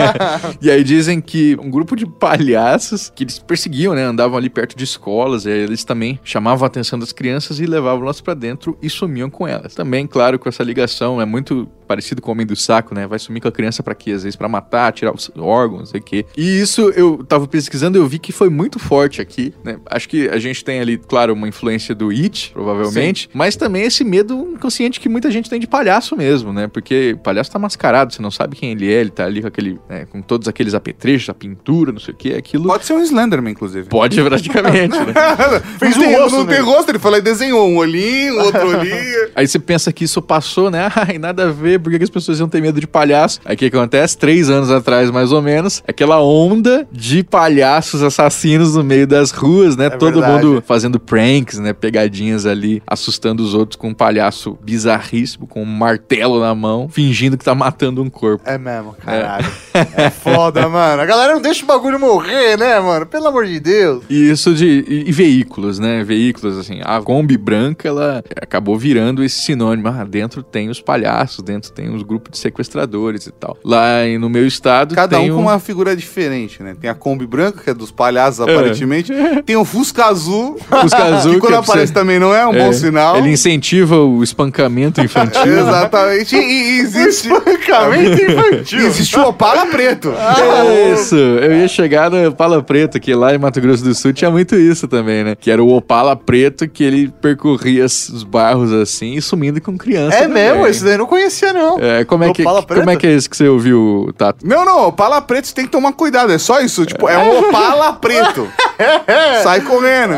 e 0.61 0.69
aí 0.69 0.83
dizem 0.83 1.19
que 1.21 1.57
um 1.61 1.69
grupo 1.69 1.95
de 1.95 2.05
palhaços 2.05 3.11
que 3.13 3.23
eles 3.23 3.39
perseguiam, 3.39 3.93
né? 3.93 4.03
Andavam 4.03 4.37
ali 4.37 4.49
perto 4.49 4.75
de 4.75 4.83
escolas, 4.83 5.45
e 5.45 5.49
aí 5.49 5.59
eles 5.59 5.83
também 5.83 6.19
chamavam 6.23 6.65
a 6.65 6.67
atenção 6.67 6.97
das 6.97 7.11
crianças 7.11 7.59
e 7.59 7.65
levavam 7.65 8.03
elas 8.03 8.21
pra 8.21 8.33
dentro 8.33 8.77
e 8.81 8.89
sumiam 8.89 9.29
com 9.29 9.47
elas. 9.47 9.75
Também, 9.75 10.07
claro, 10.07 10.39
com 10.39 10.49
essa 10.49 10.63
ligação, 10.63 11.21
é 11.21 11.25
muito 11.25 11.67
parecido 11.87 12.21
com 12.21 12.29
o 12.29 12.33
Homem 12.33 12.45
do 12.45 12.55
Saco, 12.55 12.93
né? 12.93 13.07
Vai 13.07 13.17
sumir 13.17 13.41
com 13.41 13.47
a 13.47 13.51
criança 13.51 13.81
pra 13.81 13.95
quê? 13.95 14.11
Às 14.11 14.23
vezes 14.23 14.35
pra 14.35 14.49
matar, 14.49 14.91
tirar 14.91 15.13
os 15.13 15.31
órgãos, 15.37 15.79
não 15.79 15.85
sei 15.85 15.99
o 16.01 16.03
quê. 16.03 16.25
E 16.35 16.59
isso 16.59 16.89
eu 16.89 17.23
tava 17.23 17.47
pesquisando 17.47 17.97
e 17.97 18.01
eu 18.01 18.07
vi 18.07 18.19
que 18.19 18.31
foi 18.31 18.49
muito 18.49 18.77
forte 18.77 19.21
aqui, 19.21 19.53
né? 19.63 19.79
Acho 19.89 20.09
que 20.09 20.27
a 20.27 20.37
gente 20.37 20.63
tem 20.63 20.79
ali, 20.79 20.97
claro, 20.97 21.33
uma 21.33 21.47
influência 21.47 21.95
do 21.95 22.09
It, 22.09 22.51
provavelmente, 22.53 23.29
mas 23.33 23.55
também 23.55 23.83
esse 23.83 24.03
medo 24.03 24.26
inconsciente 24.33 24.99
que 24.99 25.09
muita 25.09 25.29
gente 25.31 25.49
tem 25.49 25.59
de 25.59 25.67
palhaço 25.67 26.15
mesmo, 26.15 26.51
né? 26.53 26.67
Porque 26.67 27.13
o 27.13 27.19
palhaço 27.19 27.51
tá 27.51 27.59
mascarado, 27.59 28.13
você 28.13 28.21
não 28.21 28.31
sabe 28.31 28.55
quem 28.55 28.71
ele 28.71 28.91
é, 28.91 29.01
ele 29.01 29.09
tá 29.09 29.25
ali 29.25 29.41
com 29.41 29.47
aquele, 29.47 29.79
né, 29.89 30.05
com 30.05 30.21
todos 30.21 30.47
aqueles 30.47 30.73
apetrechos, 30.73 31.29
a 31.29 31.33
pintura, 31.33 31.91
não 31.91 31.99
sei 31.99 32.13
o 32.13 32.17
quê, 32.17 32.35
aquilo 32.37 32.65
Pode 32.67 32.85
ser 32.85 32.93
um 32.93 33.01
Slenderman, 33.01 33.51
inclusive. 33.51 33.87
pode 33.89 34.21
praticamente, 34.23 34.97
né? 34.97 35.13
Fez 35.79 35.95
um 35.97 36.01
não 36.01 36.07
tem, 36.07 36.19
rosto 36.19 36.37
Não 36.37 36.45
tem 36.45 36.55
nele. 36.59 36.67
rosto, 36.67 36.89
ele 36.89 36.99
falou 36.99 37.17
e 37.17 37.21
desenhou 37.21 37.67
um 37.67 37.77
olhinho, 37.77 38.39
outro 38.39 38.67
olhinho. 38.67 39.29
Aí 39.35 39.47
você 39.47 39.59
pensa 39.59 39.91
que 39.91 40.03
isso 40.03 40.21
passou, 40.21 40.69
né? 40.71 40.91
Ai, 40.95 41.17
nada 41.17 41.45
a 41.45 41.51
ver, 41.51 41.79
por 41.79 41.91
que 41.91 41.97
que 41.97 42.03
as 42.03 42.09
pessoas 42.09 42.39
iam 42.39 42.49
ter 42.49 42.61
medo 42.61 42.79
de 42.79 42.87
palhaço? 42.87 43.39
Aí 43.45 43.55
o 43.55 43.57
que 43.57 43.65
acontece? 43.65 44.17
Três 44.17 44.49
anos 44.49 44.71
atrás, 44.71 45.11
mais 45.11 45.31
ou 45.31 45.41
menos, 45.41 45.83
aquela 45.87 46.21
onda 46.21 46.87
de 46.91 47.23
palhaços 47.23 48.01
assassinos 48.01 48.75
no 48.75 48.83
meio 48.83 49.05
das 49.07 49.31
ruas, 49.31 49.75
né? 49.75 49.89
Todo 49.89 50.19
verdade. 50.19 50.45
mundo 50.45 50.63
fazendo 50.65 50.99
pranks, 50.99 51.59
né? 51.59 51.73
Pegadinhas 51.73 52.45
ali, 52.45 52.81
assustando 52.87 53.43
os 53.43 53.53
outros 53.53 53.75
com 53.77 53.89
um 53.89 53.93
palhaço 54.17 54.57
bizarríssimo, 54.63 55.45
com 55.45 55.61
um 55.61 55.65
martelo 55.65 56.39
na 56.39 56.53
mão, 56.55 56.89
fingindo 56.89 57.37
que 57.37 57.45
tá 57.45 57.53
matando 57.53 58.01
um 58.01 58.09
corpo. 58.09 58.43
É 58.49 58.57
mesmo, 58.57 58.93
caralho. 58.93 59.45
É. 59.95 60.09
foda, 60.09 60.67
mano. 60.67 61.03
A 61.03 61.05
galera 61.05 61.33
não 61.35 61.41
deixa 61.41 61.63
o 61.63 61.67
bagulho 61.67 61.99
morrer, 61.99 62.57
né, 62.57 62.79
mano? 62.79 63.05
Pelo 63.05 63.27
amor 63.27 63.45
de 63.45 63.59
Deus. 63.59 64.03
E 64.09 64.31
isso 64.31 64.55
de. 64.55 64.83
E, 64.87 65.07
e 65.07 65.11
veículos, 65.11 65.77
né? 65.77 66.03
Veículos, 66.03 66.57
assim. 66.57 66.79
A 66.83 66.99
Kombi 66.99 67.37
branca, 67.37 67.87
ela 67.87 68.23
acabou 68.41 68.75
virando 68.75 69.23
esse 69.23 69.39
sinônimo. 69.39 69.87
Ah, 69.87 70.03
dentro 70.03 70.41
tem 70.41 70.67
os 70.69 70.81
palhaços, 70.81 71.43
dentro 71.43 71.71
tem 71.71 71.93
os 71.93 72.01
grupos 72.01 72.31
de 72.31 72.39
sequestradores 72.39 73.27
e 73.27 73.31
tal. 73.31 73.55
Lá 73.63 74.03
no 74.19 74.29
meu 74.31 74.47
estado. 74.47 74.95
Cada 74.95 75.19
tem 75.19 75.31
um 75.31 75.35
com 75.35 75.41
uma 75.43 75.59
figura 75.59 75.95
diferente, 75.95 76.63
né? 76.63 76.75
Tem 76.79 76.89
a 76.89 76.95
Kombi 76.95 77.27
branca, 77.27 77.61
que 77.63 77.69
é 77.69 77.73
dos 77.73 77.91
palhaços, 77.91 78.39
É. 78.47 78.51
aparentemente. 78.51 79.13
Tem 79.45 79.55
o 79.57 79.63
Fusca 79.63 80.05
Azul, 80.05 80.57
Fusca 80.81 81.03
Azul, 81.03 81.33
que 81.35 81.39
quando 81.39 81.53
é 81.53 81.57
pra 81.57 81.59
aparece 81.59 81.87
você- 81.89 81.93
também 81.93 82.17
não 82.19 82.33
é 82.33 82.47
um 82.47 82.53
É, 82.55 82.65
bom 82.65 82.73
sinal. 82.73 83.17
Ele 83.17 83.29
incentiva 83.31 83.95
o 83.97 84.06
espancamento 84.23 85.01
infantil. 85.01 85.59
Exatamente. 85.59 86.35
E, 86.35 86.79
existe, 86.79 87.27
Espancamento 87.27 88.21
infantil. 88.21 88.87
existe 88.87 89.19
o 89.19 89.27
Opala 89.29 89.65
Preto. 89.67 90.13
É 90.13 90.93
isso, 90.93 91.15
eu 91.15 91.57
ia 91.57 91.67
chegar 91.67 92.09
no 92.09 92.29
Opala 92.29 92.61
Preto, 92.61 92.99
que 92.99 93.13
lá 93.13 93.33
em 93.33 93.37
Mato 93.37 93.59
Grosso 93.61 93.83
do 93.83 93.93
Sul 93.93 94.13
tinha 94.13 94.29
muito 94.29 94.55
isso 94.55 94.87
também, 94.87 95.23
né? 95.23 95.35
Que 95.39 95.51
era 95.51 95.63
o 95.63 95.75
Opala 95.75 96.15
Preto 96.15 96.67
que 96.67 96.83
ele 96.83 97.13
percorria 97.21 97.85
os 97.85 98.23
bairros 98.23 98.71
assim 98.71 99.15
e 99.15 99.21
sumindo 99.21 99.61
com 99.61 99.77
criança. 99.77 100.17
É 100.17 100.21
também. 100.23 100.43
mesmo, 100.43 100.67
esse 100.67 100.83
daí 100.83 100.93
eu 100.93 100.99
não 100.99 101.05
conhecia, 101.05 101.53
não. 101.53 101.77
É, 101.79 102.03
como 102.05 102.23
é, 102.23 102.33
que, 102.33 102.43
como 102.43 102.89
é 102.89 102.95
que 102.95 103.07
é 103.07 103.11
esse 103.11 103.29
que 103.29 103.37
você 103.37 103.47
ouviu, 103.47 104.13
Tato? 104.17 104.45
Não, 104.45 104.65
não, 104.65 104.87
Opala 104.87 105.21
Preto 105.21 105.47
você 105.47 105.53
tem 105.53 105.65
que 105.65 105.71
tomar 105.71 105.93
cuidado. 105.93 106.31
É 106.31 106.37
só 106.37 106.59
isso. 106.59 106.85
Tipo, 106.85 107.09
é 107.09 107.17
um 107.17 107.39
Opala 107.39 107.93
Preto. 107.93 108.47
Sai 109.43 109.61
correndo. 109.61 110.13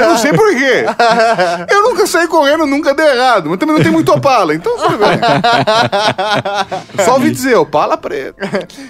Eu 0.00 0.08
não 0.08 0.18
sei 0.18 0.32
por 0.32 0.48
quê. 0.54 0.84
Eu 1.70 1.82
nunca 1.82 2.06
saí 2.06 2.26
correndo, 2.26 2.66
nunca 2.66 2.94
deu 2.94 3.06
errado. 3.22 3.48
Mas 3.50 3.58
também 3.58 3.74
não 3.76 3.82
tem 3.82 3.92
muito 3.92 4.12
Opala, 4.12 4.54
então 4.54 4.76
tudo 4.76 4.98
bem. 4.98 5.18
Só 7.04 7.14
ouvi 7.14 7.30
dizer, 7.30 7.54
Opala 7.56 7.96
Preto. 7.96 8.36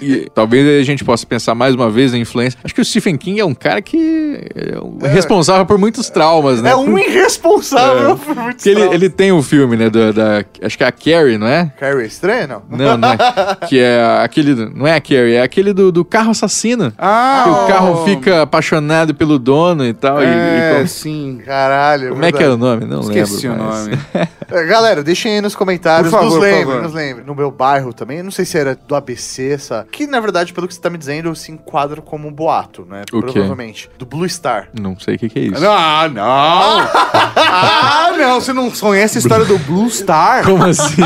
E 0.01 0.29
talvez 0.33 0.81
a 0.81 0.83
gente 0.83 1.03
possa 1.03 1.25
pensar 1.25 1.55
mais 1.55 1.73
uma 1.75 1.89
vez 1.89 2.11
na 2.11 2.17
influência. 2.17 2.59
Acho 2.63 2.73
que 2.73 2.81
o 2.81 2.85
Stephen 2.85 3.17
King 3.17 3.39
é 3.39 3.45
um 3.45 3.53
cara 3.53 3.81
que 3.81 4.39
é 4.55 4.77
o 4.77 4.97
responsável 5.07 5.65
por 5.65 5.77
muitos 5.77 6.09
traumas, 6.09 6.61
né? 6.61 6.71
É 6.71 6.75
um 6.75 6.97
irresponsável 6.97 8.17
por 8.17 8.35
muito 8.35 8.55
Porque 8.57 8.69
ele, 8.69 8.81
ele 8.93 9.09
tem 9.09 9.31
o 9.31 9.41
filme, 9.41 9.75
né? 9.77 9.89
Da, 9.89 10.11
da- 10.11 10.43
acho 10.61 10.77
que 10.77 10.83
é 10.83 10.87
a 10.87 10.91
Carrie, 10.91 11.37
não 11.37 11.47
é? 11.47 11.71
Carrie 11.79 12.05
estranho, 12.05 12.47
não? 12.47 12.61
Não, 12.69 12.97
não 12.97 13.09
é. 13.11 13.17
que 13.67 13.79
é 13.79 14.03
aquele. 14.23 14.53
Não 14.73 14.85
é 14.87 14.95
a 14.95 15.01
Carrie, 15.01 15.33
é 15.35 15.41
aquele 15.41 15.73
do, 15.73 15.91
do 15.91 16.03
carro 16.05 16.31
assassino. 16.31 16.91
Ah, 16.97 17.41
Que 17.43 17.49
o 17.49 17.67
carro 17.67 18.05
fica 18.05 18.41
apaixonado 18.41 19.13
pelo 19.15 19.37
dono 19.39 19.85
e 19.85 19.93
tal. 19.93 20.21
e- 20.21 20.25
e 20.25 20.27
É, 20.27 20.73
como 20.75 20.87
sim. 20.87 21.41
Caralho. 21.45 22.09
como 22.09 22.25
é 22.25 22.31
que 22.31 22.43
é 22.43 22.49
o 22.49 22.57
nome? 22.57 22.85
Não 22.85 23.01
Esqueci 23.01 23.47
lembro. 23.47 23.63
o 23.63 23.67
mas- 23.67 23.87
nome. 23.87 23.99
É, 24.51 24.63
Galera, 24.65 25.03
deixem 25.03 25.35
aí 25.35 25.41
nos 25.41 25.55
comentários, 25.55 26.09
Por 26.11 26.17
favor, 26.17 26.25
nos 26.25 26.33
por 26.35 26.41
lembrem, 26.43 26.65
favor. 26.65 26.81
nos 26.83 26.93
lembrem. 26.93 27.25
No 27.25 27.33
meu 27.35 27.49
bairro 27.51 27.93
também, 27.93 28.21
não 28.21 28.31
sei 28.31 28.45
se 28.45 28.57
era 28.57 28.75
do 28.75 28.95
ABC 28.95 29.51
essa, 29.53 29.85
que 29.91 30.05
na 30.05 30.19
verdade, 30.19 30.53
pelo 30.53 30.67
que 30.67 30.73
você 30.73 30.81
tá 30.81 30.89
me 30.89 30.97
dizendo, 30.97 31.35
se 31.35 31.51
enquadra 31.51 32.01
como 32.01 32.27
um 32.27 32.31
boato, 32.31 32.85
né? 32.89 33.01
O 33.11 33.21
quê? 33.23 33.31
Provavelmente. 33.33 33.89
Do 33.97 34.05
Blue 34.05 34.27
Star. 34.29 34.69
Não 34.79 34.97
sei 34.99 35.15
o 35.15 35.19
que, 35.19 35.29
que 35.29 35.39
é 35.39 35.41
isso. 35.43 35.65
Ah, 35.67 36.09
não! 36.11 36.23
ah, 36.23 38.13
não! 38.17 38.39
Você 38.41 38.53
não 38.53 38.69
conhece 38.71 39.17
a 39.17 39.21
história 39.21 39.45
do 39.45 39.57
Blue 39.59 39.89
Star? 39.89 40.43
Como 40.45 40.63
assim? 40.65 41.01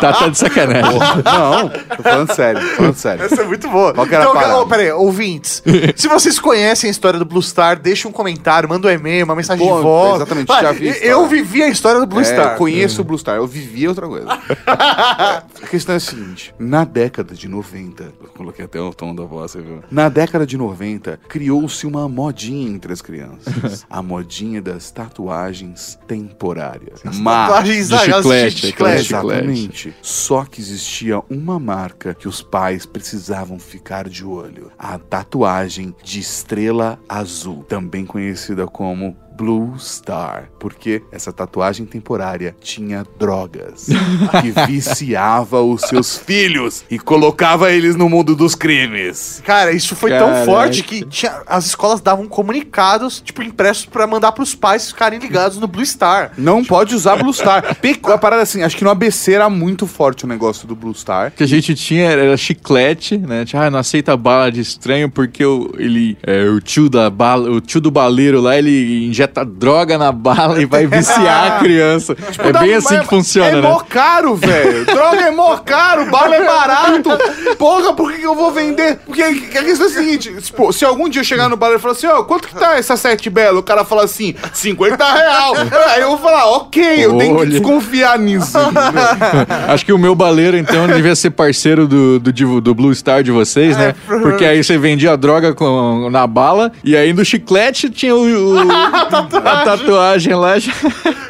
tá, 0.00 0.12
tá 0.12 0.28
de 0.28 0.38
sacanagem. 0.38 0.98
Não, 1.24 1.68
tô 1.96 2.02
falando 2.02 2.32
sério, 2.34 2.60
tô 2.60 2.76
falando 2.76 2.94
sério. 2.94 3.24
Essa 3.24 3.42
é 3.42 3.44
muito 3.46 3.68
boa. 3.68 3.92
Qual 3.94 4.06
que 4.06 4.14
era 4.14 4.24
então, 4.24 4.60
oh, 4.60 4.66
peraí, 4.66 4.90
ouvintes. 4.92 5.62
se 5.96 6.08
vocês 6.08 6.38
conhecem 6.38 6.88
a 6.88 6.90
história 6.90 7.18
do 7.18 7.24
Blue 7.24 7.42
Star, 7.42 7.78
deixa 7.78 8.08
um 8.08 8.12
comentário, 8.12 8.68
manda 8.68 8.88
um 8.88 8.90
e-mail, 8.90 9.24
uma 9.24 9.34
mensagem 9.34 9.66
Pô, 9.66 9.76
de 9.76 9.82
voz. 9.82 10.16
exatamente, 10.16 10.46
Vai, 10.48 10.62
já 10.62 10.72
vi 10.72 10.84
a 10.88 10.90
eu- 10.90 10.92
história. 10.92 11.10
Eu 11.12 11.26
vivi 11.26 11.62
a 11.62 11.68
história 11.68 12.00
do 12.00 12.06
Blue 12.06 12.21
É, 12.30 12.54
eu 12.54 12.56
conheço 12.56 13.00
o 13.02 13.04
Blue 13.04 13.18
Star, 13.18 13.36
eu 13.36 13.46
vivi 13.46 13.86
outra 13.88 14.06
coisa. 14.06 14.28
a 14.66 15.66
questão 15.68 15.94
é 15.94 15.96
a 15.96 16.00
seguinte: 16.00 16.54
na 16.58 16.84
década 16.84 17.34
de 17.34 17.48
90, 17.48 18.04
eu 18.20 18.28
coloquei 18.28 18.64
até 18.64 18.80
o 18.80 18.92
tom 18.92 19.14
da 19.14 19.24
voz, 19.24 19.52
você 19.52 19.60
viu? 19.60 19.82
Na 19.90 20.08
década 20.08 20.46
de 20.46 20.56
90, 20.56 21.18
criou-se 21.28 21.86
uma 21.86 22.08
modinha 22.08 22.68
entre 22.68 22.92
as 22.92 23.02
crianças. 23.02 23.86
a 23.90 24.02
modinha 24.02 24.60
das 24.60 24.90
tatuagens 24.90 25.98
temporárias. 26.06 27.00
Tatuagens 27.02 27.88
de 27.88 27.94
ah, 27.94 27.98
chiclete, 27.98 28.54
de 28.54 28.66
chiclete. 28.68 29.00
Exatamente. 29.00 29.94
Só 30.02 30.44
que 30.44 30.60
existia 30.60 31.20
uma 31.30 31.58
marca 31.58 32.14
que 32.14 32.28
os 32.28 32.42
pais 32.42 32.86
precisavam 32.86 33.58
ficar 33.58 34.08
de 34.08 34.24
olho: 34.24 34.70
a 34.78 34.98
tatuagem 34.98 35.94
de 36.02 36.20
estrela 36.20 36.98
azul, 37.08 37.64
também 37.64 38.04
conhecida 38.04 38.66
como 38.66 39.16
Blue 39.42 39.74
Star, 39.76 40.48
porque 40.60 41.02
essa 41.10 41.32
tatuagem 41.32 41.84
temporária 41.84 42.54
tinha 42.60 43.04
drogas 43.18 43.88
que 44.40 44.52
viciava 44.70 45.60
os 45.60 45.80
seus 45.82 46.16
filhos 46.16 46.84
e 46.88 46.96
colocava 46.96 47.72
eles 47.72 47.96
no 47.96 48.08
mundo 48.08 48.36
dos 48.36 48.54
crimes. 48.54 49.42
Cara, 49.44 49.72
isso 49.72 49.96
foi 49.96 50.10
tão 50.10 50.28
Caraca. 50.28 50.44
forte 50.44 50.84
que 50.84 51.04
tinha- 51.06 51.42
as 51.46 51.66
escolas 51.66 52.00
davam 52.00 52.28
comunicados, 52.28 53.20
tipo, 53.20 53.42
impressos 53.42 53.84
pra 53.86 54.06
mandar 54.06 54.30
pros 54.30 54.54
pais 54.54 54.88
ficarem 54.88 55.18
ligados 55.18 55.58
no 55.58 55.66
Blue 55.66 55.84
Star. 55.84 56.32
Não 56.38 56.64
pode 56.64 56.94
usar 56.94 57.16
Blue 57.16 57.32
Star. 57.32 57.64
A 58.12 58.18
parada 58.18 58.42
assim, 58.42 58.62
acho 58.62 58.76
que 58.76 58.84
no 58.84 58.90
ABC 58.90 59.32
era 59.32 59.48
muito 59.50 59.86
forte 59.86 60.24
o 60.24 60.28
negócio 60.28 60.68
do 60.68 60.76
Blue 60.76 60.94
Star. 60.94 61.28
O 61.28 61.30
que 61.32 61.42
a 61.42 61.48
gente 61.48 61.74
tinha 61.74 62.10
era 62.10 62.36
chiclete, 62.36 63.16
né? 63.18 63.44
Tipo, 63.44 63.60
ah, 63.62 63.70
não 63.70 63.78
aceita 63.80 64.16
bala 64.16 64.52
de 64.52 64.60
estranho 64.60 65.10
porque 65.10 65.44
o, 65.44 65.72
ele, 65.78 66.16
é, 66.22 66.44
o 66.44 66.60
tio 66.60 66.88
da 66.88 67.08
bala, 67.10 67.50
o 67.50 67.60
tio 67.60 67.80
do 67.80 67.90
baleiro 67.90 68.40
lá, 68.40 68.56
ele 68.58 69.06
injeta 69.06 69.31
droga 69.44 69.96
na 69.96 70.12
bala 70.12 70.60
e 70.60 70.66
vai 70.66 70.86
viciar 70.86 71.52
a 71.54 71.58
criança. 71.60 72.14
é 72.38 72.52
bem 72.52 72.74
assim 72.74 72.98
que 73.00 73.06
funciona, 73.06 73.48
é 73.48 73.60
né? 73.60 73.68
mó 73.68 73.80
caro, 73.80 74.34
velho. 74.36 74.84
Droga 74.84 75.20
é 75.22 75.30
mó 75.30 75.56
caro, 75.58 76.10
bala 76.10 76.36
é 76.36 76.44
barato. 76.44 77.10
Porra, 77.58 77.92
por 77.94 78.12
que, 78.12 78.22
eu 78.22 78.34
vou 78.34 78.52
vender? 78.52 78.98
Porque 79.06 79.22
a 79.22 79.32
questão 79.62 79.86
é 79.86 79.90
a 79.90 79.92
seguinte: 79.92 80.32
tipo, 80.40 80.72
se 80.72 80.84
algum 80.84 81.08
dia 81.08 81.20
eu 81.20 81.24
chegar 81.24 81.48
no 81.48 81.56
bar 81.56 81.72
e 81.72 81.78
falar 81.78 81.94
assim, 81.94 82.06
ó, 82.06 82.22
quanto 82.24 82.48
que 82.48 82.54
tá 82.54 82.76
essa 82.76 82.96
sete 82.96 83.30
belo? 83.30 83.60
O 83.60 83.62
cara 83.62 83.84
fala 83.84 84.04
assim, 84.04 84.34
50 84.52 85.12
real. 85.12 85.52
Aí 85.94 86.02
eu 86.02 86.08
vou 86.08 86.18
falar, 86.18 86.46
ok, 86.46 87.04
eu 87.04 87.16
tenho 87.16 87.38
que 87.40 87.46
desconfiar 87.46 88.18
nisso. 88.18 88.58
Acho 89.68 89.84
que 89.84 89.92
o 89.92 89.98
meu 89.98 90.14
baleiro, 90.14 90.56
então, 90.56 90.86
devia 90.86 91.14
ser 91.14 91.30
parceiro 91.30 91.86
do, 91.86 92.18
do, 92.18 92.60
do 92.60 92.74
Blue 92.74 92.94
Star 92.94 93.22
de 93.22 93.30
vocês, 93.30 93.76
né? 93.76 93.94
Porque 94.06 94.44
aí 94.44 94.62
você 94.62 94.76
vendia 94.78 95.12
a 95.12 95.16
droga 95.16 95.54
com, 95.54 96.08
na 96.10 96.26
bala 96.26 96.72
e 96.84 96.96
aí 96.96 97.12
no 97.12 97.24
chiclete 97.24 97.90
tinha 97.90 98.14
o, 98.14 98.22
o- 98.22 98.62
a 99.18 99.64
tatuagem 99.64 100.34
lá. 100.34 100.58
Já 100.58 100.72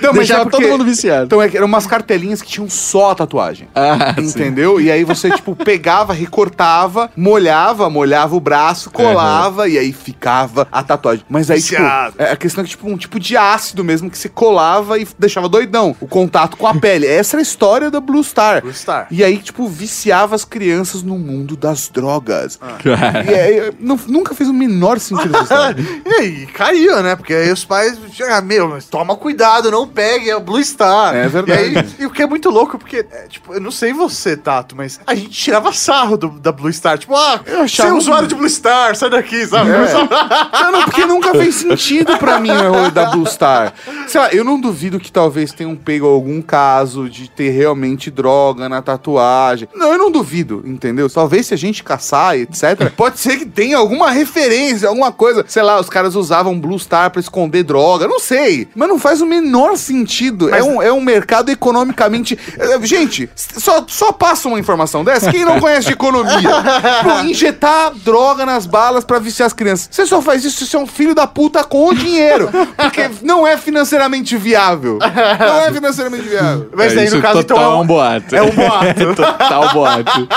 Não, 0.00 0.10
mas 0.10 0.18
deixava 0.18 0.40
é 0.40 0.44
porque- 0.44 0.56
todo 0.62 0.70
mundo 0.70 0.84
viciado. 0.84 1.24
Então 1.26 1.40
é 1.42 1.48
que 1.48 1.56
eram 1.56 1.66
umas 1.66 1.86
cartelinhas 1.86 2.42
que 2.42 2.48
tinham 2.48 2.68
só 2.68 3.12
a 3.12 3.14
tatuagem. 3.14 3.68
Ah, 3.74 4.14
sim. 4.16 4.22
Entendeu? 4.28 4.80
E 4.80 4.90
aí 4.90 5.04
você, 5.04 5.30
tipo, 5.30 5.54
pegava, 5.54 6.12
recortava, 6.12 7.10
molhava, 7.16 7.88
molhava 7.88 8.34
o 8.34 8.40
braço, 8.40 8.90
colava 8.90 9.68
e 9.68 9.78
aí 9.78 9.92
ficava 9.92 10.66
a 10.72 10.82
tatuagem. 10.82 11.24
Mas 11.28 11.50
aí, 11.50 11.58
Viciado. 11.58 12.12
tipo, 12.12 12.22
é 12.22 12.32
a 12.32 12.36
questão 12.36 12.62
é 12.62 12.64
que, 12.64 12.70
tipo, 12.70 12.88
um 12.88 12.96
tipo 12.96 13.18
de 13.20 13.36
ácido 13.36 13.84
mesmo 13.84 14.10
que 14.10 14.18
você 14.18 14.28
colava 14.28 14.98
e 14.98 15.06
deixava 15.18 15.48
doidão. 15.48 15.94
O 16.00 16.06
contato 16.06 16.56
com 16.56 16.66
a 16.66 16.74
pele. 16.74 17.06
Essa 17.06 17.36
era 17.36 17.40
a 17.40 17.42
história 17.42 17.90
da 17.90 18.00
Blue 18.00 18.22
Star. 18.24 18.60
Blue 18.62 18.74
Star. 18.74 19.06
E 19.10 19.22
aí, 19.22 19.38
tipo, 19.38 19.68
viciava 19.68 20.34
as 20.34 20.44
crianças 20.44 21.02
no 21.02 21.18
mundo 21.18 21.56
das 21.56 21.88
drogas. 21.88 22.58
Cara. 22.82 23.24
E 23.30 23.34
aí, 23.34 23.72
não- 23.78 23.98
nunca 24.08 24.34
fez 24.34 24.48
o 24.48 24.52
menor 24.52 24.98
sentido 24.98 25.34
essa 25.36 25.42
história. 25.44 25.76
e 26.06 26.14
aí, 26.14 26.46
caiu, 26.46 27.02
né? 27.02 27.16
Porque 27.16 27.32
aí 27.34 27.50
os 27.52 27.64
pais, 27.72 27.98
ah, 28.30 28.42
meu, 28.42 28.68
mas 28.68 28.84
toma 28.84 29.16
cuidado, 29.16 29.70
não 29.70 29.88
pegue, 29.88 30.28
é 30.28 30.36
o 30.36 30.40
Blue 30.40 30.62
Star. 30.62 31.14
É 31.14 31.26
verdade. 31.26 31.72
E, 31.72 31.78
aí, 31.78 31.86
e 32.00 32.06
o 32.06 32.10
que 32.10 32.22
é 32.22 32.26
muito 32.26 32.50
louco, 32.50 32.76
porque, 32.76 32.98
é, 33.10 33.26
tipo, 33.28 33.54
eu 33.54 33.60
não 33.60 33.70
sei 33.70 33.94
você, 33.94 34.36
Tato, 34.36 34.76
mas 34.76 35.00
a 35.06 35.14
gente 35.14 35.30
tirava 35.30 35.72
sarro 35.72 36.18
do- 36.18 36.28
da 36.38 36.52
Blue 36.52 36.70
Star. 36.70 36.98
Tipo, 36.98 37.14
ah, 37.16 37.40
você 37.66 37.80
é 37.82 37.92
usuário 37.92 38.28
de 38.28 38.34
Blue 38.34 38.48
Star, 38.48 38.94
sai 38.94 39.08
daqui, 39.08 39.46
sabe? 39.46 39.70
É. 39.70 39.92
Não, 40.62 40.72
não, 40.72 40.82
porque 40.84 41.06
nunca 41.06 41.32
fez 41.32 41.54
sentido 41.56 42.16
pra 42.18 42.38
mim 42.38 42.50
o 42.50 42.72
rolê 42.72 42.90
da 42.90 43.06
Blue 43.06 43.26
Star. 43.26 43.72
Sei 44.06 44.20
lá, 44.20 44.28
eu 44.32 44.44
não 44.44 44.60
duvido 44.60 45.00
que 45.00 45.10
talvez 45.10 45.52
tenham 45.52 45.74
pego 45.74 46.06
algum 46.06 46.40
caso 46.42 47.08
de 47.08 47.28
ter 47.30 47.50
realmente 47.50 48.10
droga 48.10 48.68
na 48.68 48.82
tatuagem. 48.82 49.68
Não, 49.74 49.92
eu 49.92 49.98
não 49.98 50.10
duvido, 50.10 50.62
entendeu? 50.66 51.08
Talvez 51.08 51.46
se 51.46 51.54
a 51.54 51.56
gente 51.56 51.82
caçar, 51.82 52.36
etc., 52.36 52.90
pode 52.96 53.18
ser 53.18 53.38
que 53.38 53.46
tenha 53.46 53.76
alguma 53.78 54.10
referência, 54.10 54.88
alguma 54.88 55.10
coisa. 55.12 55.44
Sei 55.48 55.62
lá, 55.62 55.80
os 55.80 55.88
caras 55.88 56.14
usavam 56.14 56.58
Blue 56.58 56.78
Star 56.78 57.10
pra 57.10 57.20
esconder 57.20 57.61
droga, 57.62 58.06
não 58.08 58.18
sei. 58.20 58.68
Mas 58.74 58.88
não 58.88 58.98
faz 58.98 59.20
o 59.20 59.26
menor 59.26 59.76
sentido. 59.76 60.54
É, 60.54 60.62
um, 60.62 60.82
é 60.82 60.92
um 60.92 61.00
mercado 61.00 61.50
economicamente... 61.50 62.38
Eh, 62.58 62.78
Gente, 62.82 63.28
só, 63.36 63.84
só 63.88 64.12
passa 64.12 64.48
uma 64.48 64.58
informação 64.58 65.04
dessa. 65.04 65.30
Quem 65.30 65.44
não 65.44 65.60
conhece 65.60 65.86
de 65.86 65.92
economia? 65.92 66.50
Pô, 67.02 67.20
injetar 67.26 67.92
droga 67.94 68.44
nas 68.44 68.66
balas 68.66 69.04
pra 69.04 69.18
viciar 69.18 69.46
as 69.46 69.52
crianças. 69.52 69.88
Você 69.90 70.04
só 70.06 70.20
faz 70.20 70.44
isso 70.44 70.58
se 70.58 70.66
você 70.70 70.76
é 70.76 70.80
um 70.80 70.86
filho 70.86 71.14
da 71.14 71.26
puta 71.26 71.62
com 71.64 71.92
dinheiro. 71.94 72.50
Porque 72.76 73.08
não 73.22 73.46
é 73.46 73.56
financeiramente 73.56 74.36
viável. 74.36 74.98
Não 75.00 75.60
é 75.62 75.72
financeiramente 75.72 76.28
viável. 76.28 76.68
Mas 76.74 76.94
É, 76.96 77.00
aí, 77.00 77.06
isso 77.06 77.16
no 77.16 77.22
caso, 77.22 77.40
então, 77.40 77.56
total 77.56 77.72
é 77.72 77.76
é 77.76 77.80
um, 77.82 77.86
boato. 77.86 78.36
é 78.36 78.42
um 78.42 78.50
boato. 78.50 79.14
Total 79.14 79.72
boato. 79.72 80.28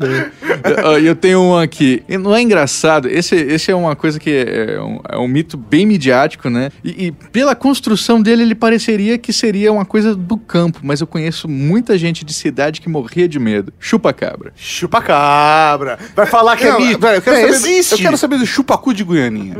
Eu- 0.00 0.98
Eu 1.02 1.16
tenho 1.16 1.40
um 1.40 1.58
aqui. 1.58 2.02
Não 2.08 2.34
é 2.34 2.40
engraçado. 2.42 3.08
Esse, 3.08 3.34
esse 3.36 3.70
é 3.70 3.74
uma 3.74 3.94
coisa 3.96 4.18
que 4.20 4.30
é 4.30 4.80
um, 4.80 5.00
é 5.08 5.18
um 5.18 5.26
mito 5.28 5.56
bem 5.56 5.84
midiático, 5.86 6.41
né? 6.50 6.70
E, 6.84 7.06
e 7.06 7.12
pela 7.12 7.54
construção 7.54 8.20
dele, 8.20 8.42
ele 8.42 8.54
pareceria 8.54 9.16
que 9.18 9.32
seria 9.32 9.72
uma 9.72 9.84
coisa 9.84 10.14
do 10.14 10.36
campo. 10.36 10.80
Mas 10.82 11.00
eu 11.00 11.06
conheço 11.06 11.48
muita 11.48 11.96
gente 11.98 12.24
de 12.24 12.32
cidade 12.34 12.80
que 12.80 12.88
morria 12.88 13.28
de 13.28 13.38
medo. 13.38 13.72
Chupa-cabra. 13.78 14.52
Chupa-cabra. 14.56 15.98
Vai 16.14 16.26
falar 16.26 16.56
que 16.56 16.64
é 16.64 16.72
Não, 16.72 16.80
mito. 16.80 16.98
pera, 16.98 17.16
eu, 17.16 17.22
quero 17.22 17.36
É, 17.36 17.40
saber, 17.40 17.52
existe. 17.54 17.92
eu 17.92 17.98
quero 17.98 18.16
saber 18.16 18.38
do 18.38 18.46
chupacu 18.46 18.92
de 18.94 19.04
Goianinha. 19.04 19.54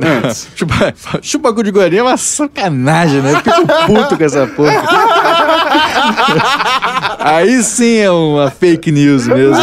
Chupa, 0.57 0.95
chupacu 1.23 1.63
de 1.63 1.71
Guarani 1.71 1.99
é 1.99 2.03
uma 2.03 2.17
sacanagem, 2.17 3.21
né? 3.21 3.33
Eu 3.33 3.37
fico 3.37 3.87
puto 3.87 4.17
com 4.17 4.25
essa 4.25 4.47
porra. 4.47 4.73
Aí 7.19 7.63
sim 7.63 7.99
é 7.99 8.11
uma 8.11 8.51
fake 8.51 8.91
news 8.91 9.27
mesmo. 9.27 9.57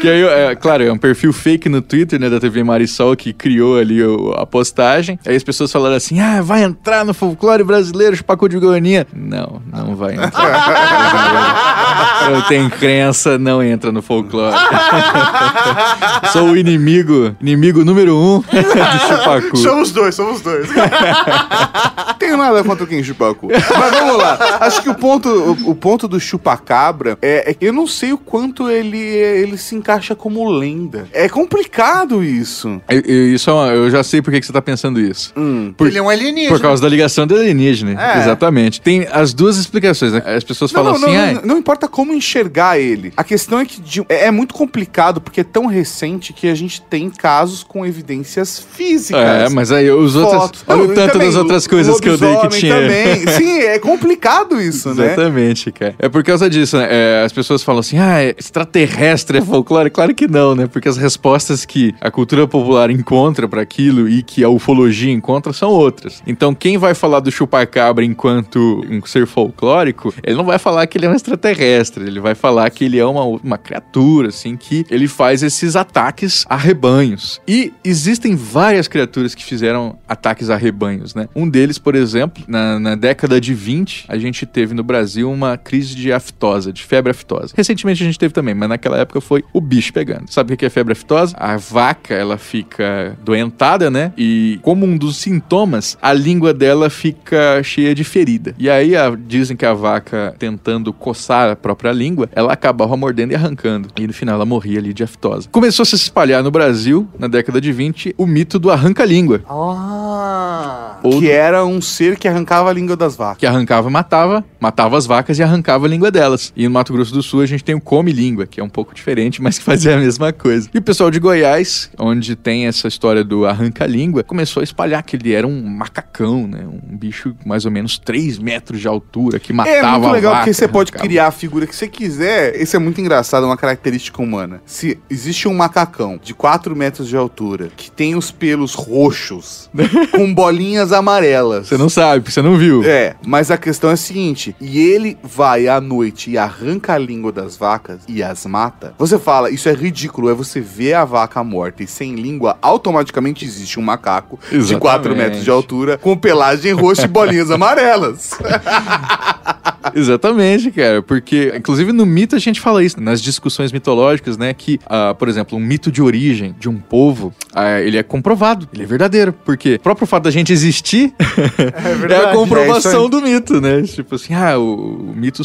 que 0.00 0.08
aí, 0.08 0.22
é, 0.22 0.54
claro, 0.56 0.82
é 0.84 0.92
um 0.92 0.98
perfil 0.98 1.32
fake 1.32 1.68
no 1.68 1.80
Twitter, 1.82 2.18
né, 2.20 2.28
da 2.30 2.38
TV 2.40 2.62
Marisol, 2.62 3.16
que 3.16 3.32
criou 3.32 3.78
ali 3.78 4.02
o- 4.02 4.32
a 4.32 4.46
postagem. 4.46 5.18
Aí 5.26 5.34
as 5.36 5.42
pessoas 5.42 5.70
falaram 5.72 5.96
assim, 5.96 6.11
ah, 6.20 6.40
vai 6.42 6.62
entrar 6.62 7.04
no 7.04 7.14
folclore 7.14 7.64
brasileiro, 7.64 8.16
chupacu 8.16 8.48
de 8.48 8.58
Goianinha. 8.58 9.06
Não, 9.14 9.62
não 9.66 9.94
vai 9.96 10.14
entrar. 10.14 11.78
Eu 12.30 12.42
tenho 12.42 12.70
crença, 12.70 13.38
não 13.38 13.62
entra 13.62 13.90
no 13.92 14.02
folclore. 14.02 14.54
Sou 16.32 16.50
o 16.50 16.56
inimigo, 16.56 17.34
inimigo 17.40 17.84
número 17.84 18.16
um 18.16 18.38
do 18.40 18.46
chupacu. 18.46 19.56
Somos 19.56 19.90
dois, 19.92 20.14
somos 20.14 20.40
dois. 20.40 20.68
Tenho 22.18 22.36
nada 22.36 22.62
contra 22.62 22.86
quem 22.86 23.02
chupacu. 23.02 23.48
Mas 23.50 23.90
vamos 23.98 24.16
lá. 24.16 24.38
Acho 24.60 24.82
que 24.82 24.88
o 24.88 24.94
ponto, 24.94 25.28
o, 25.28 25.70
o 25.70 25.74
ponto 25.74 26.06
do 26.06 26.20
chupacabra 26.20 27.18
é, 27.20 27.50
é 27.50 27.54
que 27.54 27.64
eu 27.66 27.72
não 27.72 27.86
sei 27.86 28.12
o 28.12 28.18
quanto 28.18 28.70
ele, 28.70 28.96
ele 28.98 29.58
se 29.58 29.74
encaixa 29.74 30.14
como 30.14 30.48
lenda. 30.48 31.06
É 31.12 31.28
complicado 31.28 32.22
isso. 32.22 32.80
Eu, 32.88 33.00
eu- 33.00 33.34
isso 33.34 33.50
é 33.50 33.52
uma- 33.52 33.66
eu 33.68 33.90
já 33.90 34.04
sei 34.04 34.22
por 34.22 34.32
que 34.32 34.40
você 34.42 34.52
tá 34.52 34.62
pensando 34.62 35.00
isso. 35.00 35.32
Por, 35.76 35.88
Ele 35.88 35.98
é 35.98 36.02
um 36.02 36.08
alienígena. 36.08 36.54
por 36.56 36.60
causa 36.62 36.80
da 36.82 36.88
ligação 36.88 37.26
do 37.26 37.34
alienígena. 37.34 38.00
É. 38.00 38.18
Exatamente. 38.20 38.80
Tem 38.80 39.06
as 39.10 39.34
duas 39.34 39.56
explicações, 39.56 40.12
né? 40.12 40.22
As 40.24 40.44
pessoas 40.44 40.72
Não, 40.72 40.82
falam 40.84 40.98
não, 40.98 41.08
assim, 41.08 41.16
não, 41.16 41.24
ah, 41.24 41.32
não, 41.34 41.42
não 41.54 41.58
importa 41.58 41.88
como 41.88 42.11
como 42.12 42.14
enxergar 42.14 42.78
ele. 42.78 43.12
A 43.16 43.24
questão 43.24 43.58
é 43.58 43.64
que 43.64 43.80
de- 43.80 44.04
é, 44.08 44.26
é 44.26 44.30
muito 44.30 44.54
complicado 44.54 45.20
porque 45.20 45.40
é 45.40 45.44
tão 45.44 45.66
recente 45.66 46.32
que 46.32 46.48
a 46.48 46.54
gente 46.54 46.82
tem 46.82 47.08
casos 47.08 47.62
com 47.64 47.84
evidências 47.86 48.58
físicas. 48.58 49.20
É, 49.22 49.48
mas 49.48 49.72
aí 49.72 49.90
os 49.90 50.14
outros. 50.14 50.64
Olha 50.68 50.78
Não, 50.78 50.90
o 50.90 50.94
tanto 50.94 51.12
também, 51.12 51.28
das 51.28 51.36
outras 51.36 51.66
coisas 51.66 51.98
que 52.00 52.08
eu 52.08 52.18
dei 52.18 52.36
que 52.36 52.48
tinha. 52.48 52.74
Também. 52.74 53.26
Sim, 53.38 53.58
é 53.60 53.78
complicado 53.78 54.60
isso, 54.60 54.94
né? 54.94 55.06
Exatamente, 55.06 55.72
cara. 55.72 55.94
É 55.98 56.08
por 56.08 56.22
causa 56.22 56.48
disso, 56.48 56.76
né? 56.76 56.88
É, 56.90 57.22
as 57.24 57.32
pessoas 57.32 57.62
falam 57.62 57.80
assim, 57.80 57.98
ah, 57.98 58.22
extraterrestre 58.36 59.38
é 59.38 59.42
folclore. 59.42 59.90
Claro 59.90 60.14
que 60.14 60.28
não, 60.28 60.54
né? 60.54 60.66
Porque 60.66 60.88
as 60.88 60.96
respostas 60.96 61.64
que 61.64 61.94
a 62.00 62.10
cultura 62.10 62.46
popular 62.46 62.90
encontra 62.90 63.48
pra 63.48 63.62
aquilo 63.62 64.08
e 64.08 64.22
que 64.22 64.44
a 64.44 64.48
ufologia 64.48 65.12
encontra 65.12 65.52
são 65.52 65.70
outras. 65.70 66.22
Então, 66.26 66.54
quem 66.54 66.76
vai 66.78 66.94
falar 66.94 67.20
do 67.20 67.30
chupacabra 67.30 68.04
enquanto 68.04 68.82
um 68.90 69.04
ser 69.06 69.26
folclórico, 69.26 70.12
ele 70.22 70.36
não 70.36 70.44
vai 70.44 70.58
falar 70.58 70.86
que 70.86 70.98
ele 70.98 71.06
é 71.06 71.08
um 71.08 71.14
extraterrestre. 71.14 72.01
Ele 72.06 72.20
vai 72.20 72.34
falar 72.34 72.68
que 72.70 72.84
ele 72.84 72.98
é 72.98 73.04
uma, 73.04 73.24
uma 73.24 73.58
criatura, 73.58 74.28
assim, 74.28 74.56
que 74.56 74.84
ele 74.90 75.08
faz 75.08 75.42
esses 75.42 75.76
ataques 75.76 76.44
a 76.48 76.56
rebanhos. 76.56 77.40
E 77.46 77.72
existem 77.84 78.34
várias 78.34 78.88
criaturas 78.88 79.34
que 79.34 79.44
fizeram 79.44 79.98
ataques 80.08 80.50
a 80.50 80.56
rebanhos, 80.56 81.14
né? 81.14 81.28
Um 81.34 81.48
deles, 81.48 81.78
por 81.78 81.94
exemplo, 81.94 82.42
na, 82.46 82.78
na 82.78 82.94
década 82.94 83.40
de 83.40 83.54
20, 83.54 84.06
a 84.08 84.18
gente 84.18 84.44
teve 84.46 84.74
no 84.74 84.82
Brasil 84.82 85.30
uma 85.30 85.56
crise 85.56 85.94
de 85.94 86.12
aftosa, 86.12 86.72
de 86.72 86.82
febre 86.82 87.10
aftosa. 87.10 87.52
Recentemente 87.56 88.02
a 88.02 88.06
gente 88.06 88.18
teve 88.18 88.32
também, 88.34 88.54
mas 88.54 88.68
naquela 88.68 88.98
época 88.98 89.20
foi 89.20 89.44
o 89.52 89.60
bicho 89.60 89.92
pegando. 89.92 90.30
Sabe 90.30 90.54
o 90.54 90.56
que 90.56 90.66
é 90.66 90.70
febre 90.70 90.92
aftosa? 90.92 91.34
A 91.38 91.56
vaca, 91.56 92.14
ela 92.14 92.38
fica 92.38 93.16
doentada, 93.24 93.90
né? 93.90 94.12
E 94.16 94.58
como 94.62 94.84
um 94.86 94.96
dos 94.96 95.16
sintomas, 95.16 95.96
a 96.00 96.12
língua 96.12 96.52
dela 96.52 96.90
fica 96.90 97.62
cheia 97.62 97.94
de 97.94 98.04
ferida. 98.04 98.54
E 98.58 98.68
aí 98.68 98.96
a- 98.96 99.16
dizem 99.16 99.56
que 99.56 99.66
a 99.66 99.72
vaca, 99.74 100.34
tentando 100.38 100.92
coçar 100.92 101.50
a 101.50 101.56
própria 101.56 101.91
língua, 101.92 102.28
ela 102.32 102.52
acabava 102.52 102.96
mordendo 102.96 103.32
e 103.32 103.34
arrancando. 103.34 103.88
E 103.98 104.06
no 104.06 104.12
final 104.12 104.34
ela 104.36 104.46
morria 104.46 104.78
ali 104.78 104.92
de 104.92 105.02
aftosa. 105.02 105.48
Começou 105.50 105.82
a 105.82 105.86
se 105.86 105.94
espalhar 105.94 106.42
no 106.42 106.50
Brasil, 106.50 107.08
na 107.18 107.28
década 107.28 107.60
de 107.60 107.72
20, 107.72 108.14
o 108.16 108.26
mito 108.26 108.58
do 108.58 108.70
arranca-língua. 108.70 109.40
Ah. 109.48 110.98
Ou 111.02 111.18
Que 111.18 111.30
era 111.30 111.64
um 111.64 111.80
ser 111.80 112.16
que 112.16 112.28
arrancava 112.28 112.70
a 112.70 112.72
língua 112.72 112.96
das 112.96 113.16
vacas. 113.16 113.38
que 113.38 113.46
arrancava 113.46 113.88
e 113.88 113.92
matava, 113.92 114.44
matava 114.60 114.96
as 114.96 115.06
vacas 115.06 115.38
e 115.38 115.42
arrancava 115.42 115.86
a 115.86 115.88
língua 115.88 116.10
delas. 116.10 116.52
E 116.56 116.64
no 116.64 116.70
Mato 116.70 116.92
Grosso 116.92 117.12
do 117.12 117.22
Sul 117.22 117.40
a 117.40 117.46
gente 117.46 117.64
tem 117.64 117.74
o 117.74 117.80
come-língua, 117.80 118.46
que 118.46 118.60
é 118.60 118.64
um 118.64 118.68
pouco 118.68 118.94
diferente, 118.94 119.42
mas 119.42 119.58
que 119.58 119.64
fazia 119.64 119.96
a 119.96 119.98
mesma 119.98 120.32
coisa. 120.32 120.68
E 120.72 120.78
o 120.78 120.82
pessoal 120.82 121.10
de 121.10 121.18
Goiás, 121.18 121.90
onde 121.98 122.36
tem 122.36 122.66
essa 122.66 122.86
história 122.88 123.24
do 123.24 123.44
arranca-língua, 123.46 124.22
começou 124.22 124.60
a 124.60 124.64
espalhar 124.64 125.02
que 125.02 125.16
ele 125.16 125.32
era 125.32 125.46
um 125.46 125.62
macacão, 125.66 126.46
né? 126.46 126.64
Um 126.66 126.96
bicho 126.96 127.34
mais 127.44 127.64
ou 127.64 127.70
menos 127.70 127.98
3 127.98 128.38
metros 128.38 128.80
de 128.80 128.86
altura, 128.86 129.38
que 129.40 129.52
matava 129.52 129.76
É 129.76 129.82
muito 129.82 130.06
a 130.08 130.12
legal 130.12 130.32
vaca, 130.32 130.44
porque 130.44 130.54
você 130.54 130.68
pode 130.68 130.92
criar 130.92 131.26
a 131.28 131.30
figura 131.32 131.66
que 131.66 131.74
você 131.82 131.88
quiser. 131.88 132.60
Isso 132.60 132.76
é 132.76 132.78
muito 132.78 133.00
engraçado, 133.00 133.44
é 133.44 133.46
uma 133.46 133.56
característica 133.56 134.22
humana. 134.22 134.62
Se 134.64 134.98
existe 135.10 135.48
um 135.48 135.54
macacão 135.54 136.18
de 136.22 136.34
4 136.34 136.76
metros 136.76 137.08
de 137.08 137.16
altura 137.16 137.70
que 137.76 137.90
tem 137.90 138.14
os 138.14 138.30
pelos 138.30 138.74
roxos 138.74 139.68
com 140.12 140.32
bolinhas 140.32 140.92
amarelas. 140.92 141.68
Você 141.68 141.76
não 141.76 141.88
sabe, 141.88 142.20
porque 142.20 142.32
você 142.32 142.42
não 142.42 142.56
viu. 142.56 142.82
É, 142.84 143.16
mas 143.26 143.50
a 143.50 143.56
questão 143.56 143.90
é 143.90 143.94
a 143.94 143.96
seguinte: 143.96 144.54
e 144.60 144.78
ele 144.78 145.18
vai 145.22 145.66
à 145.68 145.80
noite 145.80 146.30
e 146.30 146.38
arranca 146.38 146.94
a 146.94 146.98
língua 146.98 147.32
das 147.32 147.56
vacas 147.56 148.00
e 148.06 148.22
as 148.22 148.46
mata. 148.46 148.94
Você 148.98 149.18
fala, 149.18 149.50
isso 149.50 149.68
é 149.68 149.72
ridículo. 149.72 150.30
É 150.30 150.34
você 150.34 150.60
ver 150.60 150.94
a 150.94 151.04
vaca 151.04 151.42
morta 151.42 151.82
e 151.82 151.86
sem 151.86 152.14
língua, 152.14 152.58
automaticamente 152.62 153.44
existe 153.44 153.80
um 153.80 153.82
macaco 153.82 154.38
de 154.50 154.76
4 154.76 155.12
Exatamente. 155.12 155.16
metros 155.16 155.44
de 155.44 155.50
altura 155.50 155.98
com 155.98 156.16
pelagem 156.16 156.72
roxa 156.72 157.04
e 157.04 157.08
bolinhas 157.08 157.50
amarelas. 157.50 158.30
Exatamente, 159.94 160.70
cara. 160.70 161.02
Porque, 161.02 161.52
inclusive, 161.56 161.92
no 161.92 162.04
mito 162.06 162.36
a 162.36 162.38
gente 162.38 162.60
fala 162.60 162.82
isso, 162.84 163.00
nas 163.00 163.20
discussões 163.20 163.72
mitológicas, 163.72 164.36
né? 164.36 164.52
Que, 164.54 164.78
ah, 164.86 165.14
por 165.18 165.28
exemplo, 165.28 165.56
um 165.58 165.60
mito 165.60 165.90
de 165.90 166.02
origem 166.02 166.54
de 166.58 166.68
um 166.68 166.78
povo, 166.78 167.32
ah, 167.54 167.80
ele 167.80 167.96
é 167.98 168.02
comprovado, 168.02 168.68
ele 168.72 168.82
é 168.82 168.86
verdadeiro. 168.86 169.32
Porque 169.32 169.74
o 169.76 169.80
próprio 169.80 170.06
fato 170.06 170.24
da 170.24 170.30
gente 170.30 170.52
existir 170.52 171.12
é, 171.58 171.94
verdade. 171.94 172.26
a 172.26 172.32
comprovação 172.32 173.06
É 173.06 173.08
do 173.08 173.20
mito, 173.22 173.60
né? 173.60 173.82
Tipo 173.82 174.14
assim, 174.14 174.34
ah, 174.34 174.58
o, 174.58 175.10
o 175.10 175.14
mito, 175.16 175.42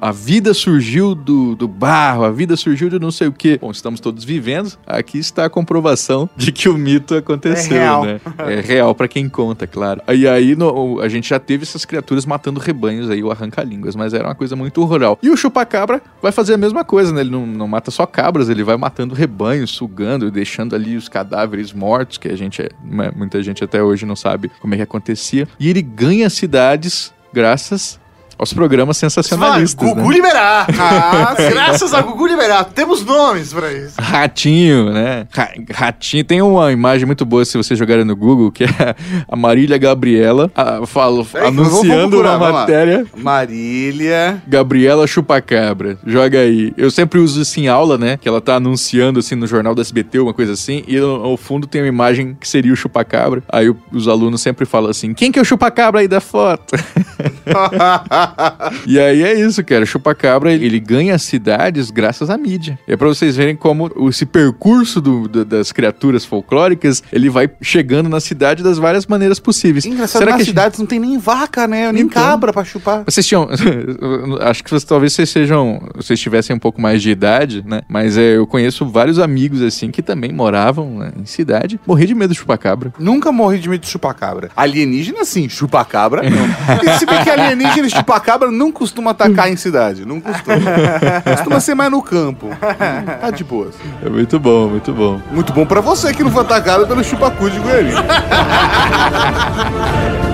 a 0.00 0.12
vida 0.12 0.52
surgiu 0.54 1.14
do, 1.14 1.54
do 1.54 1.68
barro, 1.68 2.24
a 2.24 2.30
vida 2.30 2.56
surgiu 2.56 2.88
de 2.88 2.98
não 2.98 3.10
sei 3.10 3.28
o 3.28 3.32
quê. 3.32 3.58
Bom, 3.60 3.70
estamos 3.70 4.00
todos 4.00 4.24
vivendo, 4.24 4.72
aqui 4.86 5.18
está 5.18 5.44
a 5.44 5.50
comprovação 5.50 6.28
de 6.36 6.52
que 6.52 6.68
o 6.68 6.74
mito 6.76 7.14
aconteceu, 7.14 7.76
É 7.76 7.80
real. 7.80 8.04
né? 8.04 8.20
É 8.38 8.60
real 8.60 8.94
pra 8.94 9.08
quem 9.08 9.28
conta, 9.28 9.66
claro. 9.66 10.00
E 10.12 10.26
aí 10.26 10.54
no- 10.56 11.00
a 11.00 11.08
gente 11.08 11.28
já 11.28 11.38
teve 11.38 11.62
essas 11.64 11.84
criaturas 11.84 12.24
matando 12.26 12.60
rebanhos 12.60 13.10
aí, 13.10 13.22
o 13.22 13.30
arranca-línguas, 13.76 13.94
mas 13.94 14.14
era 14.14 14.26
uma 14.26 14.34
coisa 14.34 14.56
muito 14.56 14.82
rural. 14.84 15.18
E 15.22 15.30
o 15.30 15.36
chupacabra 15.36 16.02
vai 16.20 16.32
fazer 16.32 16.54
a 16.54 16.58
mesma 16.58 16.84
coisa, 16.84 17.12
né? 17.12 17.20
Ele 17.20 17.30
não, 17.30 17.46
não 17.46 17.68
mata 17.68 17.90
só 17.90 18.06
cabras, 18.06 18.48
ele 18.48 18.64
vai 18.64 18.76
matando 18.76 19.14
rebanhos, 19.14 19.70
sugando, 19.70 20.30
deixando 20.30 20.74
ali 20.74 20.96
os 20.96 21.08
cadáveres 21.08 21.72
mortos, 21.72 22.18
que 22.18 22.28
a 22.28 22.36
gente, 22.36 22.62
é- 22.62 22.70
né, 22.82 23.10
muita 23.14 23.42
gente 23.42 23.62
até 23.62 23.82
hoje 23.82 24.06
não 24.06 24.16
sabe 24.16 24.50
como 24.60 24.74
é 24.74 24.78
que 24.78 24.82
acontecia. 24.82 25.46
E 25.60 25.68
ele 25.68 25.82
ganha 25.82 26.28
cidades 26.30 27.12
graças 27.32 28.00
aos 28.38 28.52
programas 28.52 28.96
sensacionalistas. 28.96 29.74
Vai, 29.88 29.94
Gugu 29.94 30.08
né? 30.08 30.14
Liberato. 30.16 30.72
Ah, 30.78 31.34
graças 31.50 31.92
a 31.94 32.00
Gugu 32.02 32.26
Liberato. 32.26 32.72
Temos 32.72 33.04
nomes 33.04 33.52
pra 33.52 33.72
isso. 33.72 33.94
Ratinho, 33.98 34.92
né? 34.92 35.26
Ra- 35.32 35.50
Ratinho. 35.72 36.24
Tem 36.24 36.40
uma 36.42 36.70
imagem 36.72 37.06
muito 37.06 37.24
boa 37.24 37.44
se 37.44 37.56
você 37.56 37.74
jogar 37.74 38.04
no 38.04 38.14
Google, 38.16 38.50
que 38.52 38.64
é 38.64 38.94
a 39.28 39.36
Marília 39.36 39.78
Gabriela 39.78 40.50
a, 40.54 40.86
falo, 40.86 41.22
vamos 41.24 41.66
anunciando 41.68 42.10
procurar, 42.10 42.36
uma 42.36 42.52
matéria. 42.52 43.06
Marília. 43.16 44.42
Gabriela 44.46 45.06
Chupacabra. 45.06 45.98
Joga 46.06 46.40
aí. 46.40 46.72
Eu 46.76 46.90
sempre 46.90 47.18
uso 47.18 47.40
isso 47.42 47.58
em 47.60 47.68
aula, 47.68 47.96
né? 47.98 48.16
Que 48.16 48.28
ela 48.28 48.40
tá 48.40 48.56
anunciando 48.56 49.18
assim 49.20 49.34
no 49.34 49.46
jornal 49.46 49.74
do 49.74 49.80
SBT, 49.80 50.18
uma 50.20 50.34
coisa 50.34 50.52
assim. 50.52 50.84
E 50.86 50.98
no- 50.98 51.24
ao 51.24 51.36
fundo 51.36 51.66
tem 51.66 51.80
uma 51.82 51.88
imagem 51.88 52.36
que 52.38 52.48
seria 52.48 52.72
o 52.72 52.76
chupacabra. 52.76 53.42
Aí 53.48 53.68
o- 53.70 53.76
os 53.92 54.08
alunos 54.08 54.40
sempre 54.40 54.64
falam 54.66 54.90
assim: 54.90 55.14
quem 55.14 55.32
que 55.32 55.38
é 55.38 55.42
o 55.42 55.44
chupacabra 55.44 56.00
aí 56.00 56.08
da 56.08 56.20
foto? 56.20 56.76
E 58.86 58.98
aí 58.98 59.22
é 59.22 59.34
isso, 59.34 59.62
cara. 59.64 59.84
Chupacabra, 59.86 60.52
ele, 60.52 60.66
ele 60.66 60.80
ganha 60.80 61.18
cidades 61.18 61.90
graças 61.90 62.30
à 62.30 62.36
mídia. 62.36 62.78
É 62.86 62.96
pra 62.96 63.08
vocês 63.08 63.36
verem 63.36 63.56
como 63.56 63.90
esse 64.08 64.24
percurso 64.26 65.00
do- 65.00 65.28
do- 65.28 65.44
das 65.44 65.72
criaturas 65.72 66.24
folclóricas, 66.24 67.02
ele 67.12 67.28
vai 67.28 67.50
chegando 67.60 68.08
na 68.08 68.20
cidade 68.20 68.62
das 68.62 68.78
várias 68.78 69.06
maneiras 69.06 69.38
possíveis. 69.38 69.84
Engraçado, 69.84 70.20
Será 70.22 70.32
nas 70.32 70.40
que 70.40 70.46
cidades 70.46 70.78
não 70.78 70.86
tem 70.86 70.98
nem 70.98 71.18
vaca, 71.18 71.66
né? 71.66 71.90
Nem 71.92 72.02
Então. 72.04 72.22
cabra 72.22 72.52
pra 72.52 72.64
chupar. 72.64 73.02
vocês 73.04 73.26
tinham. 73.26 73.48
acho 74.42 74.62
que 74.64 74.70
vocês, 74.70 74.84
talvez 74.84 75.12
vocês 75.12 75.28
sejam. 75.30 75.80
Vocês 75.94 76.18
tivessem 76.20 76.54
um 76.54 76.58
pouco 76.58 76.80
mais 76.80 77.02
de 77.02 77.10
idade, 77.10 77.62
né? 77.66 77.82
Mas 77.88 78.16
é, 78.16 78.36
eu 78.36 78.46
conheço 78.46 78.86
vários 78.86 79.18
amigos 79.18 79.62
assim 79.62 79.90
que 79.90 80.02
também 80.02 80.32
moravam 80.32 80.98
né, 80.98 81.12
em 81.20 81.24
cidade. 81.26 81.80
Morri 81.86 82.06
de 82.06 82.14
medo 82.14 82.32
de 82.32 82.38
chupacabra. 82.38 82.92
Nunca 82.98 83.30
morri 83.32 83.58
de 83.58 83.68
medo 83.68 83.80
de 83.80 83.88
chupacabra. 83.88 84.50
Alienígena, 84.56 85.24
sim. 85.24 85.48
Chupacabra, 85.48 86.22
não. 86.28 86.98
se 86.98 87.06
bem 87.06 87.22
que 87.22 87.30
alienígena 87.30 87.86
e 87.86 87.90
chupacabra 87.90 88.15
não 88.50 88.72
costuma 88.72 89.10
atacar 89.12 89.50
em 89.50 89.56
cidade. 89.56 90.04
Não 90.04 90.20
costuma. 90.20 90.56
costuma 91.36 91.60
ser 91.60 91.74
mais 91.74 91.90
no 91.90 92.02
campo. 92.02 92.46
Hum, 92.48 93.18
Tá 93.20 93.30
de 93.30 93.44
boa. 93.44 93.70
É 94.04 94.08
muito 94.08 94.38
bom, 94.38 94.68
muito 94.68 94.92
bom. 94.92 95.20
Muito 95.30 95.52
bom 95.52 95.66
pra 95.66 95.80
você 95.80 96.12
que 96.12 96.22
não 96.22 96.30
foi 96.30 96.42
atacado 96.42 96.86
pelo 96.86 97.02
chupacu 97.04 97.50
de 97.50 97.58
Goiânia. 97.58 97.96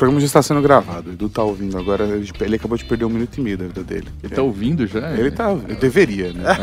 programa 0.00 0.20
já 0.20 0.26
está 0.26 0.42
sendo 0.42 0.60
gravado. 0.62 1.10
O 1.10 1.12
Edu 1.12 1.28
tá 1.28 1.42
ouvindo 1.42 1.76
agora. 1.78 2.04
Ele 2.40 2.56
acabou 2.56 2.76
de 2.76 2.84
perder 2.84 3.04
um 3.04 3.08
minuto 3.10 3.36
e 3.38 3.40
meio 3.40 3.58
da 3.58 3.66
vida 3.66 3.82
dele. 3.84 4.08
Ele 4.22 4.34
tá 4.34 4.42
ouvindo 4.42 4.86
já? 4.86 5.10
Ele 5.12 5.30
tá. 5.30 5.50
Eu 5.50 5.76
deveria, 5.76 6.32
né? 6.32 6.42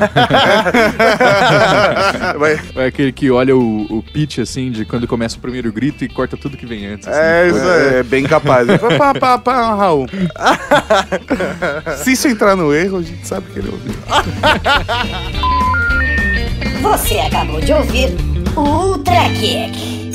Vai- 2.38 2.59
É 2.75 2.85
aquele 2.88 3.11
que 3.11 3.29
olha 3.31 3.55
o, 3.55 3.83
o 3.97 4.03
pitch 4.03 4.39
assim, 4.39 4.71
de 4.71 4.83
quando 4.85 5.07
começa 5.07 5.38
o 5.38 5.39
primeiro 5.39 5.71
grito 5.71 6.03
e 6.03 6.09
corta 6.09 6.35
tudo 6.35 6.57
que 6.57 6.65
vem 6.65 6.85
antes. 6.88 7.07
assim. 7.07 7.19
É 7.19 7.47
isso 7.47 7.59
aí. 7.59 7.95
É, 7.95 7.99
é 7.99 8.03
bem 8.03 8.23
capaz. 8.23 8.67
pá, 8.97 9.13
pá, 9.13 9.38
pá, 9.38 9.75
Raul. 9.75 10.07
Se 12.03 12.11
isso 12.13 12.27
entrar 12.27 12.55
no 12.55 12.73
erro, 12.73 12.97
a 12.97 13.01
gente 13.03 13.25
sabe 13.27 13.45
que 13.53 13.59
ele 13.59 13.69
ouviu. 13.69 13.93
Você 16.81 17.19
acabou 17.19 17.61
de 17.61 17.71
ouvir 17.73 18.09
o 18.55 18.61
Ultra 18.61 19.29
Kick. 19.39 20.07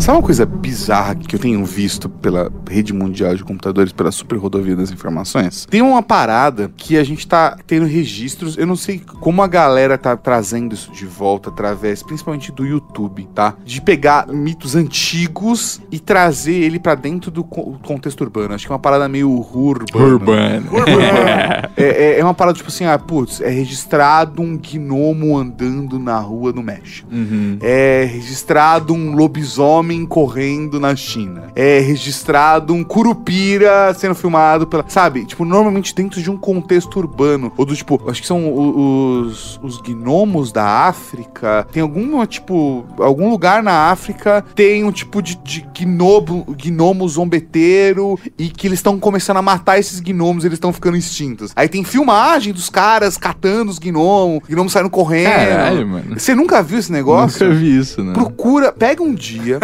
Sabe 0.00 0.16
uma 0.16 0.24
coisa 0.24 0.46
bizarra 0.46 1.14
que 1.14 1.36
eu 1.36 1.38
tenho 1.38 1.62
visto 1.62 2.08
pela 2.08 2.50
rede 2.70 2.90
mundial 2.90 3.36
de 3.36 3.44
computadores, 3.44 3.92
pela 3.92 4.10
super 4.10 4.38
rodovia 4.38 4.74
das 4.74 4.90
informações? 4.90 5.66
Tem 5.66 5.82
uma 5.82 6.02
parada 6.02 6.72
que 6.74 6.96
a 6.96 7.04
gente 7.04 7.28
tá 7.28 7.58
tendo 7.66 7.84
registros, 7.84 8.56
eu 8.56 8.66
não 8.66 8.76
sei 8.76 8.98
como 8.98 9.42
a 9.42 9.46
galera 9.46 9.98
tá 9.98 10.16
trazendo 10.16 10.74
isso 10.74 10.90
de 10.90 11.04
volta 11.04 11.50
através, 11.50 12.02
principalmente 12.02 12.50
do 12.50 12.64
YouTube, 12.64 13.28
tá? 13.34 13.54
De 13.62 13.82
pegar 13.82 14.26
mitos 14.26 14.74
antigos 14.74 15.82
e 15.92 15.98
trazer 15.98 16.54
ele 16.54 16.78
para 16.78 16.94
dentro 16.94 17.30
do 17.30 17.44
contexto 17.44 18.22
urbano. 18.22 18.54
Acho 18.54 18.66
que 18.66 18.72
é 18.72 18.74
uma 18.74 18.80
parada 18.80 19.06
meio 19.06 19.30
urbana. 19.30 20.06
Urbana. 20.06 20.66
urbana. 20.72 21.70
é, 21.76 21.84
é, 21.84 22.18
é, 22.18 22.24
uma 22.24 22.32
parada 22.32 22.56
tipo 22.56 22.70
assim, 22.70 22.86
ah, 22.86 22.98
putz, 22.98 23.42
é 23.42 23.50
registrado 23.50 24.40
um 24.40 24.56
gnomo 24.56 25.36
andando 25.36 25.98
na 25.98 26.18
rua 26.18 26.54
no 26.54 26.62
México. 26.62 27.06
Uhum. 27.12 27.58
É 27.60 28.08
registrado 28.10 28.94
um 28.94 29.14
lobisomem 29.14 29.89
correndo 30.06 30.78
na 30.78 30.94
China. 30.96 31.50
É 31.54 31.80
registrado 31.80 32.72
um 32.72 32.84
curupira 32.84 33.92
sendo 33.94 34.14
filmado 34.14 34.66
pela. 34.66 34.84
Sabe? 34.88 35.24
Tipo, 35.24 35.44
normalmente 35.44 35.94
dentro 35.94 36.20
de 36.22 36.30
um 36.30 36.36
contexto 36.36 36.98
urbano. 36.98 37.52
Ou 37.56 37.64
do 37.64 37.74
tipo, 37.74 38.00
acho 38.08 38.20
que 38.20 38.26
são 38.26 38.52
os, 38.52 39.58
os 39.62 39.80
gnomos 39.80 40.52
da 40.52 40.64
África. 40.64 41.66
Tem 41.72 41.82
algum, 41.82 42.24
tipo, 42.26 42.84
algum 42.98 43.30
lugar 43.30 43.62
na 43.62 43.90
África 43.90 44.44
tem 44.54 44.84
um 44.84 44.92
tipo 44.92 45.22
de, 45.22 45.36
de 45.36 45.66
gnomo, 45.78 46.44
gnomo 46.56 47.08
zombeteiro 47.08 48.18
e 48.38 48.48
que 48.48 48.66
eles 48.66 48.78
estão 48.78 48.98
começando 48.98 49.38
a 49.38 49.42
matar 49.42 49.78
esses 49.78 50.00
gnomos, 50.00 50.44
eles 50.44 50.56
estão 50.56 50.72
ficando 50.72 50.96
extintos. 50.96 51.52
Aí 51.56 51.68
tem 51.68 51.82
filmagem 51.84 52.52
dos 52.52 52.68
caras 52.68 53.16
catando 53.16 53.70
os 53.70 53.78
gnomos, 53.78 54.40
gnomos 54.48 54.72
saindo 54.72 54.90
correndo. 54.90 55.30
Caralho, 55.30 55.86
mano. 55.86 56.18
Você 56.18 56.34
nunca 56.34 56.62
viu 56.62 56.78
esse 56.78 56.92
negócio? 56.92 57.46
Nunca 57.46 57.58
vi 57.58 57.78
isso, 57.78 58.02
né? 58.02 58.12
Procura, 58.12 58.72
pega 58.72 59.02
um 59.02 59.14
dia 59.14 59.58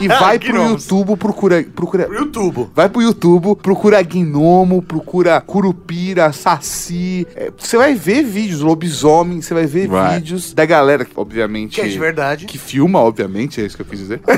e 0.00 0.08
vai 0.08 0.38
pro 0.40 0.52
Gnomos. 0.52 0.82
YouTube, 0.84 1.16
procura, 1.16 1.62
procura, 1.74 2.08
YouTube. 2.10 2.68
vai 2.74 2.88
pro 2.88 3.02
YouTube, 3.02 3.56
procura 3.56 4.02
gnomo, 4.02 4.82
procura 4.82 5.40
curupira, 5.40 6.32
saci. 6.32 7.26
É, 7.34 7.50
Você 7.56 7.76
vai 7.76 7.94
ver 7.94 8.22
vídeos, 8.24 8.60
lobisomem, 8.60 9.40
você 9.40 9.52
vai 9.54 9.66
ver 9.66 9.88
Vai. 9.88 10.16
vídeos 10.16 10.52
da 10.52 10.64
galera, 10.64 11.04
que, 11.04 11.12
obviamente, 11.16 11.74
Que 11.76 11.80
é 11.82 11.88
de 11.88 11.98
verdade. 11.98 12.46
que 12.46 12.58
filma, 12.58 12.98
obviamente, 13.00 13.60
é 13.60 13.66
isso 13.66 13.76
que 13.76 13.82
eu 13.82 13.86
quis 13.86 13.98
dizer. 13.98 14.20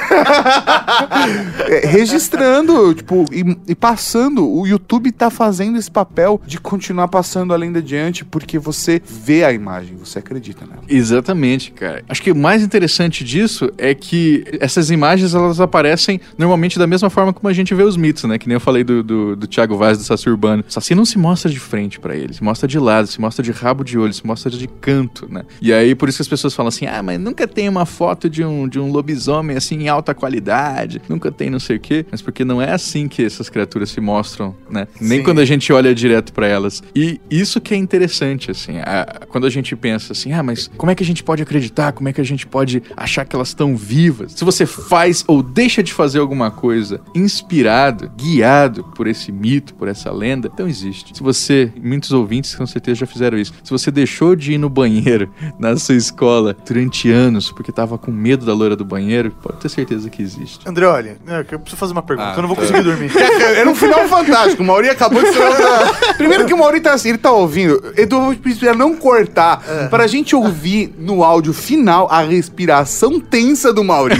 É, 1.68 1.86
registrando, 1.86 2.94
tipo, 2.94 3.24
e, 3.32 3.56
e 3.68 3.74
passando. 3.74 4.48
O 4.48 4.66
YouTube 4.66 5.10
tá 5.12 5.30
fazendo 5.30 5.78
esse 5.78 5.90
papel 5.90 6.40
de 6.46 6.58
continuar 6.58 7.08
passando 7.08 7.52
a 7.54 7.56
lenda 7.56 7.78
adiante, 7.78 8.24
porque 8.24 8.58
você 8.58 9.00
vê 9.04 9.44
a 9.44 9.52
imagem, 9.52 9.96
você 9.96 10.18
acredita 10.18 10.66
nela. 10.66 10.82
Exatamente, 10.88 11.70
cara. 11.72 12.02
Acho 12.08 12.22
que 12.22 12.30
o 12.32 12.36
mais 12.36 12.62
interessante 12.62 13.24
disso 13.24 13.70
é 13.78 13.94
que 13.94 14.44
essas 14.60 14.90
imagens 14.90 15.11
elas 15.20 15.60
aparecem 15.60 16.20
normalmente 16.38 16.78
da 16.78 16.86
mesma 16.86 17.10
forma 17.10 17.32
como 17.32 17.48
a 17.48 17.52
gente 17.52 17.74
vê 17.74 17.82
os 17.82 17.96
mitos, 17.96 18.24
né? 18.24 18.38
Que 18.38 18.46
nem 18.48 18.54
eu 18.54 18.60
falei 18.60 18.82
do, 18.84 19.02
do, 19.02 19.36
do 19.36 19.46
Thiago 19.46 19.76
Vaz 19.76 19.98
do 19.98 20.04
Saci 20.04 20.28
Urbano. 20.30 20.64
O 20.68 20.72
Saci 20.72 20.94
não 20.94 21.04
se 21.04 21.18
mostra 21.18 21.50
de 21.50 21.58
frente 21.60 21.98
pra 22.00 22.16
ele, 22.16 22.32
se 22.32 22.42
mostra 22.42 22.66
de 22.68 22.78
lado, 22.78 23.06
se 23.06 23.20
mostra 23.20 23.42
de 23.42 23.50
rabo 23.52 23.84
de 23.84 23.98
olho, 23.98 24.12
se 24.12 24.26
mostra 24.26 24.50
de 24.50 24.66
canto, 24.66 25.26
né? 25.30 25.42
E 25.60 25.72
aí 25.72 25.94
por 25.94 26.08
isso 26.08 26.18
que 26.18 26.22
as 26.22 26.28
pessoas 26.28 26.54
falam 26.54 26.68
assim: 26.68 26.86
ah, 26.86 27.02
mas 27.02 27.18
nunca 27.20 27.46
tem 27.46 27.68
uma 27.68 27.84
foto 27.84 28.30
de 28.30 28.44
um, 28.44 28.68
de 28.68 28.78
um 28.78 28.90
lobisomem 28.90 29.56
assim 29.56 29.76
em 29.82 29.88
alta 29.88 30.14
qualidade, 30.14 31.00
nunca 31.08 31.30
tem 31.30 31.50
não 31.50 31.58
sei 31.60 31.76
o 31.76 31.80
quê. 31.80 32.06
Mas 32.10 32.22
porque 32.22 32.44
não 32.44 32.60
é 32.62 32.72
assim 32.72 33.08
que 33.08 33.24
essas 33.24 33.48
criaturas 33.48 33.90
se 33.90 34.00
mostram, 34.00 34.54
né? 34.70 34.86
Nem 35.00 35.18
Sim. 35.18 35.24
quando 35.24 35.40
a 35.40 35.44
gente 35.44 35.72
olha 35.72 35.94
direto 35.94 36.32
pra 36.32 36.46
elas. 36.46 36.82
E 36.94 37.20
isso 37.30 37.60
que 37.60 37.74
é 37.74 37.76
interessante, 37.76 38.50
assim, 38.50 38.78
a- 38.78 39.22
quando 39.28 39.46
a 39.46 39.50
gente 39.50 39.74
pensa 39.76 40.12
assim, 40.12 40.32
ah, 40.32 40.42
mas 40.42 40.70
como 40.76 40.90
é 40.90 40.94
que 40.94 41.02
a 41.02 41.06
gente 41.06 41.22
pode 41.22 41.42
acreditar? 41.42 41.92
Como 41.92 42.08
é 42.08 42.12
que 42.12 42.20
a 42.20 42.24
gente 42.24 42.46
pode 42.46 42.82
achar 42.96 43.24
que 43.24 43.34
elas 43.34 43.48
estão 43.48 43.76
vivas? 43.76 44.32
Se 44.32 44.44
você 44.44 44.64
faz 44.66 45.01
ou 45.26 45.42
deixa 45.42 45.82
de 45.82 45.92
fazer 45.92 46.18
alguma 46.18 46.50
coisa 46.50 47.00
inspirado, 47.14 48.10
guiado 48.16 48.84
por 48.94 49.06
esse 49.06 49.32
mito, 49.32 49.74
por 49.74 49.88
essa 49.88 50.10
lenda, 50.10 50.50
então 50.52 50.68
existe. 50.68 51.16
Se 51.16 51.22
você, 51.22 51.72
muitos 51.82 52.12
ouvintes 52.12 52.54
com 52.54 52.66
certeza 52.66 53.00
já 53.00 53.06
fizeram 53.06 53.38
isso, 53.38 53.52
se 53.62 53.70
você 53.70 53.90
deixou 53.90 54.36
de 54.36 54.52
ir 54.52 54.58
no 54.58 54.68
banheiro 54.68 55.30
na 55.58 55.76
sua 55.76 55.94
escola 55.94 56.56
durante 56.66 57.10
anos 57.10 57.50
porque 57.50 57.72
tava 57.72 57.98
com 57.98 58.10
medo 58.10 58.44
da 58.44 58.54
loira 58.54 58.76
do 58.76 58.84
banheiro, 58.84 59.30
pode 59.42 59.58
ter 59.58 59.68
certeza 59.68 60.08
que 60.08 60.22
existe. 60.22 60.68
André, 60.68 60.86
olha, 60.86 61.16
é, 61.26 61.40
eu 61.50 61.58
preciso 61.58 61.76
fazer 61.76 61.92
uma 61.92 62.02
pergunta. 62.02 62.32
Ah, 62.32 62.36
eu 62.36 62.42
não 62.42 62.48
vou 62.48 62.56
tá. 62.56 62.62
conseguir 62.62 62.82
dormir. 62.82 63.10
Era 63.56 63.68
um 63.68 63.74
final 63.74 64.06
fantástico. 64.08 64.62
O 64.62 64.66
Mauri 64.66 64.88
acabou 64.88 65.22
de 65.22 65.32
ser. 65.32 65.42
Primeiro 66.16 66.46
que 66.46 66.54
o 66.54 66.58
Mauri 66.58 66.80
tá 66.80 66.92
assim, 66.94 67.10
ele 67.10 67.18
tá 67.18 67.32
ouvindo. 67.32 67.92
Edu, 67.96 68.16
eu 68.16 68.22
vou 68.22 68.74
não 68.76 68.96
cortar. 68.96 69.62
Pra 69.90 70.06
gente 70.06 70.34
ouvir 70.34 70.94
no 70.98 71.24
áudio 71.24 71.52
final 71.52 72.08
a 72.10 72.22
respiração 72.22 73.20
tensa 73.20 73.72
do 73.72 73.82
Mauri. 73.82 74.16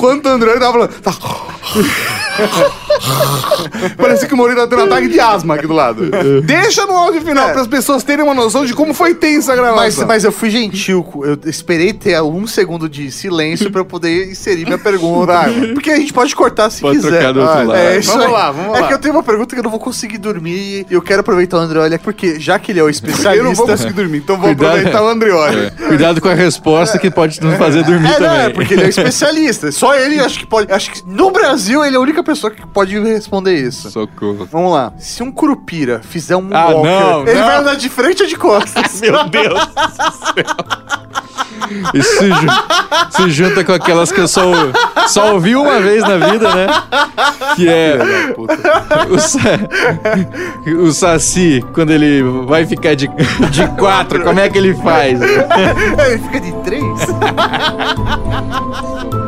Enquanto 0.00 0.26
o 0.26 0.28
André 0.30 0.58
tava 0.58 0.72
falando. 0.72 1.00
Tá... 1.02 1.12
Parecia 3.96 4.28
que 4.28 4.34
o 4.34 4.36
Mauri 4.36 4.54
tá 4.54 4.66
tendo 4.66 4.82
ataque 4.82 5.08
de 5.08 5.20
asma 5.20 5.54
aqui 5.54 5.66
do 5.66 5.72
lado. 5.74 6.10
Deixa 6.44 6.86
no 6.86 6.92
áudio 6.96 7.20
final 7.22 7.48
É. 7.48 7.52
para 7.52 7.62
as 7.62 7.66
pessoas 7.66 8.02
terem 8.02 8.24
uma 8.24 8.34
noção 8.34 8.64
de 8.66 8.74
como 8.74 8.92
foi 8.94 9.14
tensa 9.14 9.52
a 9.52 9.56
Mas, 9.56 9.64
gravação. 9.64 10.06
mas 10.06 10.24
eu 10.24 10.32
fui 10.32 10.50
gentil, 10.50 11.06
eu 11.24 11.38
esperei 11.48 11.92
ter 11.92 12.20
um 12.22 12.46
segundo 12.46 12.88
de 12.88 13.10
silêncio 13.10 13.70
pra 13.70 13.80
eu 13.80 13.84
poder 13.84 14.30
inserir 14.30 14.64
minha 14.64 14.78
pergunta. 14.78 15.44
Porque 15.74 15.90
a 15.90 15.96
gente 15.96 16.12
pode 16.12 16.34
cortar 16.34 16.70
se 16.70 16.80
Pode 16.80 16.96
quiser. 16.96 17.10
trocar 17.10 17.32
do 17.32 17.40
outro 17.40 17.54
Olha, 17.56 17.68
lado. 17.68 17.78
É 17.80 17.98
isso 17.98 18.10
Vamos 18.10 18.26
aí. 18.26 18.32
lá, 18.32 18.50
vamos 18.50 18.76
é 18.76 18.80
lá. 18.80 18.88
que 18.88 18.94
eu 18.94 18.98
tenho 18.98 19.14
uma 19.14 19.22
pergunta 19.22 19.54
que 19.54 19.58
eu 19.58 19.64
não 19.64 19.70
vou 19.70 19.80
conseguir 19.80 20.18
dormir 20.18 20.86
e 20.90 20.94
eu 20.94 21.02
quero 21.02 21.20
aproveitar 21.20 21.56
o 21.58 21.60
André, 21.60 21.78
olha, 21.80 21.98
porque 21.98 22.38
já 22.38 22.58
que 22.58 22.72
ele 22.72 22.80
é 22.80 22.82
o 22.82 22.88
especialista... 22.88 23.34
Eu 23.36 23.44
não 23.44 23.54
vou 23.54 23.66
conseguir 23.66 23.92
dormir, 23.92 24.18
então 24.18 24.36
vou 24.36 24.46
Cuidado. 24.46 24.68
aproveitar 24.72 25.02
o 25.02 25.08
Andreoli. 25.08 25.56
É, 25.66 25.70
Cuidado 25.88 26.20
com 26.20 26.28
a 26.28 26.34
resposta 26.34 26.98
que 26.98 27.10
pode 27.10 27.40
nos 27.40 27.56
fazer 27.56 27.82
dormir 27.84 28.08
É, 28.08 28.10
não, 28.20 28.28
também. 28.28 28.40
é 28.46 28.48
porque 28.50 28.74
ele 28.74 28.82
é 28.84 28.88
especialista. 28.88 29.70
Só 29.72 29.94
ele 29.94 30.18
acho 30.20 30.38
que 30.38 30.46
pode. 30.46 30.72
Acho 30.72 30.90
que 30.90 31.02
no 31.06 31.30
Brasil 31.30 31.84
ele 31.84 31.94
é 31.94 31.98
a 31.98 32.00
única 32.00 32.22
pessoa 32.22 32.50
que 32.50 32.66
pode 32.66 32.89
responder 32.98 33.54
isso. 33.54 33.90
Socorro. 33.90 34.48
Vamos 34.50 34.72
lá. 34.72 34.92
Se 34.98 35.22
um 35.22 35.30
curupira 35.30 36.00
fizer 36.02 36.36
um 36.36 36.48
Ah, 36.52 36.68
walker, 36.70 36.88
não, 36.88 37.22
ele 37.28 37.38
não. 37.40 37.46
vai 37.46 37.56
andar 37.58 37.76
de 37.76 37.88
frente 37.88 38.22
ou 38.22 38.28
de 38.28 38.36
costas? 38.36 39.00
Meu 39.00 39.24
Deus 39.28 39.60
Isso 41.94 42.18
se, 42.18 42.28
ju- 42.28 42.48
se 43.10 43.30
junta 43.30 43.62
com 43.64 43.72
aquelas 43.72 44.10
que 44.10 44.20
eu 44.20 44.26
só, 44.26 44.42
só 45.06 45.34
ouvi 45.34 45.54
uma 45.54 45.78
vez 45.80 46.02
na 46.02 46.16
vida, 46.16 46.52
né? 46.54 46.66
Que 47.54 47.68
é 47.68 47.98
o, 49.08 49.18
sa- 49.18 49.38
o 50.82 50.90
Saci, 50.92 51.64
quando 51.72 51.90
ele 51.90 52.22
vai 52.46 52.66
ficar 52.66 52.94
de, 52.96 53.06
de 53.50 53.66
quatro, 53.78 54.22
como 54.24 54.40
é 54.40 54.48
que 54.48 54.58
ele 54.58 54.74
faz? 54.74 55.20
ele 55.22 56.18
fica 56.24 56.40
de 56.40 56.52
três? 56.64 56.82